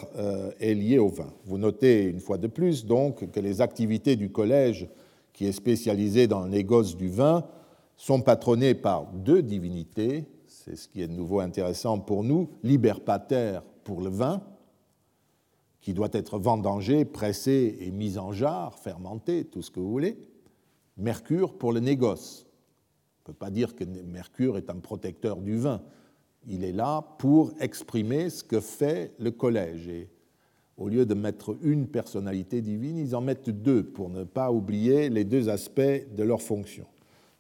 est 0.59 0.75
lié 0.75 0.99
au 0.99 1.09
vin. 1.09 1.33
Vous 1.45 1.57
notez 1.57 2.03
une 2.03 2.19
fois 2.19 2.37
de 2.37 2.47
plus 2.47 2.85
donc 2.85 3.31
que 3.31 3.39
les 3.39 3.61
activités 3.61 4.15
du 4.15 4.31
collège, 4.31 4.87
qui 5.33 5.47
est 5.47 5.51
spécialisé 5.51 6.27
dans 6.27 6.41
le 6.41 6.49
négoce 6.49 6.95
du 6.95 7.09
vin, 7.09 7.43
sont 7.97 8.21
patronnées 8.21 8.75
par 8.75 9.07
deux 9.11 9.41
divinités, 9.41 10.25
c'est 10.45 10.75
ce 10.75 10.87
qui 10.87 11.01
est 11.01 11.07
de 11.07 11.13
nouveau 11.13 11.39
intéressant 11.39 11.97
pour 11.99 12.23
nous, 12.23 12.49
Liber 12.63 12.93
Pater 13.03 13.59
pour 13.83 14.01
le 14.01 14.09
vin, 14.09 14.41
qui 15.81 15.93
doit 15.93 16.09
être 16.11 16.37
vendangé, 16.37 17.05
pressé 17.05 17.77
et 17.81 17.91
mis 17.91 18.17
en 18.17 18.31
jarre, 18.31 18.77
fermenté, 18.77 19.45
tout 19.45 19.61
ce 19.61 19.71
que 19.71 19.79
vous 19.79 19.89
voulez, 19.89 20.17
Mercure 20.97 21.53
pour 21.57 21.73
le 21.73 21.79
négoce. 21.79 22.47
On 23.19 23.29
ne 23.29 23.33
peut 23.33 23.37
pas 23.37 23.51
dire 23.51 23.75
que 23.75 23.83
Mercure 23.83 24.57
est 24.57 24.69
un 24.69 24.79
protecteur 24.79 25.37
du 25.37 25.57
vin. 25.57 25.81
Il 26.47 26.63
est 26.63 26.71
là 26.71 27.01
pour 27.19 27.51
exprimer 27.59 28.29
ce 28.29 28.43
que 28.43 28.59
fait 28.59 29.13
le 29.19 29.31
collège. 29.31 29.87
Et 29.87 30.09
au 30.77 30.87
lieu 30.87 31.05
de 31.05 31.13
mettre 31.13 31.57
une 31.61 31.87
personnalité 31.87 32.61
divine, 32.61 32.97
ils 32.97 33.15
en 33.15 33.21
mettent 33.21 33.49
deux 33.49 33.83
pour 33.83 34.09
ne 34.09 34.23
pas 34.23 34.51
oublier 34.51 35.09
les 35.09 35.23
deux 35.23 35.49
aspects 35.49 35.81
de 35.81 36.23
leur 36.23 36.41
fonction. 36.41 36.85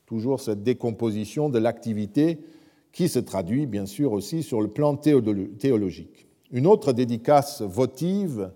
Toujours 0.05 0.39
cette 0.39 0.63
décomposition 0.63 1.49
de 1.49 1.59
l'activité 1.59 2.39
qui 2.91 3.07
se 3.09 3.19
traduit 3.19 3.65
bien 3.65 3.85
sûr 3.85 4.11
aussi 4.11 4.43
sur 4.43 4.61
le 4.61 4.67
plan 4.67 4.95
théologique. 4.95 6.27
Une 6.51 6.67
autre 6.67 6.93
dédicace 6.93 7.61
votive 7.61 8.51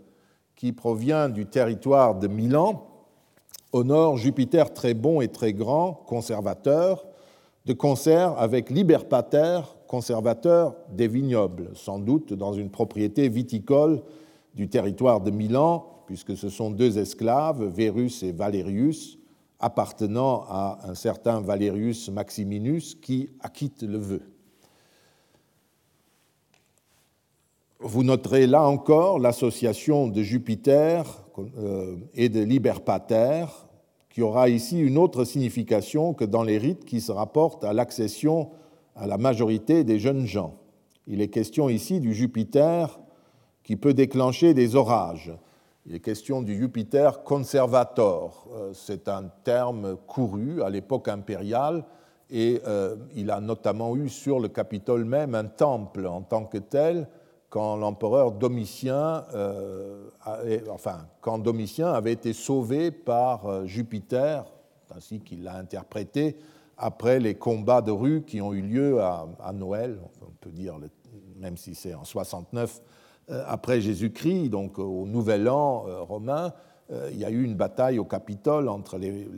qui 0.55 0.73
provient 0.73 1.29
du 1.29 1.45
territoire 1.45 2.19
de 2.19 2.27
Milan 2.27 2.90
honore 3.73 4.17
Jupiter 4.17 4.73
très 4.73 4.93
bon 4.93 5.21
et 5.21 5.27
très 5.27 5.53
grand, 5.53 5.93
conservateur, 5.93 7.05
de 7.65 7.73
concert 7.73 8.37
avec 8.37 8.69
Liber 8.69 9.05
Pater, 9.09 9.61
conservateur 9.87 10.75
des 10.89 11.07
vignobles, 11.07 11.69
sans 11.75 11.99
doute 11.99 12.33
dans 12.33 12.53
une 12.53 12.69
propriété 12.69 13.29
viticole 13.29 14.01
du 14.55 14.67
territoire 14.67 15.21
de 15.21 15.31
Milan, 15.31 16.03
puisque 16.07 16.35
ce 16.35 16.49
sont 16.49 16.71
deux 16.71 16.97
esclaves, 16.97 17.63
Verus 17.63 18.23
et 18.23 18.31
Valerius, 18.31 19.19
appartenant 19.59 20.43
à 20.49 20.79
un 20.85 20.95
certain 20.95 21.39
Valerius 21.39 22.09
Maximinus, 22.09 22.95
qui 22.95 23.29
acquitte 23.41 23.83
le 23.83 23.97
vœu. 23.97 24.30
Vous 27.83 28.03
noterez 28.03 28.45
là 28.45 28.61
encore 28.61 29.17
l'association 29.17 30.07
de 30.07 30.21
Jupiter 30.21 31.03
euh, 31.57 31.95
et 32.13 32.29
de 32.29 32.41
Liber 32.41 32.75
Pater, 32.85 33.45
qui 34.11 34.21
aura 34.21 34.49
ici 34.49 34.79
une 34.79 34.99
autre 34.99 35.23
signification 35.23 36.13
que 36.13 36.23
dans 36.23 36.43
les 36.43 36.59
rites 36.59 36.85
qui 36.85 37.01
se 37.01 37.11
rapportent 37.11 37.63
à 37.63 37.73
l'accession 37.73 38.51
à 38.95 39.07
la 39.07 39.17
majorité 39.17 39.83
des 39.83 39.97
jeunes 39.97 40.27
gens. 40.27 40.53
Il 41.07 41.21
est 41.21 41.29
question 41.29 41.69
ici 41.69 41.99
du 41.99 42.13
Jupiter 42.13 42.99
qui 43.63 43.77
peut 43.77 43.95
déclencher 43.95 44.53
des 44.53 44.75
orages. 44.75 45.33
Il 45.87 45.95
est 45.95 46.01
question 46.01 46.43
du 46.43 46.55
Jupiter 46.55 47.23
conservator. 47.23 48.47
Euh, 48.53 48.71
c'est 48.75 49.07
un 49.07 49.23
terme 49.43 49.97
couru 50.05 50.61
à 50.61 50.69
l'époque 50.69 51.07
impériale 51.07 51.83
et 52.29 52.61
euh, 52.67 52.95
il 53.15 53.31
a 53.31 53.41
notamment 53.41 53.95
eu 53.95 54.07
sur 54.07 54.39
le 54.39 54.49
Capitole 54.49 55.03
même 55.03 55.33
un 55.33 55.45
temple 55.45 56.05
en 56.05 56.21
tant 56.21 56.45
que 56.45 56.59
tel 56.59 57.07
quand 57.51 57.75
l'empereur 57.75 58.31
Domitien, 58.31 59.25
euh, 59.35 60.09
avait 60.25 62.13
été 62.13 62.33
sauvé 62.33 62.91
par 62.91 63.45
euh, 63.45 63.65
Jupiter, 63.65 64.45
ainsi 64.95 65.19
qu'il 65.19 65.43
l'a 65.43 65.55
interprété, 65.57 66.37
après 66.77 67.19
les 67.19 67.35
combats 67.35 67.81
de 67.81 67.91
rue 67.91 68.23
qui 68.23 68.39
ont 68.41 68.53
eu 68.53 68.61
lieu 68.61 69.01
à, 69.01 69.51
Noël, 69.53 69.99
on 70.21 70.31
peut 70.39 70.49
dire, 70.49 70.79
même 71.35 71.57
si 71.57 71.75
c'est 71.75 71.93
en 71.93 72.05
69 72.05 72.81
euh, 73.29 73.43
après 73.45 73.81
Jésus-Christ, 73.81 74.49
donc 74.49 74.79
au 74.79 75.05
Nouvel 75.05 75.49
An 75.49 75.85
romain, 76.07 76.53
il 77.11 77.17
y 77.17 77.23
a 77.23 77.29
eu 77.29 77.43
une 77.43 77.55
bataille 77.55 77.99
au 77.99 78.05
Capitole 78.05 78.67
entre 78.67 78.97
les, 78.97 79.29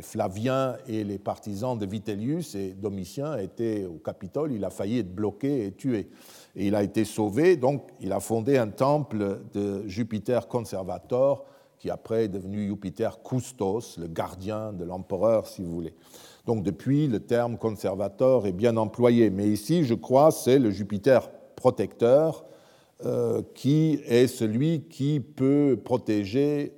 Flaviens 0.00 0.76
et 0.88 1.04
les 1.04 1.18
partisans 1.18 1.78
de 1.78 1.84
Vitellius, 1.84 2.54
et 2.54 2.72
Domitien 2.72 3.36
était 3.36 3.84
au 3.84 3.98
Capitole, 3.98 4.52
il 4.52 4.64
a 4.64 4.70
failli 4.70 5.00
être 5.00 5.14
bloqué 5.14 5.66
et 5.66 5.72
tué 5.72 6.08
il 6.56 6.74
a 6.74 6.82
été 6.82 7.04
sauvé. 7.04 7.56
Donc, 7.56 7.88
il 8.00 8.12
a 8.12 8.20
fondé 8.20 8.56
un 8.56 8.68
temple 8.68 9.40
de 9.52 9.86
Jupiter 9.86 10.48
Conservator, 10.48 11.44
qui 11.78 11.90
après 11.90 12.24
est 12.24 12.28
devenu 12.28 12.66
Jupiter 12.68 13.22
Custos, 13.22 13.98
le 13.98 14.06
gardien 14.06 14.72
de 14.72 14.84
l'empereur, 14.84 15.46
si 15.46 15.62
vous 15.62 15.72
voulez. 15.72 15.94
Donc, 16.46 16.62
depuis, 16.62 17.06
le 17.06 17.20
terme 17.20 17.56
conservateur 17.56 18.46
est 18.46 18.52
bien 18.52 18.76
employé. 18.76 19.30
Mais 19.30 19.48
ici, 19.48 19.84
je 19.84 19.94
crois, 19.94 20.30
c'est 20.30 20.58
le 20.58 20.70
Jupiter 20.70 21.30
protecteur 21.56 22.44
euh, 23.04 23.42
qui 23.54 24.00
est 24.06 24.26
celui 24.26 24.82
qui 24.82 25.20
peut 25.20 25.78
protéger 25.82 26.72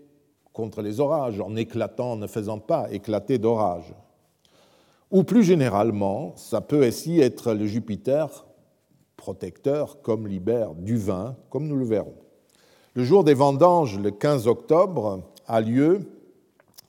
contre 0.57 0.81
les 0.81 1.01
orages, 1.01 1.39
en 1.39 1.55
éclatant, 1.55 2.17
ne 2.17 2.27
faisant 2.27 2.59
pas 2.59 2.91
éclater 2.91 3.37
d'orages. 3.37 3.95
Ou 5.11 5.23
plus 5.23 5.45
généralement, 5.45 6.33
ça 6.37 6.63
peut 6.63 6.89
aussi 6.89 7.21
être 7.21 7.53
le 7.53 7.67
Jupiter 7.67 8.47
protecteur 9.19 10.01
comme 10.01 10.27
libère 10.27 10.75
du 10.75 10.97
vin, 10.97 11.37
comme 11.51 11.69
nous 11.69 11.77
le 11.77 11.85
verrons. 11.85 12.17
Le 12.95 13.05
jour 13.05 13.23
des 13.23 13.35
vendanges, 13.35 13.99
le 13.99 14.11
15 14.11 14.47
octobre, 14.47 15.25
a 15.47 15.61
lieu, 15.61 16.01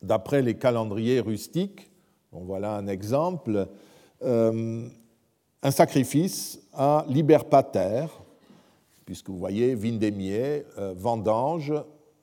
d'après 0.01 0.41
les 0.41 0.55
calendriers 0.55 1.19
rustiques, 1.19 1.91
voilà 2.31 2.77
un 2.77 2.87
exemple, 2.87 3.67
euh, 4.23 4.87
un 5.61 5.71
sacrifice 5.71 6.61
à 6.71 7.05
Liber 7.09 7.39
Pater, 7.49 8.05
puisque 9.05 9.29
vous 9.29 9.37
voyez 9.37 9.75
Vindémier, 9.75 10.63
euh, 10.77 10.93
vendange, 10.95 11.73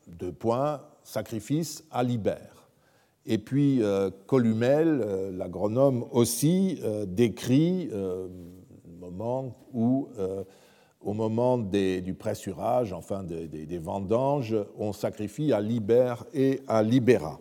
deux 0.06 0.32
points, 0.32 0.80
sacrifice 1.04 1.84
à 1.92 2.02
Liber. 2.02 2.50
Et 3.26 3.38
puis 3.38 3.82
euh, 3.82 4.10
Columel, 4.26 4.98
l'agronome 5.36 6.04
aussi, 6.10 6.80
décrit 7.06 7.88
moment 9.04 9.54
où, 9.72 10.08
euh, 10.18 10.44
au 11.00 11.12
moment 11.12 11.58
du 11.58 12.14
pressurage, 12.14 12.92
enfin 12.92 13.22
des, 13.22 13.78
vendanges, 13.78 14.56
on 14.78 14.92
sacrifie 14.92 15.52
à 15.52 15.60
Liber 15.60 16.14
et 16.32 16.60
à 16.66 16.82
Libera. 16.82 17.38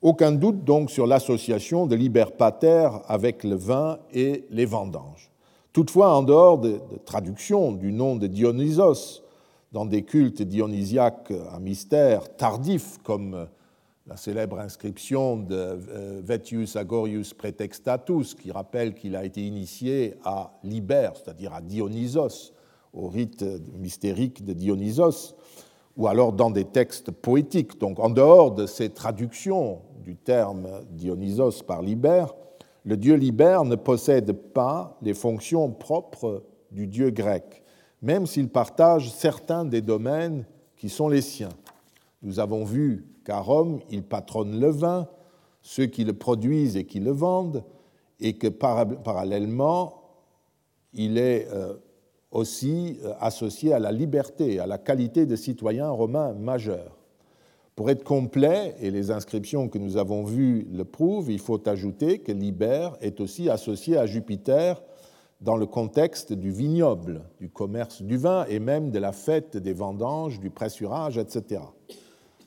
Aucun 0.00 0.32
doute 0.32 0.64
donc 0.64 0.90
sur 0.90 1.06
l'association 1.06 1.86
de 1.86 1.96
Liber 1.96 2.26
Pater 2.36 2.88
avec 3.06 3.44
le 3.44 3.56
vin 3.56 3.98
et 4.12 4.44
les 4.50 4.66
vendanges. 4.66 5.30
Toutefois, 5.72 6.14
en 6.14 6.22
dehors 6.22 6.58
de, 6.58 6.72
de 6.72 6.98
traduction 7.04 7.72
du 7.72 7.92
nom 7.92 8.16
de 8.16 8.26
Dionysos 8.26 9.21
dans 9.72 9.86
des 9.86 10.02
cultes 10.02 10.42
dionysiaques 10.42 11.32
à 11.52 11.58
mystère 11.58 12.36
tardifs 12.36 12.98
comme 13.02 13.48
la 14.06 14.16
célèbre 14.16 14.58
inscription 14.58 15.36
de 15.36 15.54
euh, 15.54 16.20
Vetius 16.24 16.76
Agorius 16.76 17.34
Pretextatus, 17.34 18.34
qui 18.34 18.50
rappelle 18.50 18.94
qu'il 18.94 19.14
a 19.14 19.24
été 19.24 19.46
initié 19.46 20.14
à 20.24 20.58
Liber, 20.64 21.10
c'est-à-dire 21.14 21.54
à 21.54 21.60
Dionysos, 21.60 22.52
au 22.92 23.08
rite 23.08 23.44
mystérique 23.78 24.44
de 24.44 24.52
Dionysos, 24.52 25.34
ou 25.96 26.08
alors 26.08 26.32
dans 26.32 26.50
des 26.50 26.64
textes 26.64 27.10
poétiques. 27.10 27.78
Donc 27.78 28.00
en 28.00 28.10
dehors 28.10 28.52
de 28.52 28.66
ces 28.66 28.90
traductions 28.90 29.80
du 30.04 30.16
terme 30.16 30.68
Dionysos 30.90 31.62
par 31.66 31.80
Liber, 31.80 32.26
le 32.84 32.96
dieu 32.96 33.14
Liber 33.14 33.60
ne 33.64 33.76
possède 33.76 34.32
pas 34.32 34.98
les 35.00 35.14
fonctions 35.14 35.70
propres 35.70 36.42
du 36.72 36.88
dieu 36.88 37.10
grec, 37.10 37.61
même 38.02 38.26
s'il 38.26 38.48
partage 38.48 39.10
certains 39.12 39.64
des 39.64 39.80
domaines 39.80 40.44
qui 40.76 40.88
sont 40.88 41.08
les 41.08 41.22
siens. 41.22 41.52
Nous 42.22 42.40
avons 42.40 42.64
vu 42.64 43.06
qu'à 43.24 43.38
Rome, 43.38 43.80
il 43.90 44.02
patronne 44.02 44.58
le 44.60 44.68
vin, 44.68 45.08
ceux 45.62 45.86
qui 45.86 46.04
le 46.04 46.12
produisent 46.12 46.76
et 46.76 46.84
qui 46.84 46.98
le 46.98 47.12
vendent, 47.12 47.64
et 48.20 48.34
que 48.34 48.48
parallèlement, 48.48 50.02
il 50.92 51.18
est 51.18 51.48
euh, 51.52 51.74
aussi 52.32 52.98
euh, 53.04 53.12
associé 53.20 53.72
à 53.72 53.78
la 53.78 53.92
liberté, 53.92 54.58
à 54.58 54.66
la 54.66 54.78
qualité 54.78 55.24
de 55.24 55.36
citoyen 55.36 55.88
romain 55.90 56.32
majeur. 56.32 56.98
Pour 57.76 57.88
être 57.88 58.04
complet, 58.04 58.74
et 58.80 58.90
les 58.90 59.10
inscriptions 59.10 59.68
que 59.68 59.78
nous 59.78 59.96
avons 59.96 60.24
vues 60.24 60.66
le 60.70 60.84
prouvent, 60.84 61.30
il 61.30 61.38
faut 61.38 61.66
ajouter 61.68 62.18
que 62.18 62.32
Liber 62.32 62.90
est 63.00 63.20
aussi 63.20 63.48
associé 63.48 63.96
à 63.96 64.06
Jupiter 64.06 64.82
dans 65.42 65.56
le 65.56 65.66
contexte 65.66 66.32
du 66.32 66.50
vignoble, 66.50 67.22
du 67.38 67.50
commerce 67.50 68.00
du 68.00 68.16
vin 68.16 68.46
et 68.48 68.58
même 68.58 68.90
de 68.90 68.98
la 68.98 69.12
fête 69.12 69.56
des 69.56 69.74
vendanges, 69.74 70.40
du 70.40 70.50
pressurage, 70.50 71.18
etc 71.18 71.60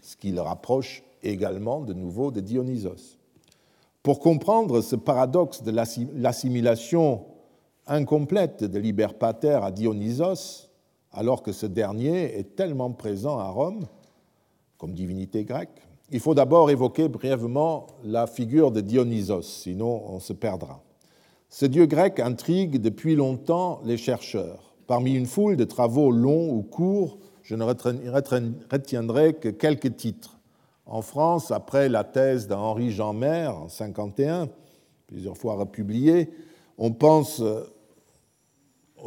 ce 0.06 0.16
qui 0.16 0.32
le 0.32 0.42
rapproche 0.42 1.04
également 1.24 1.82
de 1.82 1.94
nouveau 1.94 2.30
de 2.30 2.40
Dionysos. 2.40 3.18
Pour 4.04 4.20
comprendre 4.20 4.82
ce 4.82 4.96
paradoxe 4.96 5.64
de 5.64 5.72
l'assimilation 5.72 7.26
incomplète 7.88 8.64
de 8.64 8.78
Liber 8.78 9.08
Pater 9.20 9.60
à 9.64 9.72
Dionysos, 9.72 10.70
alors 11.12 11.42
que 11.42 11.52
ce 11.52 11.66
dernier 11.66 12.38
est 12.38 12.56
tellement 12.56 12.92
présent 12.92 13.40
à 13.40 13.50
Rome 13.50 13.88
comme 14.78 14.94
divinité 14.94 15.44
grecque, 15.44 15.82
il 16.12 16.20
faut 16.20 16.36
d'abord 16.36 16.70
évoquer 16.70 17.10
brièvement 17.10 17.88
la 18.04 18.28
figure 18.28 18.72
de 18.72 18.82
Dionysos, 18.82 19.42
sinon 19.42 20.04
on 20.08 20.20
se 20.20 20.34
perdra. 20.34 20.85
Ce 21.50 21.66
dieu 21.66 21.86
grec 21.86 22.20
intrigue 22.20 22.82
depuis 22.82 23.16
longtemps 23.16 23.82
les 23.86 23.98
chercheurs. 23.98 24.76
Parmi 24.88 25.14
une 25.14 25.26
foule 25.26 25.56
de 25.56 25.64
travaux 25.64 26.12
longs 26.12 26.52
ou 26.52 26.62
courts, 26.62 27.18
je 27.44 27.56
ne 27.56 27.64
retiendrai 27.64 29.34
que 29.36 29.50
quelques 29.50 29.96
titres. 29.96 30.40
En 30.86 31.02
France, 31.02 31.52
après 31.52 31.90
la 31.90 32.04
thèse 32.04 32.48
d'Henri 32.48 32.92
Jean 32.92 33.14
Maire 33.14 33.56
en 33.56 33.70
51, 33.70 34.50
plusieurs 35.08 35.38
fois 35.38 35.56
republiée, 35.56 36.30
on 36.78 36.92
pense 36.92 37.42
euh, 37.42 37.64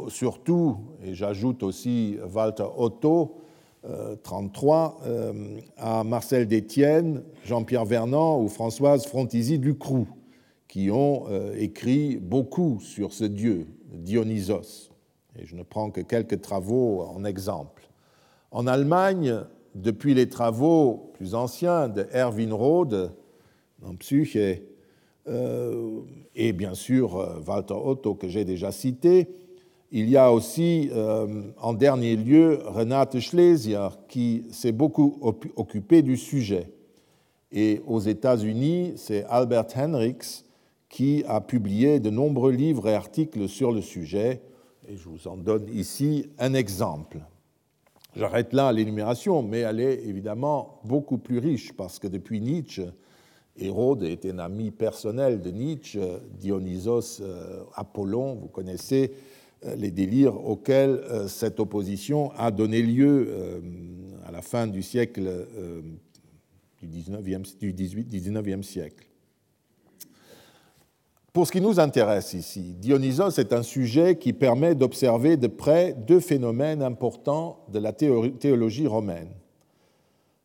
surtout, 0.09 0.77
et 1.03 1.13
j'ajoute 1.13 1.63
aussi 1.63 2.17
Walter 2.33 2.67
Otto, 2.77 3.37
33, 4.23 4.99
euh, 5.05 5.33
euh, 5.33 5.59
à 5.77 6.03
Marcel 6.03 6.47
Détienne, 6.47 7.23
Jean-Pierre 7.45 7.85
Vernant 7.85 8.41
ou 8.41 8.49
Françoise 8.49 9.05
Frontizy 9.05 9.57
Ducroux, 9.57 10.07
qui 10.69 10.89
ont 10.91 11.25
écrit 11.57 12.15
beaucoup 12.17 12.79
sur 12.79 13.11
ce 13.11 13.25
dieu, 13.25 13.67
Dionysos. 13.91 14.91
Et 15.37 15.45
je 15.45 15.55
ne 15.55 15.63
prends 15.63 15.91
que 15.91 15.99
quelques 15.99 16.41
travaux 16.41 17.01
en 17.01 17.25
exemple. 17.25 17.89
En 18.51 18.67
Allemagne, 18.67 19.41
depuis 19.75 20.13
les 20.13 20.29
travaux 20.29 21.11
plus 21.13 21.35
anciens 21.35 21.89
de 21.89 22.07
Erwin 22.13 22.53
Rode 22.53 23.11
dans 23.81 23.95
Psyche, 23.95 24.37
euh, 25.27 26.01
et 26.35 26.53
bien 26.53 26.73
sûr 26.73 27.17
euh, 27.17 27.39
Walter 27.45 27.75
Otto 27.75 28.15
que 28.15 28.27
j'ai 28.27 28.45
déjà 28.45 28.71
cité, 28.71 29.27
il 29.91 30.09
y 30.09 30.17
a 30.17 30.31
aussi 30.31 30.89
euh, 30.93 31.43
en 31.57 31.73
dernier 31.73 32.15
lieu 32.15 32.59
Renate 32.65 33.19
Schlesier 33.19 33.87
qui 34.07 34.43
s'est 34.51 34.71
beaucoup 34.71 35.19
occupé 35.55 36.01
du 36.01 36.15
sujet. 36.17 36.71
Et 37.51 37.81
aux 37.87 37.99
États-Unis, 37.99 38.93
c'est 38.95 39.23
Albert 39.25 39.65
Henricks 39.75 40.45
qui 40.89 41.23
a 41.27 41.39
publié 41.39 41.99
de 41.99 42.09
nombreux 42.09 42.51
livres 42.51 42.89
et 42.89 42.95
articles 42.95 43.47
sur 43.47 43.71
le 43.71 43.81
sujet. 43.81 44.41
Et 44.87 44.97
je 44.97 45.07
vous 45.07 45.27
en 45.27 45.37
donne 45.37 45.67
ici 45.71 46.29
un 46.39 46.53
exemple. 46.53 47.19
J'arrête 48.15 48.53
là 48.53 48.71
l'énumération, 48.73 49.43
mais 49.43 49.59
elle 49.59 49.79
est 49.79 50.03
évidemment 50.05 50.81
beaucoup 50.83 51.19
plus 51.19 51.37
riche 51.37 51.73
parce 51.73 51.99
que 51.99 52.07
depuis 52.07 52.41
Nietzsche, 52.41 52.87
Hérode 53.55 54.03
était 54.03 54.31
un 54.31 54.39
ami 54.39 54.71
personnel 54.71 55.41
de 55.41 55.51
Nietzsche, 55.51 55.99
Dionysos, 56.39 57.21
euh, 57.21 57.63
Apollon, 57.75 58.35
vous 58.35 58.47
connaissez 58.47 59.11
euh, 59.65 59.75
les 59.75 59.91
délires 59.91 60.35
auxquels 60.43 61.01
euh, 61.09 61.27
cette 61.27 61.59
opposition 61.59 62.31
a 62.37 62.51
donné 62.51 62.81
lieu 62.81 63.61
à 64.25 64.31
la 64.31 64.41
fin 64.41 64.65
du 64.65 64.81
siècle 64.81 65.47
du 66.81 66.87
19e, 66.87 67.57
du 67.59 67.73
19e 67.73 68.63
siècle. 68.63 69.08
Pour 71.33 71.45
ce 71.45 71.51
qui 71.51 71.61
nous 71.61 71.79
intéresse 71.79 72.33
ici, 72.33 72.75
Dionysos 72.79 73.37
est 73.37 73.53
un 73.53 73.61
sujet 73.61 74.17
qui 74.17 74.33
permet 74.33 74.73
d'observer 74.73 75.37
de 75.37 75.47
près 75.47 75.93
deux 75.93 76.19
phénomènes 76.19 76.81
importants 76.81 77.59
de 77.71 77.77
la 77.77 77.93
théologie 77.93 78.87
romaine. 78.87 79.29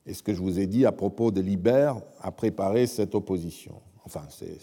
Et 0.07 0.12
ce 0.12 0.22
que 0.22 0.35
je 0.35 0.43
vous 0.43 0.61
ai 0.61 0.66
dit 0.66 0.85
à 0.85 0.93
propos 0.93 1.30
de 1.30 1.41
Libère 1.41 1.97
a 2.20 2.30
préparé 2.30 2.87
cette 2.87 3.14
opposition. 3.14 3.80
Enfin, 4.05 4.24
c'est 4.28 4.59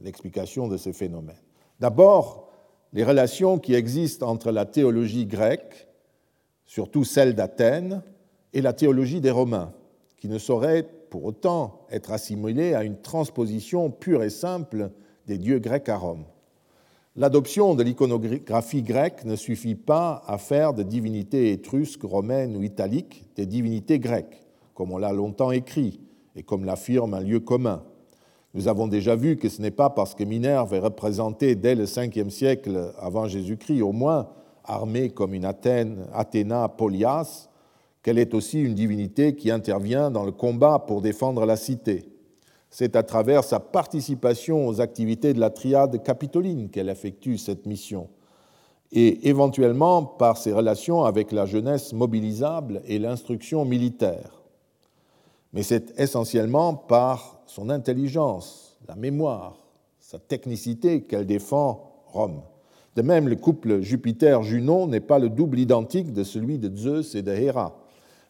l'explication 0.00 0.66
de 0.66 0.76
ces 0.76 0.92
phénomènes. 0.92 1.36
D'abord, 1.78 2.48
les 2.92 3.04
relations 3.04 3.58
qui 3.58 3.74
existent 3.74 4.28
entre 4.28 4.50
la 4.50 4.64
théologie 4.66 5.26
grecque, 5.26 5.86
surtout 6.64 7.04
celle 7.04 7.34
d'Athènes, 7.34 8.02
et 8.52 8.60
la 8.60 8.72
théologie 8.72 9.20
des 9.20 9.30
Romains, 9.30 9.72
qui 10.18 10.28
ne 10.28 10.38
saurait 10.38 10.82
pour 11.08 11.24
autant 11.24 11.86
être 11.90 12.10
assimilée 12.10 12.74
à 12.74 12.82
une 12.82 13.00
transposition 13.00 13.90
pure 13.90 14.24
et 14.24 14.30
simple 14.30 14.90
des 15.26 15.38
dieux 15.38 15.58
grecs 15.58 15.88
à 15.88 15.96
Rome. 15.96 16.24
L'adoption 17.14 17.74
de 17.74 17.82
l'iconographie 17.82 18.82
grecque 18.82 19.24
ne 19.24 19.36
suffit 19.36 19.74
pas 19.74 20.22
à 20.26 20.38
faire 20.38 20.72
de 20.72 20.82
divinités 20.82 21.52
étrusques, 21.52 22.04
romaines 22.04 22.56
ou 22.56 22.62
italiques 22.62 23.24
des 23.36 23.44
divinités 23.44 23.98
grecques, 23.98 24.40
comme 24.74 24.92
on 24.92 24.98
l'a 24.98 25.12
longtemps 25.12 25.50
écrit 25.50 26.00
et 26.36 26.42
comme 26.42 26.64
l'affirme 26.64 27.12
un 27.12 27.20
lieu 27.20 27.40
commun. 27.40 27.82
Nous 28.54 28.66
avons 28.66 28.86
déjà 28.86 29.14
vu 29.14 29.36
que 29.36 29.50
ce 29.50 29.60
n'est 29.60 29.70
pas 29.70 29.90
parce 29.90 30.14
que 30.14 30.24
Minerve 30.24 30.72
est 30.72 30.78
représentée 30.78 31.54
dès 31.54 31.74
le 31.74 31.84
5e 31.84 32.30
siècle 32.30 32.92
avant 32.98 33.28
Jésus-Christ, 33.28 33.82
au 33.82 33.92
moins 33.92 34.28
armée 34.64 35.10
comme 35.10 35.34
une 35.34 35.44
Athènes, 35.44 36.06
Athéna 36.14 36.68
Polias, 36.68 37.48
qu'elle 38.02 38.18
est 38.18 38.34
aussi 38.34 38.60
une 38.60 38.74
divinité 38.74 39.34
qui 39.34 39.50
intervient 39.50 40.10
dans 40.10 40.24
le 40.24 40.32
combat 40.32 40.78
pour 40.78 41.02
défendre 41.02 41.44
la 41.44 41.56
cité 41.56 42.11
c'est 42.72 42.96
à 42.96 43.02
travers 43.02 43.44
sa 43.44 43.60
participation 43.60 44.66
aux 44.66 44.80
activités 44.80 45.34
de 45.34 45.40
la 45.40 45.50
triade 45.50 46.02
capitoline 46.02 46.70
qu'elle 46.70 46.88
effectue 46.88 47.36
cette 47.36 47.66
mission, 47.66 48.08
et 48.90 49.28
éventuellement 49.28 50.02
par 50.02 50.38
ses 50.38 50.54
relations 50.54 51.04
avec 51.04 51.32
la 51.32 51.44
jeunesse 51.44 51.92
mobilisable 51.92 52.80
et 52.86 52.98
l'instruction 52.98 53.66
militaire. 53.66 54.42
Mais 55.52 55.62
c'est 55.62 55.92
essentiellement 56.00 56.74
par 56.74 57.42
son 57.44 57.68
intelligence, 57.68 58.78
la 58.88 58.96
mémoire, 58.96 59.58
sa 60.00 60.18
technicité 60.18 61.02
qu'elle 61.02 61.26
défend 61.26 61.92
Rome. 62.06 62.40
De 62.96 63.02
même, 63.02 63.28
le 63.28 63.36
couple 63.36 63.82
Jupiter-Junon 63.82 64.86
n'est 64.86 65.00
pas 65.00 65.18
le 65.18 65.28
double 65.28 65.58
identique 65.58 66.14
de 66.14 66.24
celui 66.24 66.58
de 66.58 66.74
Zeus 66.74 67.14
et 67.14 67.22
de 67.22 67.32
Héra 67.32 67.81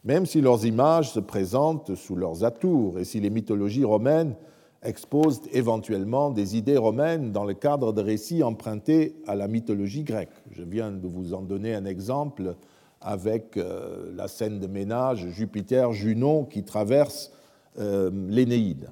même 0.03 0.25
si 0.25 0.41
leurs 0.41 0.65
images 0.65 1.11
se 1.11 1.19
présentent 1.19 1.95
sous 1.95 2.15
leurs 2.15 2.43
atours 2.43 2.99
et 2.99 3.05
si 3.05 3.19
les 3.19 3.29
mythologies 3.29 3.85
romaines 3.85 4.35
exposent 4.83 5.41
éventuellement 5.53 6.29
des 6.29 6.57
idées 6.57 6.77
romaines 6.77 7.31
dans 7.31 7.45
le 7.45 7.53
cadre 7.53 7.93
de 7.93 8.01
récits 8.01 8.43
empruntés 8.43 9.15
à 9.27 9.35
la 9.35 9.47
mythologie 9.47 10.03
grecque. 10.03 10.33
Je 10.51 10.63
viens 10.63 10.91
de 10.91 11.07
vous 11.07 11.33
en 11.33 11.41
donner 11.41 11.73
un 11.73 11.85
exemple 11.85 12.55
avec 12.99 13.57
euh, 13.57 14.11
la 14.15 14.27
scène 14.27 14.59
de 14.59 14.67
ménage 14.67 15.27
Jupiter-Junon 15.29 16.45
qui 16.45 16.63
traverse 16.63 17.31
euh, 17.79 18.11
l'Énéide. 18.27 18.89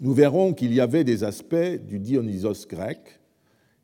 Nous 0.00 0.14
verrons 0.14 0.54
qu'il 0.54 0.72
y 0.72 0.80
avait 0.80 1.04
des 1.04 1.24
aspects 1.24 1.54
du 1.86 1.98
Dionysos 1.98 2.66
grec 2.68 3.20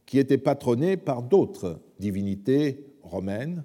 qui 0.07 0.19
étaient 0.19 0.39
patronnés 0.39 0.97
par 0.97 1.23
d'autres 1.23 1.79
divinités 1.99 2.87
romaines. 3.03 3.65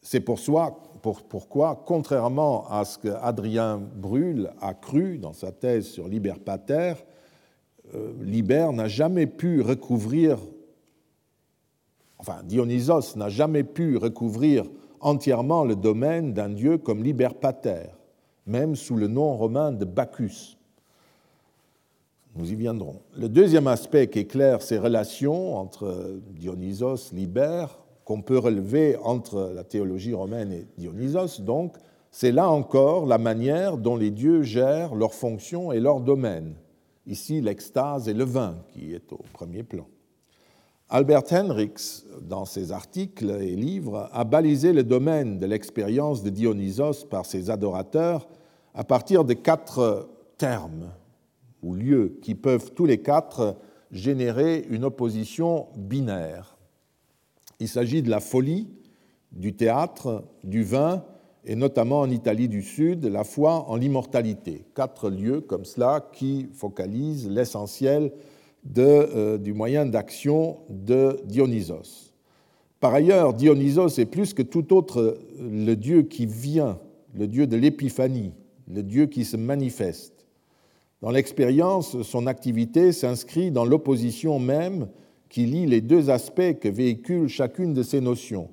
C'est 0.00 0.20
pour 0.20 0.38
soi 0.38 0.82
pourquoi, 1.12 1.82
contrairement 1.86 2.66
à 2.70 2.84
ce 2.84 2.98
qu'Adrien 2.98 3.78
Brûle 3.78 4.50
a 4.60 4.74
cru 4.74 5.18
dans 5.18 5.32
sa 5.32 5.52
thèse 5.52 5.86
sur 5.86 6.08
Liber 6.08 6.34
Pater, 6.44 6.94
euh, 7.94 8.12
Liber 8.22 8.68
n'a 8.72 8.88
jamais 8.88 9.26
pu 9.26 9.60
recouvrir, 9.60 10.38
enfin 12.18 12.42
Dionysos 12.44 13.16
n'a 13.16 13.28
jamais 13.28 13.64
pu 13.64 13.96
recouvrir 13.96 14.64
entièrement 15.00 15.64
le 15.64 15.76
domaine 15.76 16.32
d'un 16.32 16.48
dieu 16.48 16.78
comme 16.78 17.02
Liber 17.02 17.28
Pater, 17.40 17.90
même 18.46 18.74
sous 18.74 18.96
le 18.96 19.06
nom 19.06 19.36
romain 19.36 19.72
de 19.72 19.84
Bacchus. 19.84 20.56
Nous 22.36 22.50
y 22.50 22.56
viendrons. 22.56 23.00
Le 23.16 23.28
deuxième 23.28 23.68
aspect 23.68 24.08
qui 24.08 24.20
éclaire 24.20 24.60
ces 24.62 24.78
relations 24.78 25.56
entre 25.56 26.18
Dionysos, 26.30 27.12
Liber, 27.12 27.66
qu'on 28.04 28.22
peut 28.22 28.38
relever 28.38 28.96
entre 29.02 29.52
la 29.54 29.64
théologie 29.64 30.14
romaine 30.14 30.52
et 30.52 30.66
Dionysos, 30.76 31.40
donc, 31.40 31.76
c'est 32.10 32.32
là 32.32 32.48
encore 32.48 33.06
la 33.06 33.18
manière 33.18 33.76
dont 33.76 33.96
les 33.96 34.10
dieux 34.10 34.42
gèrent 34.42 34.94
leurs 34.94 35.14
fonctions 35.14 35.72
et 35.72 35.80
leurs 35.80 36.00
domaines. 36.00 36.54
Ici, 37.06 37.40
l'extase 37.40 38.08
et 38.08 38.14
le 38.14 38.24
vin 38.24 38.56
qui 38.72 38.94
est 38.94 39.12
au 39.12 39.20
premier 39.32 39.62
plan. 39.62 39.86
Albert 40.90 41.24
Henricks, 41.32 42.04
dans 42.22 42.44
ses 42.44 42.70
articles 42.70 43.30
et 43.40 43.56
livres, 43.56 44.08
a 44.12 44.24
balisé 44.24 44.72
le 44.72 44.84
domaine 44.84 45.38
de 45.38 45.46
l'expérience 45.46 46.22
de 46.22 46.30
Dionysos 46.30 47.04
par 47.10 47.26
ses 47.26 47.50
adorateurs 47.50 48.28
à 48.74 48.84
partir 48.84 49.24
de 49.24 49.34
quatre 49.34 50.08
termes 50.38 50.90
ou 51.62 51.74
lieux 51.74 52.18
qui 52.22 52.34
peuvent 52.34 52.72
tous 52.74 52.86
les 52.86 52.98
quatre 52.98 53.56
générer 53.90 54.66
une 54.68 54.84
opposition 54.84 55.68
binaire. 55.76 56.53
Il 57.60 57.68
s'agit 57.68 58.02
de 58.02 58.10
la 58.10 58.20
folie, 58.20 58.68
du 59.32 59.54
théâtre, 59.54 60.24
du 60.42 60.62
vin, 60.62 61.04
et 61.44 61.56
notamment 61.56 62.00
en 62.00 62.10
Italie 62.10 62.48
du 62.48 62.62
Sud, 62.62 63.04
la 63.04 63.24
foi 63.24 63.68
en 63.68 63.76
l'immortalité. 63.76 64.64
Quatre 64.74 65.10
lieux 65.10 65.40
comme 65.40 65.64
cela 65.64 66.08
qui 66.12 66.48
focalisent 66.52 67.28
l'essentiel 67.28 68.12
euh, 68.78 69.36
du 69.36 69.52
moyen 69.52 69.84
d'action 69.84 70.56
de 70.70 71.20
Dionysos. 71.26 72.14
Par 72.80 72.94
ailleurs, 72.94 73.34
Dionysos 73.34 73.98
est 73.98 74.06
plus 74.06 74.32
que 74.32 74.42
tout 74.42 74.74
autre 74.74 75.18
le 75.38 75.74
Dieu 75.74 76.02
qui 76.02 76.26
vient, 76.26 76.78
le 77.14 77.26
Dieu 77.26 77.46
de 77.46 77.56
l'épiphanie, 77.56 78.32
le 78.68 78.82
Dieu 78.82 79.06
qui 79.06 79.24
se 79.24 79.36
manifeste. 79.36 80.26
Dans 81.02 81.10
l'expérience, 81.10 82.00
son 82.02 82.26
activité 82.26 82.92
s'inscrit 82.92 83.50
dans 83.50 83.66
l'opposition 83.66 84.38
même 84.38 84.88
qui 85.34 85.46
lie 85.46 85.66
les 85.66 85.80
deux 85.80 86.10
aspects 86.10 86.60
que 86.60 86.68
véhicule 86.68 87.26
chacune 87.26 87.74
de 87.74 87.82
ces 87.82 88.00
notions. 88.00 88.50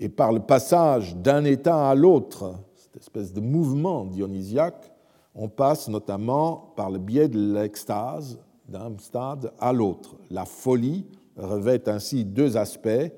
Et 0.00 0.08
par 0.08 0.32
le 0.32 0.40
passage 0.40 1.14
d'un 1.14 1.44
état 1.44 1.88
à 1.88 1.94
l'autre, 1.94 2.56
cette 2.74 2.96
espèce 2.96 3.32
de 3.32 3.40
mouvement 3.40 4.04
dionysiaque, 4.04 4.92
on 5.36 5.48
passe 5.48 5.88
notamment 5.88 6.72
par 6.74 6.90
le 6.90 6.98
biais 6.98 7.28
de 7.28 7.54
l'extase 7.54 8.40
d'un 8.68 8.98
stade 8.98 9.52
à 9.60 9.72
l'autre. 9.72 10.16
La 10.32 10.44
folie 10.46 11.06
revêt 11.36 11.88
ainsi 11.88 12.24
deux 12.24 12.56
aspects, 12.56 13.12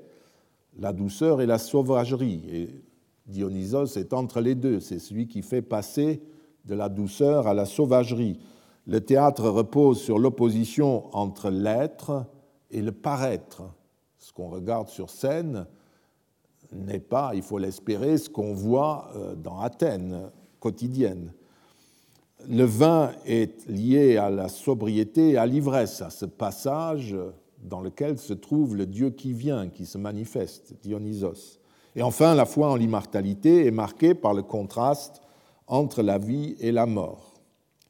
la 0.77 0.93
douceur 0.93 1.41
et 1.41 1.47
la 1.47 1.57
sauvagerie. 1.57 2.43
Et 2.47 2.69
Dionysos 3.25 3.97
est 3.97 4.13
entre 4.13 4.39
les 4.39 4.53
deux, 4.53 4.81
c'est 4.81 4.99
celui 4.99 5.27
qui 5.27 5.41
fait 5.41 5.63
passer 5.63 6.21
de 6.65 6.75
la 6.75 6.89
douceur 6.89 7.47
à 7.47 7.55
la 7.55 7.65
sauvagerie. 7.65 8.37
Le 8.85 9.01
théâtre 9.01 9.49
repose 9.49 9.99
sur 9.99 10.19
l'opposition 10.19 11.05
entre 11.15 11.49
l'être 11.49 12.27
et 12.71 12.81
le 12.81 12.91
paraître. 12.91 13.63
Ce 14.17 14.31
qu'on 14.33 14.49
regarde 14.49 14.89
sur 14.89 15.09
scène 15.09 15.65
n'est 16.73 16.99
pas, 16.99 17.31
il 17.33 17.41
faut 17.41 17.57
l'espérer, 17.57 18.17
ce 18.17 18.29
qu'on 18.29 18.53
voit 18.53 19.09
euh, 19.15 19.35
dans 19.35 19.59
Athènes 19.59 20.29
quotidienne. 20.59 21.33
Le 22.49 22.63
vin 22.63 23.11
est 23.25 23.67
lié 23.67 24.17
à 24.17 24.29
la 24.29 24.47
sobriété 24.47 25.31
et 25.31 25.37
à 25.37 25.45
l'ivresse, 25.45 26.01
à 26.01 26.09
ce 26.09 26.25
passage 26.25 27.15
dans 27.63 27.81
lequel 27.81 28.17
se 28.19 28.33
trouve 28.33 28.75
le 28.75 28.85
Dieu 28.85 29.09
qui 29.09 29.33
vient, 29.33 29.69
qui 29.69 29.85
se 29.85 29.97
manifeste, 29.97 30.75
Dionysos. 30.81 31.59
Et 31.95 32.03
enfin, 32.03 32.35
la 32.35 32.45
foi 32.45 32.69
en 32.69 32.75
l'immortalité 32.75 33.65
est 33.65 33.71
marquée 33.71 34.13
par 34.13 34.33
le 34.33 34.43
contraste 34.43 35.21
entre 35.65 36.03
la 36.03 36.17
vie 36.17 36.55
et 36.59 36.71
la 36.71 36.85
mort. 36.85 37.33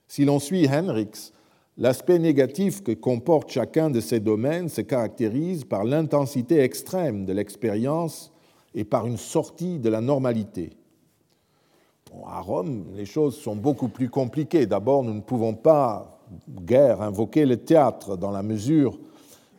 Si 0.07 0.23
l'on 0.23 0.39
suit 0.39 0.67
Henriks, 0.67 1.33
l'aspect 1.77 2.19
négatif 2.19 2.83
que 2.83 2.91
comporte 2.91 3.51
chacun 3.51 3.89
de 3.89 3.99
ces 3.99 4.19
domaines 4.19 4.69
se 4.69 4.81
caractérise 4.81 5.63
par 5.63 5.83
l'intensité 5.83 6.59
extrême 6.59 7.25
de 7.25 7.33
l'expérience 7.33 8.31
et 8.73 8.83
par 8.83 9.07
une 9.07 9.17
sortie 9.17 9.79
de 9.79 9.89
la 9.89 10.01
normalité. 10.01 10.71
à 12.25 12.41
Rome, 12.41 12.85
les 12.95 13.05
choses 13.05 13.37
sont 13.37 13.55
beaucoup 13.55 13.89
plus 13.89 14.09
compliquées. 14.09 14.65
D'abord, 14.65 15.03
nous 15.03 15.13
ne 15.13 15.21
pouvons 15.21 15.53
pas 15.53 16.19
guère 16.61 17.01
invoquer 17.01 17.45
le 17.45 17.57
théâtre 17.57 18.17
dans 18.17 18.31
la 18.31 18.43
mesure 18.43 18.99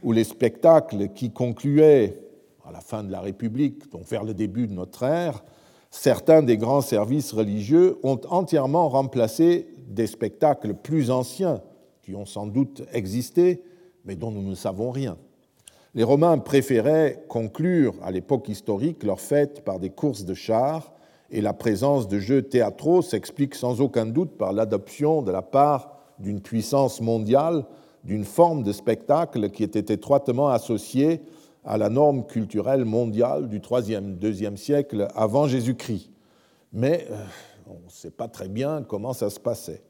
où 0.03 0.13
les 0.13 0.25
spectacles 0.25 1.09
qui 1.15 1.31
concluaient 1.31 2.21
à 2.65 2.73
la 2.73 2.81
fin 2.81 3.03
de 3.03 3.11
la 3.11 3.21
République, 3.21 3.91
donc 3.91 4.07
vers 4.07 4.25
le 4.25 4.35
début 4.35 4.67
de 4.67 4.75
notre 4.75 5.05
ère, 5.05 5.43
certains 5.91 6.43
des 6.43 6.59
grands 6.59 6.83
services 6.83 7.33
religieux 7.33 7.99
ont 8.03 8.21
entièrement 8.29 8.89
remplacé 8.89 9.69
des 9.89 10.07
spectacles 10.07 10.75
plus 10.75 11.11
anciens 11.11 11.63
qui 12.09 12.15
ont 12.15 12.25
sans 12.25 12.47
doute 12.47 12.85
existé, 12.95 13.63
mais 14.07 14.17
dont 14.17 14.31
nous 14.31 14.41
ne 14.41 14.55
savons 14.55 14.91
rien. 14.91 15.19
Les 15.95 16.05
Romains 16.05 16.39
préféraient 16.39 17.23
conclure 17.29 17.97
à 18.03 18.11
l'époque 18.11 18.49
historique 18.49 19.03
leurs 19.03 19.21
fêtes 19.21 19.63
par 19.63 19.79
des 19.79 19.91
courses 19.91 20.25
de 20.25 20.33
chars, 20.33 20.95
et 21.31 21.43
la 21.43 21.53
présence 21.53 22.09
de 22.09 22.19
jeux 22.19 22.41
théâtraux 22.41 23.03
s'explique 23.03 23.55
sans 23.55 23.83
aucun 23.83 24.07
doute 24.07 24.39
par 24.39 24.55
l'adoption 24.55 25.21
de 25.21 25.31
la 25.31 25.43
part 25.43 25.99
d'une 26.19 26.41
puissance 26.41 27.03
mondiale 27.03 27.67
d'une 28.05 28.25
forme 28.25 28.63
de 28.63 28.73
spectacle 28.73 29.51
qui 29.51 29.63
était 29.63 29.93
étroitement 29.93 30.49
associée 30.49 31.21
à 31.63 31.77
la 31.77 31.91
norme 31.91 32.25
culturelle 32.25 32.87
mondiale 32.87 33.51
du 33.51 33.61
IIIe, 33.61 34.17
IIe 34.23 34.57
siècle 34.57 35.09
avant 35.15 35.47
Jésus-Christ. 35.47 36.11
Mais 36.73 37.07
euh, 37.11 37.23
on 37.67 37.85
ne 37.85 37.91
sait 37.91 38.11
pas 38.11 38.29
très 38.29 38.49
bien 38.49 38.83
comment 38.83 39.13
ça 39.13 39.29
se 39.29 39.39
passait. 39.39 39.83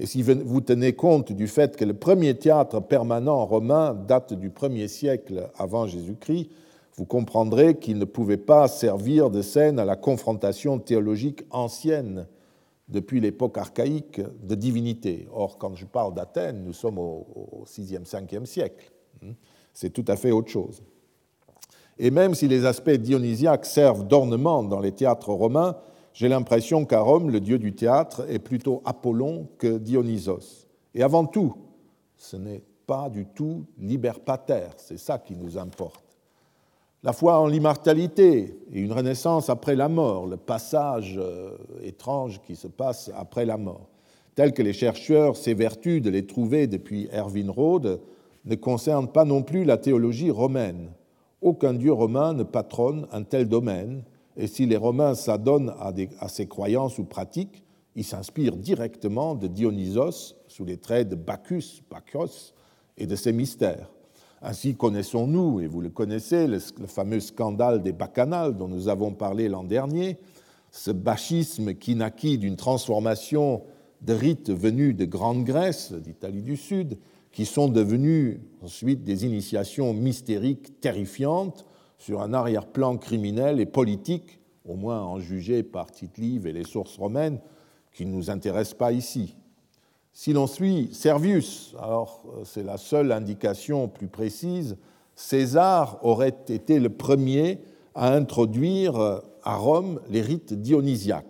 Et 0.00 0.06
si 0.06 0.22
vous 0.22 0.62
tenez 0.62 0.94
compte 0.94 1.30
du 1.30 1.46
fait 1.46 1.76
que 1.76 1.84
le 1.84 1.92
premier 1.92 2.34
théâtre 2.34 2.80
permanent 2.80 3.44
romain 3.44 3.92
date 3.92 4.32
du 4.32 4.48
1er 4.48 4.88
siècle 4.88 5.50
avant 5.58 5.86
Jésus-Christ, 5.86 6.48
vous 6.94 7.04
comprendrez 7.04 7.74
qu'il 7.74 7.98
ne 7.98 8.06
pouvait 8.06 8.38
pas 8.38 8.66
servir 8.66 9.28
de 9.28 9.42
scène 9.42 9.78
à 9.78 9.84
la 9.84 9.96
confrontation 9.96 10.78
théologique 10.78 11.42
ancienne 11.50 12.26
depuis 12.88 13.20
l'époque 13.20 13.58
archaïque 13.58 14.22
de 14.42 14.54
divinité. 14.54 15.28
Or, 15.34 15.58
quand 15.58 15.74
je 15.74 15.84
parle 15.84 16.14
d'Athènes, 16.14 16.64
nous 16.64 16.72
sommes 16.72 16.98
au, 16.98 17.26
6e, 17.66 18.08
5e 18.08 18.46
siècle. 18.46 18.90
C'est 19.74 19.90
tout 19.90 20.06
à 20.08 20.16
fait 20.16 20.30
autre 20.30 20.48
chose. 20.48 20.82
Et 21.98 22.10
même 22.10 22.34
si 22.34 22.48
les 22.48 22.64
aspects 22.64 22.88
dionysiaques 22.88 23.66
servent 23.66 24.06
d'ornement 24.06 24.62
dans 24.62 24.80
les 24.80 24.92
théâtres 24.92 25.34
romains, 25.34 25.76
j'ai 26.12 26.28
l'impression 26.28 26.84
qu'à 26.84 27.00
Rome, 27.00 27.30
le 27.30 27.40
dieu 27.40 27.58
du 27.58 27.74
théâtre 27.74 28.24
est 28.28 28.38
plutôt 28.38 28.82
Apollon 28.84 29.48
que 29.58 29.78
Dionysos. 29.78 30.66
Et 30.94 31.02
avant 31.02 31.26
tout, 31.26 31.54
ce 32.16 32.36
n'est 32.36 32.62
pas 32.86 33.08
du 33.08 33.26
tout 33.26 33.64
liber 33.78 34.12
pater, 34.24 34.68
c'est 34.76 34.98
ça 34.98 35.18
qui 35.18 35.36
nous 35.36 35.56
importe 35.56 36.10
la 37.02 37.12
foi 37.12 37.38
en 37.38 37.46
l'immortalité 37.46 38.58
et 38.72 38.80
une 38.80 38.92
renaissance 38.92 39.48
après 39.48 39.74
la 39.74 39.88
mort, 39.88 40.26
le 40.26 40.36
passage 40.36 41.18
euh, 41.18 41.56
étrange 41.82 42.40
qui 42.42 42.56
se 42.56 42.68
passe 42.68 43.10
après 43.16 43.46
la 43.46 43.56
mort, 43.56 43.88
tel 44.34 44.52
que 44.52 44.62
les 44.62 44.74
chercheurs 44.74 45.36
s'évertuent 45.36 46.02
de 46.02 46.10
les 46.10 46.26
trouver 46.26 46.66
depuis 46.66 47.08
Erwin 47.12 47.50
Rode, 47.50 48.00
ne 48.44 48.54
concernent 48.54 49.08
pas 49.08 49.24
non 49.24 49.42
plus 49.42 49.64
la 49.64 49.78
théologie 49.78 50.30
romaine. 50.30 50.90
Aucun 51.40 51.72
dieu 51.72 51.92
romain 51.92 52.34
ne 52.34 52.42
patronne 52.42 53.06
un 53.12 53.22
tel 53.22 53.48
domaine, 53.48 54.02
et 54.40 54.46
si 54.46 54.64
les 54.64 54.78
Romains 54.78 55.14
s'adonnent 55.14 55.74
à, 55.78 56.28
ces 56.28 56.46
croyances 56.46 56.98
ou 56.98 57.04
pratiques, 57.04 57.62
ils 57.94 58.04
s'inspirent 58.04 58.56
directement 58.56 59.34
de 59.34 59.46
Dionysos 59.46 60.34
sous 60.48 60.64
les 60.64 60.78
traits 60.78 61.10
de 61.10 61.14
Bacchus, 61.14 61.82
Bacchus 61.90 62.54
et 62.96 63.06
de 63.06 63.16
ses 63.16 63.32
mystères. 63.32 63.90
Ainsi 64.40 64.74
connaissons-nous, 64.76 65.60
et 65.60 65.66
vous 65.66 65.82
le 65.82 65.90
connaissez, 65.90 66.46
le, 66.46 66.58
fameux 66.86 67.20
scandale 67.20 67.82
des 67.82 67.92
bacchanales 67.92 68.56
dont 68.56 68.68
nous 68.68 68.88
avons 68.88 69.12
parlé 69.12 69.46
l'an 69.50 69.64
dernier, 69.64 70.16
ce 70.70 70.90
bachisme 70.90 71.74
qui 71.74 71.94
naquit 71.94 72.38
d'une 72.38 72.56
transformation 72.56 73.62
de 74.00 74.14
rites 74.14 74.50
venus 74.50 74.96
de 74.96 75.04
Grande 75.04 75.44
Grèce, 75.44 75.92
d'Italie 75.92 76.42
du 76.42 76.56
Sud, 76.56 76.96
qui 77.30 77.44
sont 77.44 77.68
devenus 77.68 78.38
ensuite 78.62 79.04
des 79.04 79.26
initiations 79.26 79.92
mystériques 79.92 80.80
terrifiantes 80.80 81.66
sur 82.00 82.22
un 82.22 82.32
arrière-plan 82.32 82.96
criminel 82.96 83.60
et 83.60 83.66
politique, 83.66 84.40
au 84.66 84.74
moins 84.74 85.02
en 85.02 85.20
jugé 85.20 85.62
par 85.62 85.92
Tite-Live 85.92 86.46
et 86.46 86.52
les 86.52 86.64
sources 86.64 86.96
romaines, 86.96 87.40
qui 87.92 88.06
ne 88.06 88.12
nous 88.12 88.30
intéressent 88.30 88.78
pas 88.78 88.90
ici. 88.90 89.36
Si 90.14 90.32
l'on 90.32 90.46
suit 90.46 90.88
Servius, 90.92 91.74
alors 91.78 92.22
euh, 92.26 92.40
c'est 92.44 92.62
la 92.62 92.78
seule 92.78 93.12
indication 93.12 93.86
plus 93.86 94.08
précise, 94.08 94.78
César 95.14 95.98
aurait 96.02 96.36
été 96.48 96.80
le 96.80 96.88
premier 96.88 97.60
à 97.94 98.14
introduire 98.14 98.96
euh, 98.96 99.18
à 99.44 99.56
Rome 99.56 100.00
les 100.08 100.22
rites 100.22 100.54
dionysiaques. 100.54 101.26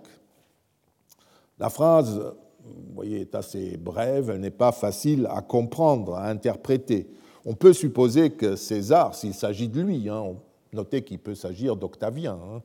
La 1.58 1.68
phrase, 1.68 2.32
vous 2.64 2.94
voyez, 2.94 3.22
est 3.22 3.34
assez 3.34 3.76
brève, 3.76 4.30
elle 4.30 4.40
n'est 4.40 4.50
pas 4.50 4.72
facile 4.72 5.26
à 5.30 5.42
comprendre, 5.42 6.14
à 6.14 6.28
interpréter. 6.28 7.10
On 7.44 7.54
peut 7.54 7.72
supposer 7.72 8.30
que 8.30 8.54
César, 8.54 9.16
s'il 9.16 9.34
s'agit 9.34 9.68
de 9.68 9.80
lui, 9.80 10.08
hein, 10.08 10.36
notez 10.72 11.02
qu'il 11.02 11.18
peut 11.18 11.34
s'agir 11.34 11.76
d'Octavien, 11.76 12.34
hein, 12.34 12.62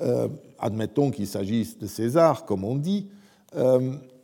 euh, 0.00 0.28
admettons 0.58 1.10
qu'il 1.10 1.26
s'agisse 1.26 1.78
de 1.78 1.86
César, 1.86 2.44
comme 2.44 2.64
on 2.64 2.76
dit, 2.76 3.08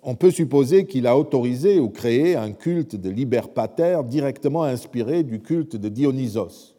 on 0.08 0.14
peut 0.14 0.30
supposer 0.30 0.86
qu'il 0.86 1.08
a 1.08 1.18
autorisé 1.18 1.80
ou 1.80 1.88
créé 1.88 2.36
un 2.36 2.52
culte 2.52 2.94
de 2.94 3.10
liber 3.10 3.40
pater 3.52 4.00
directement 4.04 4.62
inspiré 4.62 5.24
du 5.24 5.40
culte 5.40 5.74
de 5.74 5.88
Dionysos. 5.88 6.76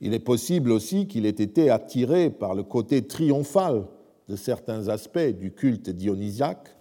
Il 0.00 0.14
est 0.14 0.20
possible 0.20 0.70
aussi 0.70 1.08
qu'il 1.08 1.26
ait 1.26 1.30
été 1.30 1.70
attiré 1.70 2.30
par 2.30 2.54
le 2.54 2.62
côté 2.62 3.02
triomphal 3.02 3.84
de 4.28 4.36
certains 4.36 4.88
aspects 4.88 5.18
du 5.18 5.50
culte 5.50 5.90
dionysiaque. 5.90 6.76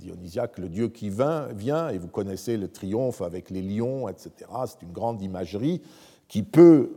Dionysiaque, 0.00 0.58
le 0.58 0.68
dieu 0.68 0.88
qui 0.88 1.08
vient, 1.10 1.88
et 1.90 1.98
vous 1.98 2.08
connaissez 2.08 2.56
le 2.56 2.68
triomphe 2.68 3.20
avec 3.20 3.50
les 3.50 3.62
lions, 3.62 4.08
etc. 4.08 4.30
C'est 4.66 4.82
une 4.82 4.92
grande 4.92 5.22
imagerie 5.22 5.82
qui 6.26 6.42
peut 6.42 6.90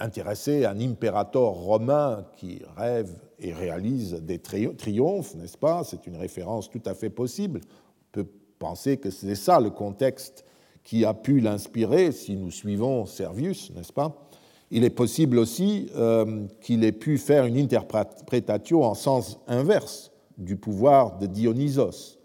intéresser 0.00 0.64
un 0.64 0.80
impérator 0.80 1.54
romain 1.54 2.24
qui 2.36 2.62
rêve 2.76 3.10
et 3.38 3.52
réalise 3.52 4.14
des 4.14 4.38
triomphes, 4.38 5.34
n'est-ce 5.34 5.58
pas? 5.58 5.84
C'est 5.84 6.06
une 6.06 6.16
référence 6.16 6.68
tout 6.70 6.82
à 6.86 6.94
fait 6.94 7.10
possible. 7.10 7.60
On 7.64 8.12
peut 8.12 8.26
penser 8.58 8.96
que 8.96 9.10
c'est 9.10 9.34
ça 9.34 9.60
le 9.60 9.70
contexte 9.70 10.44
qui 10.82 11.04
a 11.04 11.14
pu 11.14 11.40
l'inspirer 11.40 12.12
si 12.12 12.36
nous 12.36 12.50
suivons 12.50 13.06
Servius, 13.06 13.70
n'est-ce 13.74 13.92
pas? 13.92 14.28
Il 14.70 14.84
est 14.84 14.90
possible 14.90 15.38
aussi 15.38 15.90
euh, 15.96 16.46
qu'il 16.60 16.84
ait 16.84 16.92
pu 16.92 17.18
faire 17.18 17.44
une 17.44 17.58
interprétation 17.58 18.82
en 18.84 18.94
sens 18.94 19.38
inverse 19.48 20.12
du 20.38 20.56
pouvoir 20.56 21.18
de 21.18 21.26
Dionysos. 21.26 22.18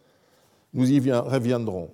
Nous 0.74 0.92
y 0.92 1.12
reviendrons. 1.12 1.90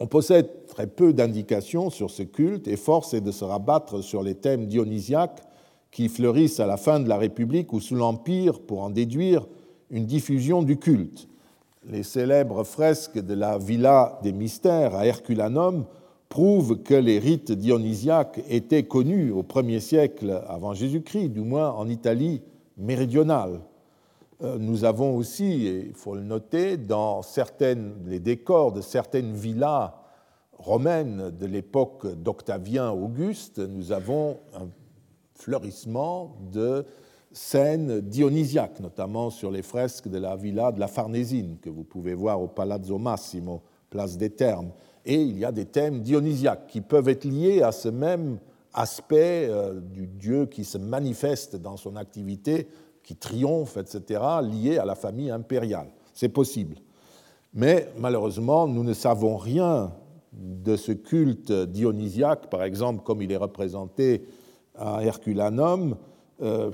On 0.00 0.06
possède 0.06 0.66
très 0.66 0.88
peu 0.88 1.12
d'indications 1.12 1.88
sur 1.88 2.10
ce 2.10 2.24
culte 2.24 2.66
et 2.66 2.76
force 2.76 3.14
est 3.14 3.20
de 3.20 3.30
se 3.30 3.44
rabattre 3.44 4.02
sur 4.02 4.22
les 4.22 4.34
thèmes 4.34 4.66
dionysiaques 4.66 5.42
qui 5.92 6.08
fleurissent 6.08 6.58
à 6.58 6.66
la 6.66 6.76
fin 6.76 6.98
de 6.98 7.08
la 7.08 7.16
République 7.16 7.72
ou 7.72 7.80
sous 7.80 7.94
l'Empire 7.94 8.60
pour 8.60 8.82
en 8.82 8.90
déduire 8.90 9.46
une 9.90 10.06
diffusion 10.06 10.62
du 10.62 10.78
culte. 10.78 11.28
les 11.88 12.02
célèbres 12.02 12.64
fresques 12.64 13.18
de 13.18 13.34
la 13.34 13.58
Villa 13.58 14.18
des 14.22 14.32
Mystères 14.32 14.96
à 14.96 15.06
Herculanum 15.06 15.84
prouvent 16.28 16.82
que 16.82 16.94
les 16.94 17.20
rites 17.20 17.52
dionysiaques 17.52 18.40
étaient 18.48 18.84
connus 18.84 19.30
au 19.30 19.42
1er 19.42 19.78
siècle 19.78 20.42
avant 20.48 20.74
Jésus-Christ, 20.74 21.28
du 21.28 21.42
moins 21.42 21.70
en 21.70 21.88
Italie 21.88 22.42
méridionale. 22.76 23.60
Euh, 24.44 24.58
nous 24.58 24.84
avons 24.84 25.16
aussi, 25.16 25.66
et 25.66 25.86
il 25.86 25.94
faut 25.94 26.14
le 26.14 26.22
noter, 26.22 26.76
dans 26.76 27.22
certaines, 27.22 27.94
les 28.06 28.20
décors 28.20 28.72
de 28.72 28.82
certaines 28.82 29.32
villas 29.32 29.94
romaines 30.52 31.30
de 31.30 31.46
l'époque 31.46 32.06
d'Octavien 32.14 32.90
Auguste, 32.90 33.58
nous 33.58 33.92
avons 33.92 34.38
un 34.54 34.68
fleurissement 35.34 36.36
de 36.52 36.84
scènes 37.32 38.00
dionysiaques, 38.00 38.80
notamment 38.80 39.30
sur 39.30 39.50
les 39.50 39.62
fresques 39.62 40.08
de 40.08 40.18
la 40.18 40.36
villa 40.36 40.72
de 40.72 40.78
la 40.78 40.88
Farnésine, 40.88 41.56
que 41.60 41.70
vous 41.70 41.84
pouvez 41.84 42.14
voir 42.14 42.40
au 42.40 42.46
Palazzo 42.46 42.98
Massimo, 42.98 43.62
place 43.88 44.16
des 44.16 44.30
Termes. 44.30 44.72
Et 45.06 45.20
il 45.20 45.38
y 45.38 45.44
a 45.44 45.52
des 45.52 45.66
thèmes 45.66 46.00
dionysiaques 46.00 46.66
qui 46.68 46.80
peuvent 46.80 47.08
être 47.08 47.24
liés 47.24 47.62
à 47.62 47.72
ce 47.72 47.88
même 47.88 48.38
aspect 48.74 49.48
euh, 49.48 49.80
du 49.80 50.06
dieu 50.06 50.46
qui 50.46 50.64
se 50.64 50.78
manifeste 50.78 51.56
dans 51.56 51.76
son 51.76 51.96
activité, 51.96 52.68
qui 53.04 53.14
triomphe, 53.14 53.76
etc., 53.76 54.20
lié 54.42 54.78
à 54.78 54.84
la 54.84 54.96
famille 54.96 55.30
impériale. 55.30 55.88
C'est 56.12 56.30
possible. 56.30 56.76
Mais 57.52 57.88
malheureusement, 57.96 58.66
nous 58.66 58.82
ne 58.82 58.94
savons 58.94 59.36
rien 59.36 59.92
de 60.32 60.74
ce 60.74 60.90
culte 60.90 61.52
dionysiaque, 61.52 62.50
par 62.50 62.64
exemple, 62.64 63.04
comme 63.04 63.22
il 63.22 63.30
est 63.30 63.36
représenté 63.36 64.24
à 64.74 65.04
Herculanum, 65.04 65.96
euh, 66.42 66.72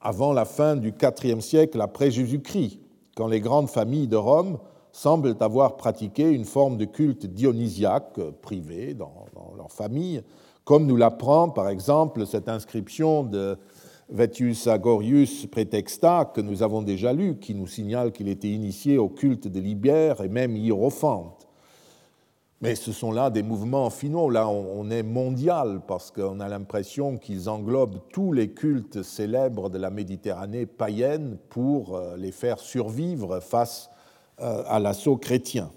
avant 0.00 0.32
la 0.32 0.44
fin 0.44 0.76
du 0.76 0.94
IVe 1.24 1.40
siècle 1.40 1.80
après 1.80 2.10
Jésus-Christ, 2.10 2.78
quand 3.16 3.26
les 3.26 3.40
grandes 3.40 3.68
familles 3.68 4.08
de 4.08 4.16
Rome 4.16 4.58
semblent 4.92 5.36
avoir 5.40 5.76
pratiqué 5.76 6.30
une 6.30 6.44
forme 6.44 6.76
de 6.76 6.84
culte 6.84 7.26
dionysiaque 7.26 8.18
privé 8.42 8.94
dans, 8.94 9.26
leur 9.56 9.70
famille, 9.70 10.22
comme 10.64 10.86
nous 10.86 10.96
l'apprend 10.96 11.48
par 11.48 11.68
exemple 11.68 12.26
cette 12.26 12.48
inscription 12.48 13.24
de 13.24 13.58
Vetius 14.10 14.66
Agorius 14.66 15.46
Pretexta 15.46 16.30
que 16.34 16.40
nous 16.40 16.62
avons 16.62 16.82
déjà 16.82 17.12
lu, 17.12 17.38
qui 17.38 17.54
nous 17.54 17.68
signale 17.68 18.10
qu'il 18.10 18.28
était 18.28 18.48
initié 18.50 18.98
au 18.98 19.08
culte 19.08 19.46
de 19.46 19.60
Libère 19.60 20.20
et 20.20 20.28
même 20.28 20.56
hiérophante. 20.56 21.46
Mais 22.60 22.74
ce 22.74 22.92
sont 22.92 23.12
là 23.12 23.30
des 23.30 23.42
mouvements 23.42 23.88
finaux. 23.88 24.28
Là, 24.28 24.46
on 24.48 24.90
est 24.90 25.02
mondial 25.02 25.80
parce 25.86 26.10
qu'on 26.10 26.40
a 26.40 26.48
l'impression 26.48 27.16
qu'ils 27.16 27.48
englobent 27.48 28.00
tous 28.12 28.32
les 28.32 28.50
cultes 28.50 29.02
célèbres 29.02 29.70
de 29.70 29.78
la 29.78 29.90
Méditerranée 29.90 30.66
païenne 30.66 31.38
pour 31.48 31.96
euh, 31.96 32.16
les 32.18 32.32
faire 32.32 32.58
survivre 32.58 33.40
face 33.40 33.88
euh, 34.40 34.62
à 34.66 34.78
l'assaut 34.78 35.16
chrétien. 35.16 35.70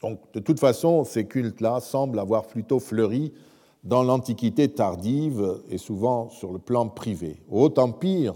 Donc, 0.00 0.18
de 0.32 0.40
toute 0.40 0.58
façon, 0.58 1.04
ces 1.04 1.26
cultes-là 1.26 1.78
semblent 1.78 2.18
avoir 2.18 2.46
plutôt 2.46 2.80
fleuri 2.80 3.32
dans 3.82 4.02
l'Antiquité 4.02 4.68
tardive 4.68 5.60
et 5.68 5.78
souvent 5.78 6.30
sur 6.30 6.52
le 6.52 6.58
plan 6.58 6.88
privé. 6.88 7.42
Au 7.50 7.64
Haut 7.64 7.78
Empire, 7.78 8.34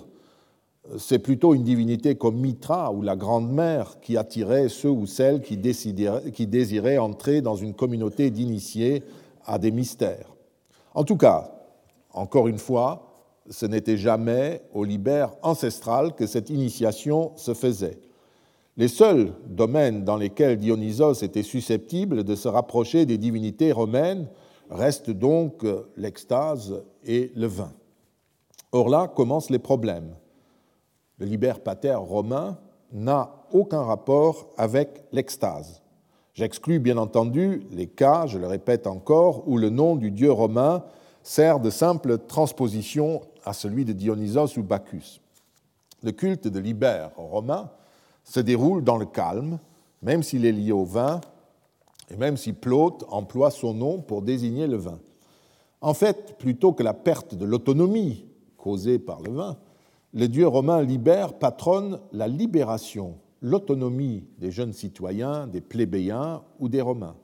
c'est 0.99 1.19
plutôt 1.19 1.55
une 1.55 1.65
divinité 1.65 2.15
comme 2.17 2.37
Mitra 2.37 2.93
ou 2.93 3.03
la 3.03 3.17
Grande 3.17 3.51
Mère 3.51 4.01
qui 4.01 4.17
attirait 4.17 4.69
ceux 4.69 4.91
ou 4.91 5.07
celles 5.07 5.41
qui, 5.41 5.59
qui 6.33 6.47
désiraient 6.47 6.99
entrer 6.99 7.41
dans 7.41 7.57
une 7.57 7.75
communauté 7.75 8.31
d'initiés 8.31 9.03
à 9.45 9.59
des 9.59 9.71
mystères. 9.71 10.35
En 10.95 11.05
tout 11.05 11.17
cas, 11.17 11.53
encore 12.13 12.49
une 12.49 12.59
fois, 12.59 13.03
ce 13.49 13.67
n'était 13.67 13.97
jamais 13.97 14.63
au 14.75 14.85
libère 14.85 15.35
ancestral 15.43 16.15
que 16.15 16.27
cette 16.27 16.51
initiation 16.51 17.33
se 17.37 17.55
faisait. 17.55 17.99
Les 18.77 18.89
seuls 18.89 19.33
domaines 19.49 20.05
dans 20.05 20.17
lesquels 20.17 20.59
Dionysos 20.59 21.23
était 21.23 21.43
susceptible 21.43 22.25
de 22.25 22.35
se 22.35 22.49
rapprocher 22.49 23.07
des 23.07 23.19
divinités 23.19 23.73
romaines 23.73 24.29
restent 24.71 25.11
donc 25.11 25.65
l'extase 25.97 26.83
et 27.05 27.33
le 27.35 27.47
vin. 27.47 27.73
Or 28.73 28.89
là 28.89 29.09
commencent 29.09 29.51
les 29.51 29.59
problèmes 29.59 30.15
le 31.19 31.27
liber 31.27 31.55
pater 31.65 31.95
romain, 31.95 32.59
n'a 32.93 33.31
aucun 33.53 33.83
rapport 33.83 34.49
avec 34.57 35.05
l'extase. 35.13 35.83
J'exclus 36.35 36.79
bien 36.79 36.99
entendu 36.99 37.63
les 37.71 37.87
cas, 37.87 38.27
je 38.27 38.39
le 38.39 38.47
répète 38.47 38.87
encore, 38.87 39.49
où 39.49 39.57
le 39.57 39.71
nom 39.71 39.97
du 39.97 40.11
dieu 40.11 40.31
romain 40.31 40.85
sert 41.23 41.61
de 41.61 41.71
simple 41.71 42.19
transposition 42.19 43.23
à 43.45 43.53
celui 43.53 43.85
de 43.85 43.93
Dionysos 43.93 44.59
ou 44.59 44.63
Bacchus. 44.63 45.21
Le 46.03 46.13
culte 46.13 46.47
de 46.47 46.61
Liber 46.61 47.09
romain 47.17 47.71
se 48.23 48.41
déroule 48.41 48.85
dans 48.85 48.99
le 48.99 49.07
calme, 49.07 49.59
même 50.03 50.23
s'il 50.23 50.45
est 50.45 50.53
lié 50.53 50.73
au 50.73 50.85
vin, 50.85 51.21
et 52.11 52.17
même 52.17 52.37
si 52.37 52.53
Plaute 52.53 53.05
emploie 53.09 53.51
son 53.51 53.75
nom 53.75 54.01
pour 54.01 54.23
désigner 54.23 54.67
le 54.67 54.77
vin. 54.77 54.99
En 55.81 55.95
fait, 55.95 56.37
plutôt 56.39 56.73
que 56.73 56.83
la 56.83 56.95
perte 56.95 57.35
de 57.35 57.45
l'autonomie 57.45 58.27
causée 58.57 58.99
par 58.99 59.21
le 59.21 59.33
vin, 59.33 59.57
le 60.15 60.29
dieu 60.29 60.47
romain 60.47 60.83
libère 60.83 61.35
patronne 61.35 62.01
la 62.13 62.29
libération, 62.29 63.17
l'autonomie 63.43 64.25
des 64.39 64.51
jeunes 64.51 64.73
citoyens, 64.73 65.47
des 65.47 65.61
plébéiens 65.61 66.43
ou 66.59 66.69
des 66.69 66.81
Romains. 66.81 67.17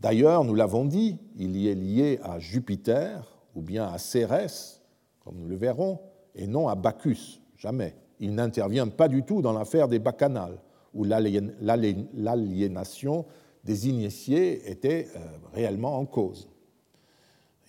D'ailleurs, 0.00 0.44
nous 0.44 0.54
l'avons 0.54 0.84
dit, 0.84 1.18
il 1.36 1.56
y 1.56 1.68
est 1.68 1.74
lié 1.74 2.20
à 2.22 2.38
Jupiter 2.38 3.38
ou 3.54 3.62
bien 3.62 3.86
à 3.86 3.98
Cérès, 3.98 4.82
comme 5.24 5.36
nous 5.36 5.48
le 5.48 5.56
verrons, 5.56 5.98
et 6.34 6.46
non 6.46 6.68
à 6.68 6.74
Bacchus, 6.74 7.40
jamais. 7.56 7.94
Il 8.18 8.34
n'intervient 8.34 8.88
pas 8.88 9.08
du 9.08 9.24
tout 9.24 9.42
dans 9.42 9.52
l'affaire 9.52 9.88
des 9.88 9.98
bacchanales, 9.98 10.58
où 10.94 11.04
l'aliénation 11.04 13.26
des 13.64 13.88
initiés 13.88 14.70
était 14.70 15.08
euh, 15.16 15.20
réellement 15.52 15.98
en 15.98 16.06
cause 16.06 16.50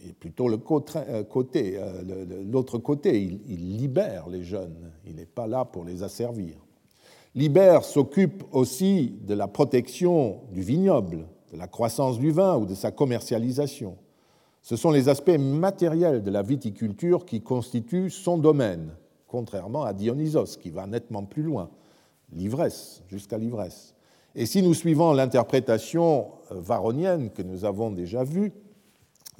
et 0.08 0.14
plutôt 0.14 0.48
le 0.48 0.60
euh, 0.96 1.24
côté, 1.24 1.78
euh, 1.78 2.44
l'autre 2.50 2.78
côté, 2.78 3.22
il, 3.22 3.78
libère 3.78 4.30
les 4.30 4.44
jeunes, 4.44 4.92
il 5.06 5.16
n'est 5.16 5.26
pas 5.26 5.48
là 5.48 5.66
pour 5.66 5.84
les 5.84 6.04
asservir. 6.04 6.56
Libère 7.36 7.84
s'occupe 7.84 8.44
aussi 8.52 9.16
de 9.22 9.34
la 9.34 9.48
protection 9.48 10.42
du 10.52 10.62
vignoble, 10.62 11.28
de 11.54 11.58
la 11.58 11.68
croissance 11.68 12.20
du 12.20 12.32
vin 12.32 12.58
ou 12.58 12.66
de 12.66 12.74
sa 12.74 12.92
commercialisation. 12.92 13.98
Ce 14.62 14.76
sont 14.76 14.92
les 14.92 15.10
aspects 15.10 15.38
matériels 15.38 16.24
de 16.24 16.32
la 16.32 16.42
viticulture 16.42 17.26
qui 17.26 17.42
constituent 17.42 18.10
son 18.10 18.38
domaine, 18.38 18.92
contrairement 19.28 19.84
à 19.84 19.94
Dionysos, 19.94 20.58
qui 20.60 20.72
va 20.72 20.88
nettement 20.88 21.24
plus 21.24 21.44
loin, 21.44 21.70
l'ivresse, 22.34 23.04
jusqu'à 23.08 23.38
l'ivresse. 23.38 23.96
Et 24.36 24.46
si 24.46 24.62
nous 24.62 24.74
suivons 24.74 25.12
l'interprétation 25.14 26.32
euh, 26.52 26.56
varonienne 26.60 27.32
que 27.32 27.42
nous 27.42 27.66
avons 27.66 27.92
déjà 27.92 28.24
vue, 28.24 28.54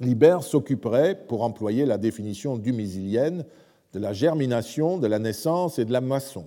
Liber 0.00 0.38
s'occuperait, 0.40 1.14
pour 1.28 1.42
employer 1.42 1.86
la 1.86 1.96
définition 1.96 2.58
dumésilienne, 2.58 3.44
de 3.92 3.98
la 3.98 4.12
germination, 4.12 4.98
de 4.98 5.06
la 5.06 5.18
naissance 5.18 5.78
et 5.78 5.84
de 5.84 5.92
la 5.92 6.00
moisson. 6.00 6.46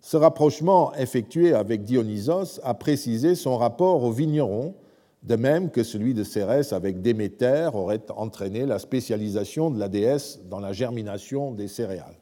Ce 0.00 0.16
rapprochement 0.16 0.94
effectué 0.94 1.54
avec 1.54 1.84
Dionysos 1.84 2.60
a 2.62 2.74
précisé 2.74 3.34
son 3.34 3.56
rapport 3.56 4.02
au 4.02 4.12
vigneron, 4.12 4.74
de 5.22 5.36
même 5.36 5.70
que 5.70 5.82
celui 5.82 6.14
de 6.14 6.24
Cérès 6.24 6.72
avec 6.72 7.00
Déméter 7.00 7.70
aurait 7.72 8.02
entraîné 8.16 8.66
la 8.66 8.78
spécialisation 8.78 9.70
de 9.70 9.78
la 9.78 9.88
déesse 9.88 10.40
dans 10.48 10.60
la 10.60 10.72
germination 10.72 11.52
des 11.52 11.68
céréales. 11.68 12.21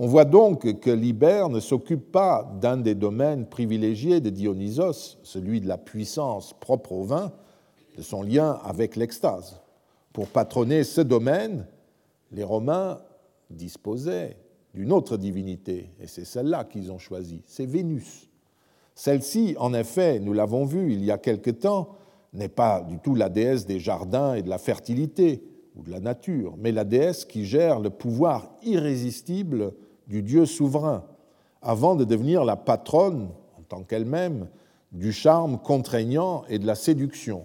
On 0.00 0.06
voit 0.06 0.24
donc 0.24 0.78
que 0.78 0.90
Liber 0.90 1.46
ne 1.50 1.58
s'occupe 1.58 2.12
pas 2.12 2.48
d'un 2.60 2.76
des 2.76 2.94
domaines 2.94 3.46
privilégiés 3.46 4.20
de 4.20 4.30
Dionysos, 4.30 5.18
celui 5.24 5.60
de 5.60 5.66
la 5.66 5.76
puissance 5.76 6.54
propre 6.60 6.92
au 6.92 7.02
vin, 7.02 7.32
de 7.96 8.02
son 8.02 8.22
lien 8.22 8.60
avec 8.62 8.94
l'extase. 8.94 9.60
Pour 10.12 10.28
patronner 10.28 10.84
ce 10.84 11.00
domaine, 11.00 11.66
les 12.30 12.44
Romains 12.44 13.00
disposaient 13.50 14.36
d'une 14.72 14.92
autre 14.92 15.16
divinité, 15.16 15.90
et 16.00 16.06
c'est 16.06 16.24
celle-là 16.24 16.62
qu'ils 16.62 16.92
ont 16.92 16.98
choisie, 16.98 17.42
c'est 17.44 17.66
Vénus. 17.66 18.28
Celle-ci, 18.94 19.56
en 19.58 19.74
effet, 19.74 20.20
nous 20.20 20.32
l'avons 20.32 20.64
vu 20.64 20.92
il 20.92 21.04
y 21.04 21.10
a 21.10 21.18
quelque 21.18 21.50
temps, 21.50 21.96
n'est 22.32 22.48
pas 22.48 22.82
du 22.82 23.00
tout 23.00 23.16
la 23.16 23.30
déesse 23.30 23.66
des 23.66 23.80
jardins 23.80 24.34
et 24.34 24.42
de 24.42 24.48
la 24.48 24.58
fertilité 24.58 25.42
ou 25.74 25.82
de 25.82 25.90
la 25.90 25.98
nature, 25.98 26.54
mais 26.56 26.70
la 26.70 26.84
déesse 26.84 27.24
qui 27.24 27.46
gère 27.46 27.80
le 27.80 27.90
pouvoir 27.90 28.52
irrésistible 28.62 29.72
du 30.08 30.22
Dieu 30.22 30.46
souverain, 30.46 31.04
avant 31.62 31.94
de 31.94 32.04
devenir 32.04 32.44
la 32.44 32.56
patronne, 32.56 33.28
en 33.58 33.62
tant 33.68 33.82
qu'elle-même, 33.82 34.48
du 34.92 35.12
charme 35.12 35.58
contraignant 35.58 36.44
et 36.48 36.58
de 36.58 36.66
la 36.66 36.74
séduction. 36.74 37.44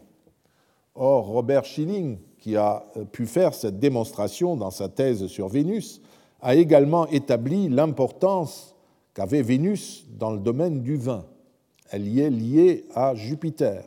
Or, 0.96 1.28
Robert 1.28 1.66
Schilling, 1.66 2.18
qui 2.38 2.56
a 2.56 2.86
euh, 2.98 3.06
pu 3.06 3.26
faire 3.26 3.54
cette 3.54 3.80
démonstration 3.80 4.56
dans 4.56 4.72
sa 4.72 4.90
thèse 4.90 5.28
sur 5.28 5.48
Vénus, 5.48 6.02
a 6.42 6.56
également 6.56 7.08
établi 7.08 7.70
l'importance 7.70 8.76
qu'avait 9.14 9.42
Vénus 9.42 10.06
dans 10.18 10.32
le 10.32 10.40
domaine 10.40 10.82
du 10.82 10.96
vin. 10.96 11.26
Elle 11.92 12.08
y 12.08 12.22
est 12.22 12.30
liée 12.30 12.86
à 12.96 13.16
Jupiter. 13.16 13.84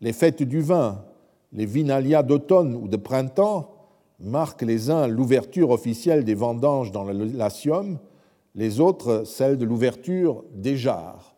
Les 0.00 0.12
fêtes 0.12 0.42
du 0.42 0.60
vin, 0.60 1.04
les 1.52 1.66
vinalia 1.66 2.22
d'automne 2.22 2.74
ou 2.74 2.88
de 2.88 2.96
printemps, 2.96 3.75
marquent 4.20 4.62
les 4.62 4.90
uns 4.90 5.06
l'ouverture 5.06 5.70
officielle 5.70 6.24
des 6.24 6.34
vendanges 6.34 6.92
dans 6.92 7.04
le 7.04 7.12
Latium, 7.12 7.98
les 8.54 8.80
autres 8.80 9.24
celles 9.24 9.58
de 9.58 9.64
l'ouverture 9.64 10.44
des 10.54 10.76
jarres. 10.76 11.36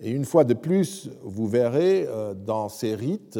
Et 0.00 0.10
une 0.10 0.24
fois 0.24 0.44
de 0.44 0.54
plus, 0.54 1.10
vous 1.22 1.46
verrez 1.46 2.06
euh, 2.06 2.34
dans 2.34 2.68
ces 2.68 2.94
rites 2.94 3.38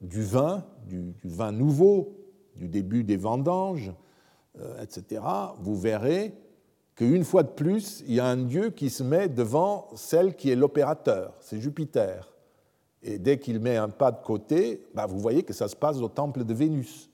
du 0.00 0.22
vin, 0.22 0.64
du, 0.86 1.14
vin 1.24 1.52
nouveau, 1.52 2.16
du 2.56 2.68
début 2.68 3.04
des 3.04 3.16
vendanges, 3.16 3.92
euh, 4.58 4.82
etc., 4.82 5.22
vous 5.60 5.76
verrez 5.76 6.34
qu'une 6.94 7.24
fois 7.24 7.42
de 7.42 7.50
plus, 7.50 8.02
il 8.06 8.14
y 8.14 8.20
a 8.20 8.26
un 8.26 8.36
dieu 8.36 8.70
qui 8.70 8.90
se 8.90 9.02
met 9.02 9.28
devant 9.28 9.88
celle 9.94 10.34
qui 10.34 10.50
est 10.50 10.56
l'opérateur, 10.56 11.34
c'est 11.40 11.60
Jupiter. 11.60 12.32
Et 13.02 13.18
dès 13.18 13.38
qu'il 13.38 13.60
met 13.60 13.76
un 13.76 13.88
pas 13.88 14.10
de 14.10 14.20
côté, 14.24 14.82
bah, 14.94 15.06
vous 15.06 15.20
voyez 15.20 15.42
que 15.42 15.52
ça 15.52 15.68
se 15.68 15.76
passe 15.76 15.98
au 15.98 16.08
temple 16.08 16.44
de 16.44 16.54
Vénus, 16.54 17.10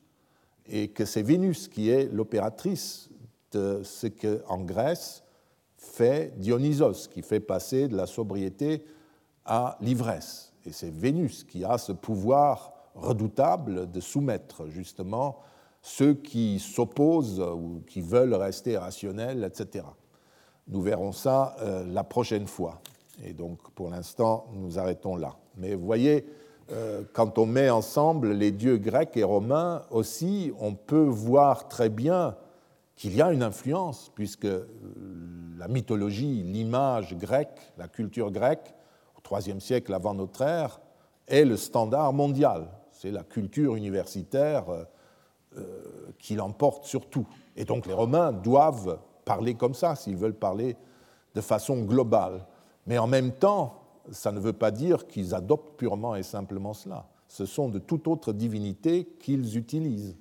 et 0.66 0.88
que 0.88 1.04
c'est 1.04 1.22
Vénus 1.22 1.68
qui 1.68 1.90
est 1.90 2.12
l'opératrice 2.12 3.10
de 3.52 3.82
ce 3.84 4.06
qu'en 4.06 4.60
Grèce 4.60 5.22
fait 5.76 6.32
Dionysos, 6.38 7.08
qui 7.10 7.22
fait 7.22 7.40
passer 7.40 7.88
de 7.88 7.96
la 7.96 8.06
sobriété 8.06 8.84
à 9.44 9.76
l'ivresse. 9.80 10.52
Et 10.64 10.72
c'est 10.72 10.90
Vénus 10.90 11.44
qui 11.44 11.64
a 11.64 11.78
ce 11.78 11.92
pouvoir 11.92 12.72
redoutable 12.94 13.90
de 13.90 14.00
soumettre 14.00 14.68
justement 14.68 15.38
ceux 15.82 16.14
qui 16.14 16.58
s'opposent 16.58 17.40
ou 17.40 17.82
qui 17.86 18.00
veulent 18.00 18.34
rester 18.34 18.78
rationnels, 18.78 19.44
etc. 19.44 19.84
Nous 20.68 20.80
verrons 20.80 21.12
ça 21.12 21.56
euh, 21.60 21.84
la 21.86 22.04
prochaine 22.04 22.46
fois. 22.46 22.80
Et 23.22 23.34
donc 23.34 23.70
pour 23.72 23.90
l'instant, 23.90 24.46
nous 24.54 24.78
arrêtons 24.78 25.16
là. 25.16 25.36
Mais 25.56 25.74
vous 25.74 25.84
voyez, 25.84 26.24
quand 27.12 27.38
on 27.38 27.46
met 27.46 27.68
ensemble 27.68 28.32
les 28.32 28.50
dieux 28.50 28.78
grecs 28.78 29.16
et 29.16 29.24
romains 29.24 29.82
aussi, 29.90 30.52
on 30.58 30.74
peut 30.74 31.04
voir 31.04 31.68
très 31.68 31.88
bien 31.88 32.36
qu'il 32.96 33.16
y 33.16 33.22
a 33.22 33.32
une 33.32 33.42
influence, 33.42 34.10
puisque 34.14 34.44
euh, 34.44 34.66
la 35.58 35.68
mythologie, 35.68 36.42
l'image 36.42 37.16
grecque, 37.16 37.72
la 37.76 37.88
culture 37.88 38.30
grecque, 38.30 38.74
au 39.16 39.38
IIIe 39.38 39.60
siècle 39.60 39.92
avant 39.94 40.14
notre 40.14 40.42
ère, 40.42 40.80
est 41.26 41.44
le 41.44 41.56
standard 41.56 42.12
mondial. 42.12 42.68
C'est 42.92 43.10
la 43.10 43.24
culture 43.24 43.74
universitaire 43.74 44.68
euh, 44.68 44.84
euh, 45.58 46.12
qui 46.18 46.34
l'emporte 46.34 46.84
sur 46.84 47.08
tout. 47.08 47.26
Et 47.56 47.64
donc 47.64 47.86
les 47.86 47.92
Romains 47.92 48.32
doivent 48.32 48.98
parler 49.24 49.54
comme 49.54 49.74
ça, 49.74 49.96
s'ils 49.96 50.16
veulent 50.16 50.34
parler 50.34 50.76
de 51.34 51.40
façon 51.40 51.82
globale. 51.82 52.46
Mais 52.86 52.98
en 52.98 53.06
même 53.06 53.32
temps, 53.32 53.83
ça 54.10 54.32
ne 54.32 54.40
veut 54.40 54.52
pas 54.52 54.70
dire 54.70 55.06
qu'ils 55.06 55.34
adoptent 55.34 55.78
purement 55.78 56.16
et 56.16 56.22
simplement 56.22 56.74
cela. 56.74 57.08
Ce 57.28 57.46
sont 57.46 57.68
de 57.68 57.78
toute 57.78 58.06
autre 58.06 58.32
divinité 58.32 59.06
qu'ils 59.18 59.56
utilisent 59.56 60.16